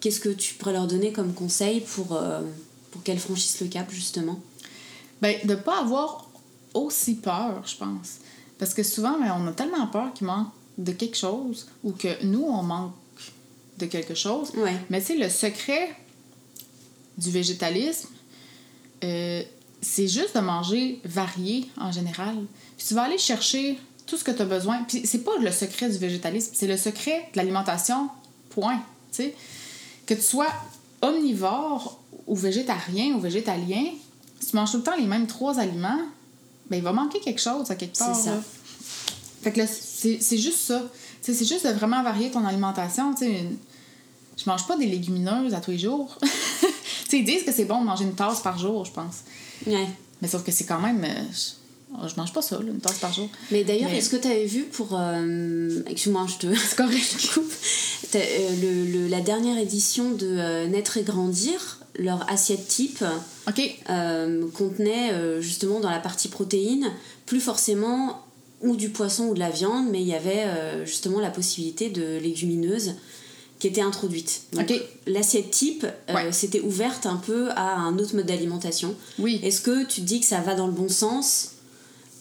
[0.00, 2.20] qu'est-ce que tu pourrais leur donner comme conseil pour,
[2.90, 4.38] pour qu'elles franchissent le cap justement?
[5.22, 6.28] Ben, de pas avoir
[6.74, 8.18] aussi peur, je pense.
[8.58, 12.22] Parce que souvent, ben, on a tellement peur qu'il manque de quelque chose ou que
[12.22, 12.92] nous, on manque
[13.78, 14.50] de quelque chose.
[14.54, 14.76] Ouais.
[14.90, 15.96] Mais sais, le secret
[17.16, 18.08] du végétalisme,
[19.04, 19.42] euh,
[19.82, 22.34] c'est juste de manger varié en général.
[22.76, 24.82] Puis tu vas aller chercher tout ce que tu as besoin.
[24.88, 28.08] Puis c'est pas le secret du végétalisme, c'est le secret de l'alimentation,
[28.50, 28.76] point.
[29.12, 29.34] Tu sais,
[30.06, 30.48] que tu sois
[31.02, 33.84] omnivore ou végétarien ou végétalien,
[34.40, 36.00] si tu manges tout le temps les mêmes trois aliments,
[36.70, 38.16] ben il va manquer quelque chose à quelque C'est part.
[38.16, 38.30] ça.
[38.36, 38.40] là.
[39.42, 40.82] Fait que là, c'est c'est juste ça.
[41.20, 43.12] C'est juste de vraiment varier ton alimentation.
[43.14, 43.56] Tu sais, une-
[44.36, 46.18] je mange pas des légumineuses à tous les jours.
[47.16, 49.16] sais, ils disent que c'est bon de manger une tasse par jour, je pense.
[49.66, 49.86] Ouais.
[50.22, 51.04] Mais sauf que c'est quand même.
[51.04, 53.28] euh, je, mange pas ça, là, une tasse par jour.
[53.50, 54.88] Mais d'ailleurs, Mais- est-ce que tu avais vu pour.
[54.98, 57.16] euh, Excuse-moi, je te C'est correct.
[57.34, 57.52] coupe.
[58.14, 58.18] Euh,
[58.62, 63.02] le, le- la dernière édition de euh, Naître et Grandir, leur assiette type
[63.90, 66.90] euh, contenait justement dans la partie protéines,
[67.26, 68.20] plus forcément
[68.62, 71.90] ou du poisson ou de la viande, mais il y avait euh, justement la possibilité
[71.90, 72.94] de légumineuses
[73.58, 74.42] qui était introduite.
[74.52, 74.80] Donc, OK.
[75.06, 76.32] L'assiette type, euh, Ouais.
[76.32, 78.94] c'était ouverte un peu à un autre mode d'alimentation.
[79.18, 79.40] Oui.
[79.42, 81.52] Est-ce que tu te dis que ça va dans le bon sens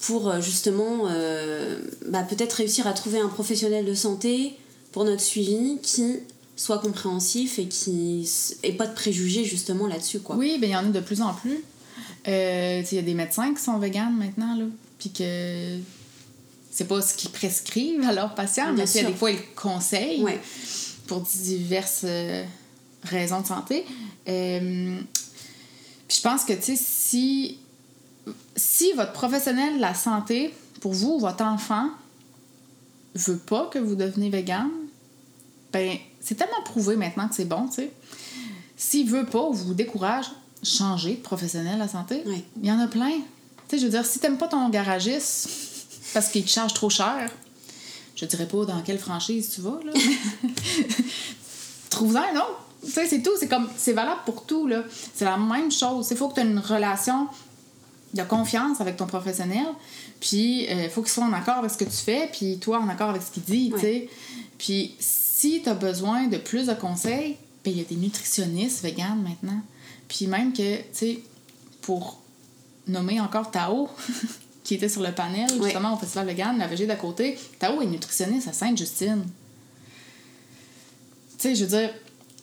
[0.02, 4.54] pour euh, justement euh, bah, peut-être réussir à trouver un professionnel de santé
[4.92, 6.20] pour notre suivi qui
[6.56, 8.30] soit compréhensif et qui
[8.62, 10.36] ait pas de préjugés justement là-dessus quoi?
[10.36, 11.64] Oui, ben il y en a de plus en plus.
[12.28, 14.66] Euh, il y a des médecins qui sont véganes maintenant, là.
[15.00, 15.78] Puis que
[16.72, 20.24] c'est pas ce qu'ils prescrivent à leurs patients, Bien mais des fois, ils le conseillent
[20.24, 20.40] Ouais.
[21.08, 22.43] Pour diverses euh,
[23.04, 23.86] raisons de santé.
[24.28, 24.99] Euh,
[26.08, 27.58] puis je pense que, tu sais, si,
[28.56, 31.89] si votre professionnel de la santé, pour vous, votre enfant,
[33.16, 34.70] veut pas que vous devenez vegan,
[35.72, 37.91] ben, c'est tellement prouvé maintenant que c'est bon, tu sais.
[38.76, 40.26] S'il veut pas ou vous décourage,
[40.64, 42.22] changez de professionnel de la santé.
[42.26, 42.43] Oui.
[42.62, 43.12] Il y en a plein.
[43.12, 43.22] Tu
[43.70, 45.49] sais, je veux dire, si t'aimes pas ton garagiste
[46.14, 47.32] parce qu'il te charge trop cher,
[48.16, 49.93] je dirais pas dans quelle franchise tu vas, là.
[51.89, 52.66] Trouve-en un autre.
[52.86, 53.32] Tu sais, c'est tout.
[53.39, 54.84] C'est comme, c'est valable pour tout, là.
[55.14, 56.07] C'est la même chose.
[56.11, 57.28] Il faut que tu aies une relation
[58.14, 59.68] de confiance avec ton professionnel.
[60.20, 62.89] Puis, il faut qu'il soit en accord avec ce que tu fais, puis toi en
[62.89, 64.09] accord avec ce qu'il dit, tu sais.
[64.57, 68.82] Puis, si tu as besoin de plus de conseils, ben, il y a des nutritionnistes
[68.82, 69.61] véganes maintenant.
[70.07, 71.20] Puis même que, tu sais,
[71.82, 72.22] pour
[72.88, 73.89] nommer encore Tao,
[74.64, 77.86] qui était sur le panel, justement, au Festival Vegan, la VG d'à côté, Tao est
[77.86, 79.24] nutritionniste à Sainte-Justine.
[81.38, 81.89] Tu sais, je veux dire,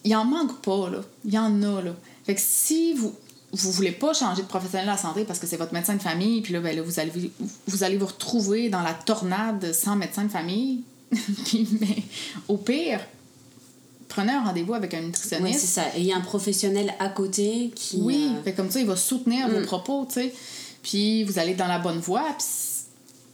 [0.04, 1.00] il en manque pas, là.
[1.24, 1.94] Il y en a, là.
[2.24, 3.14] Fait que si vous
[3.52, 6.02] vous voulez pas changer de professionnel de la santé parce que c'est votre médecin de
[6.02, 7.10] famille, puis là, ben là, vous allez
[7.66, 10.82] vous allez vous retrouver dans la tornade sans médecin de famille.
[11.46, 11.96] Puis, mais
[12.46, 13.00] au pire,
[14.08, 15.58] prenez un rendez-vous avec un Oui, nutritionniste.
[15.60, 15.82] c'est ça.
[15.96, 17.96] Et il y a un professionnel à côté qui.
[18.00, 19.52] Oui, euh, fait comme ça, il va soutenir Mm.
[19.54, 20.32] vos propos, tu sais.
[20.82, 22.46] Puis vous allez dans la bonne voie, puis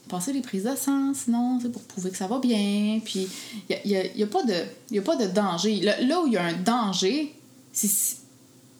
[0.09, 3.01] passez les prises de sang, sinon, c'est pour prouver que ça va bien.
[3.05, 3.29] Puis
[3.69, 5.81] il n'y a, pas de- danger.
[5.81, 7.35] Là, où il y a un danger,
[7.73, 7.89] si,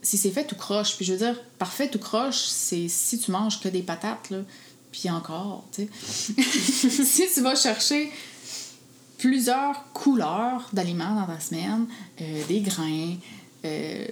[0.03, 3.31] si c'est fait tout croche, puis je veux dire, parfait tout croche, c'est si tu
[3.31, 4.39] manges que des patates, là,
[4.93, 6.43] puis encore, tu sais.
[7.05, 8.11] si tu vas chercher
[9.19, 11.87] plusieurs couleurs d'aliments dans ta semaine,
[12.21, 13.15] euh, des grains,
[13.65, 14.07] euh,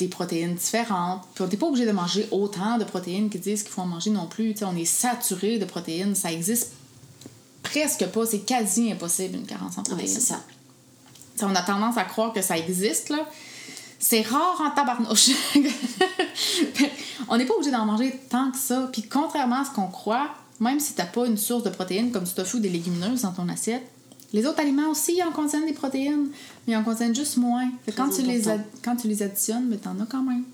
[0.00, 1.22] des protéines différentes.
[1.34, 3.86] Puis on n'est pas obligé de manger autant de protéines qu'ils disent qu'il faut en
[3.86, 4.52] manger non plus.
[4.52, 6.14] Tu sais, on est saturé de protéines.
[6.14, 6.72] Ça existe
[7.62, 8.26] presque pas.
[8.26, 10.08] C'est quasi impossible une carence en Oui, protéines.
[10.08, 10.40] c'est ça.
[11.34, 13.28] Tu sais, on a tendance à croire que ça existe, là.
[13.98, 15.30] C'est rare en tabarnouche.
[17.28, 18.88] on n'est pas obligé d'en manger tant que ça.
[18.92, 20.28] Puis contrairement à ce qu'on croit,
[20.58, 23.22] même si tu n'as pas une source de protéines comme du tofu ou des légumineuses
[23.22, 23.86] dans ton assiette,
[24.32, 26.28] les autres aliments aussi en contiennent des protéines,
[26.66, 27.70] mais ils en contiennent juste moins.
[27.84, 28.42] Fait quand, tu les
[28.82, 30.44] quand tu les additionnes, ben, t'en as quand même.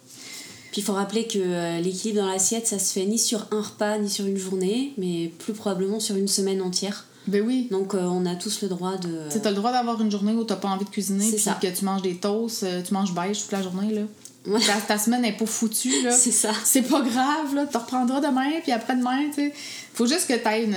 [0.72, 3.62] Puis il faut rappeler que euh, l'équilibre dans l'assiette, ça se fait ni sur un
[3.62, 7.06] repas, ni sur une journée, mais plus probablement sur une semaine entière.
[7.26, 7.68] Ben oui.
[7.70, 9.28] Donc euh, on a tous le droit de.
[9.30, 11.58] Tu as le droit d'avoir une journée où tu pas envie de cuisiner, puis ça.
[11.60, 13.92] que tu manges des toasts, euh, tu manges beige toute la journée.
[13.92, 14.02] Là.
[14.46, 14.60] Ouais.
[14.60, 16.02] Ta, ta semaine n'est pas foutue.
[16.02, 16.12] Là.
[16.16, 16.52] C'est ça.
[16.64, 17.66] C'est pas grave, là.
[17.66, 19.52] Tu reprendras demain, puis après-demain, tu sais.
[19.94, 20.76] Faut juste que tu aies une,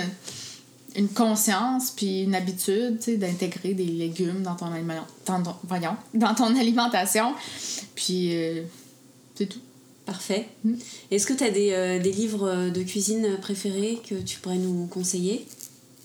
[0.96, 6.34] une conscience, puis une habitude, d'intégrer des légumes dans ton, aliment- dans ton- voyons, dans
[6.34, 7.34] ton alimentation.
[7.94, 8.62] Puis, euh,
[9.34, 9.60] c'est tout.
[10.06, 10.48] Parfait.
[10.64, 10.74] Mm.
[11.10, 14.56] Est-ce que tu as des, euh, des livres euh, de cuisine préférés que tu pourrais
[14.56, 15.46] nous conseiller?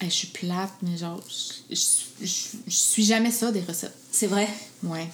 [0.01, 3.95] Je suis plate, mais genre, je, je, je- je suis jamais ça des recettes.
[4.11, 4.47] C'est vrai?
[4.83, 5.07] Ouais.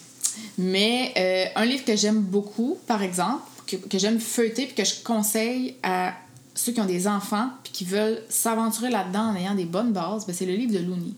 [0.57, 4.83] Mais euh, un livre que j'aime beaucoup, par exemple, que, que j'aime feuilleter puis que
[4.83, 6.13] je conseille à
[6.53, 10.25] ceux qui ont des enfants puis qui veulent s'aventurer là-dedans en ayant des bonnes bases,
[10.25, 11.13] ben, c'est le livre de Looney.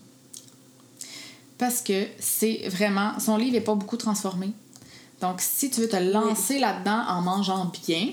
[1.58, 3.18] Parce que c'est vraiment...
[3.18, 4.52] Son livre n'est pas beaucoup transformé.
[5.20, 8.10] Donc, si tu veux te lancer là-dedans en mangeant bien,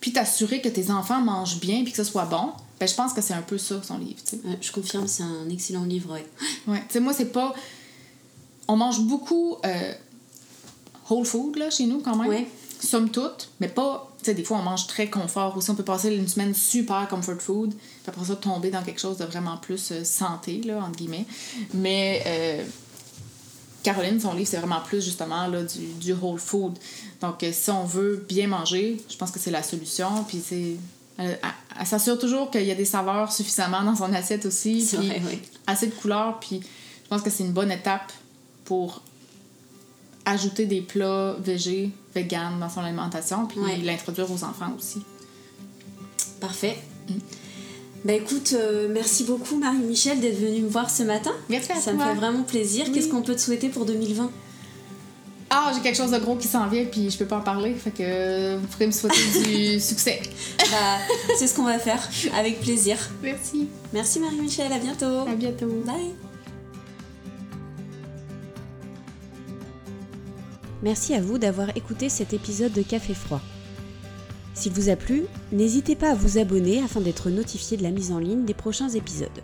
[0.00, 3.12] puis t'assurer que tes enfants mangent bien puis que ce soit bon, ben, je pense
[3.12, 4.18] que c'est un peu ça, son livre.
[4.60, 6.12] Je confirme, c'est un excellent livre.
[6.12, 6.26] ouais.
[6.66, 7.54] Ouais, tu sais, moi, c'est pas.
[8.68, 9.92] On mange beaucoup euh,
[11.08, 12.28] whole food, là, chez nous, quand même.
[12.28, 12.46] Ouais.
[12.80, 14.12] Somme toute, mais pas.
[14.26, 15.70] Sais, des fois, on mange très confort aussi.
[15.70, 19.18] On peut passer une semaine super comfort food, puis après ça, tomber dans quelque chose
[19.18, 21.26] de vraiment plus euh, santé, là, entre guillemets.
[21.74, 22.22] Mais.
[22.26, 22.64] euh,
[23.86, 26.76] Caroline, son livre, c'est vraiment plus justement là, du, du whole food.
[27.20, 30.24] Donc, euh, si on veut bien manger, je pense que c'est la solution.
[30.24, 30.74] Puis, c'est.
[31.18, 31.38] Elle,
[31.86, 34.84] s'assure toujours qu'il y a des saveurs suffisamment dans son assiette aussi.
[34.88, 35.38] Puis vrai, oui.
[35.68, 36.40] assez de couleurs.
[36.40, 36.60] Puis,
[37.04, 38.12] je pense que c'est une bonne étape
[38.64, 39.02] pour
[40.24, 43.76] ajouter des plats végés, vegan dans son alimentation, puis Ouais.
[43.78, 45.02] l'introduire aux enfants aussi.
[46.40, 46.76] Parfait.
[47.08, 47.12] Mm.
[48.04, 51.32] Bah écoute, euh, merci beaucoup Marie-Michel d'être venue me voir ce matin.
[51.48, 52.04] Merci à Ça toi.
[52.04, 52.84] me fait vraiment plaisir.
[52.86, 52.92] Oui.
[52.92, 54.30] Qu'est-ce qu'on peut te souhaiter pour 2020
[55.50, 57.74] Ah, j'ai quelque chose de gros qui s'en vient, puis je peux pas en parler.
[57.74, 60.20] Fait que vous pourrez me souhaiter du succès.
[60.70, 60.98] Bah,
[61.38, 62.96] c'est ce qu'on va faire, avec plaisir.
[63.22, 63.68] Merci.
[63.92, 65.26] Merci Marie-Michel, à bientôt.
[65.28, 65.66] À bientôt.
[65.84, 66.14] Bye.
[70.82, 73.40] Merci à vous d'avoir écouté cet épisode de Café Froid.
[74.52, 78.12] S'il vous a plu, n'hésitez pas à vous abonner afin d'être notifié de la mise
[78.12, 79.42] en ligne des prochains épisodes.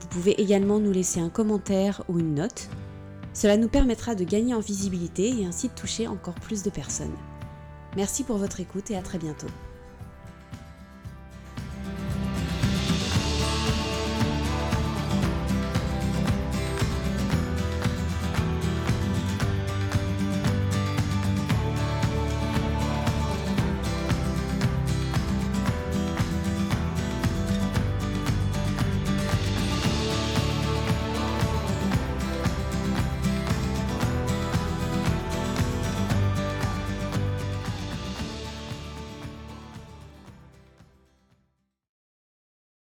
[0.00, 2.68] Vous pouvez également nous laisser un commentaire ou une note.
[3.32, 7.14] Cela nous permettra de gagner en visibilité et ainsi de toucher encore plus de personnes.
[7.96, 9.48] Merci pour votre écoute et à très bientôt.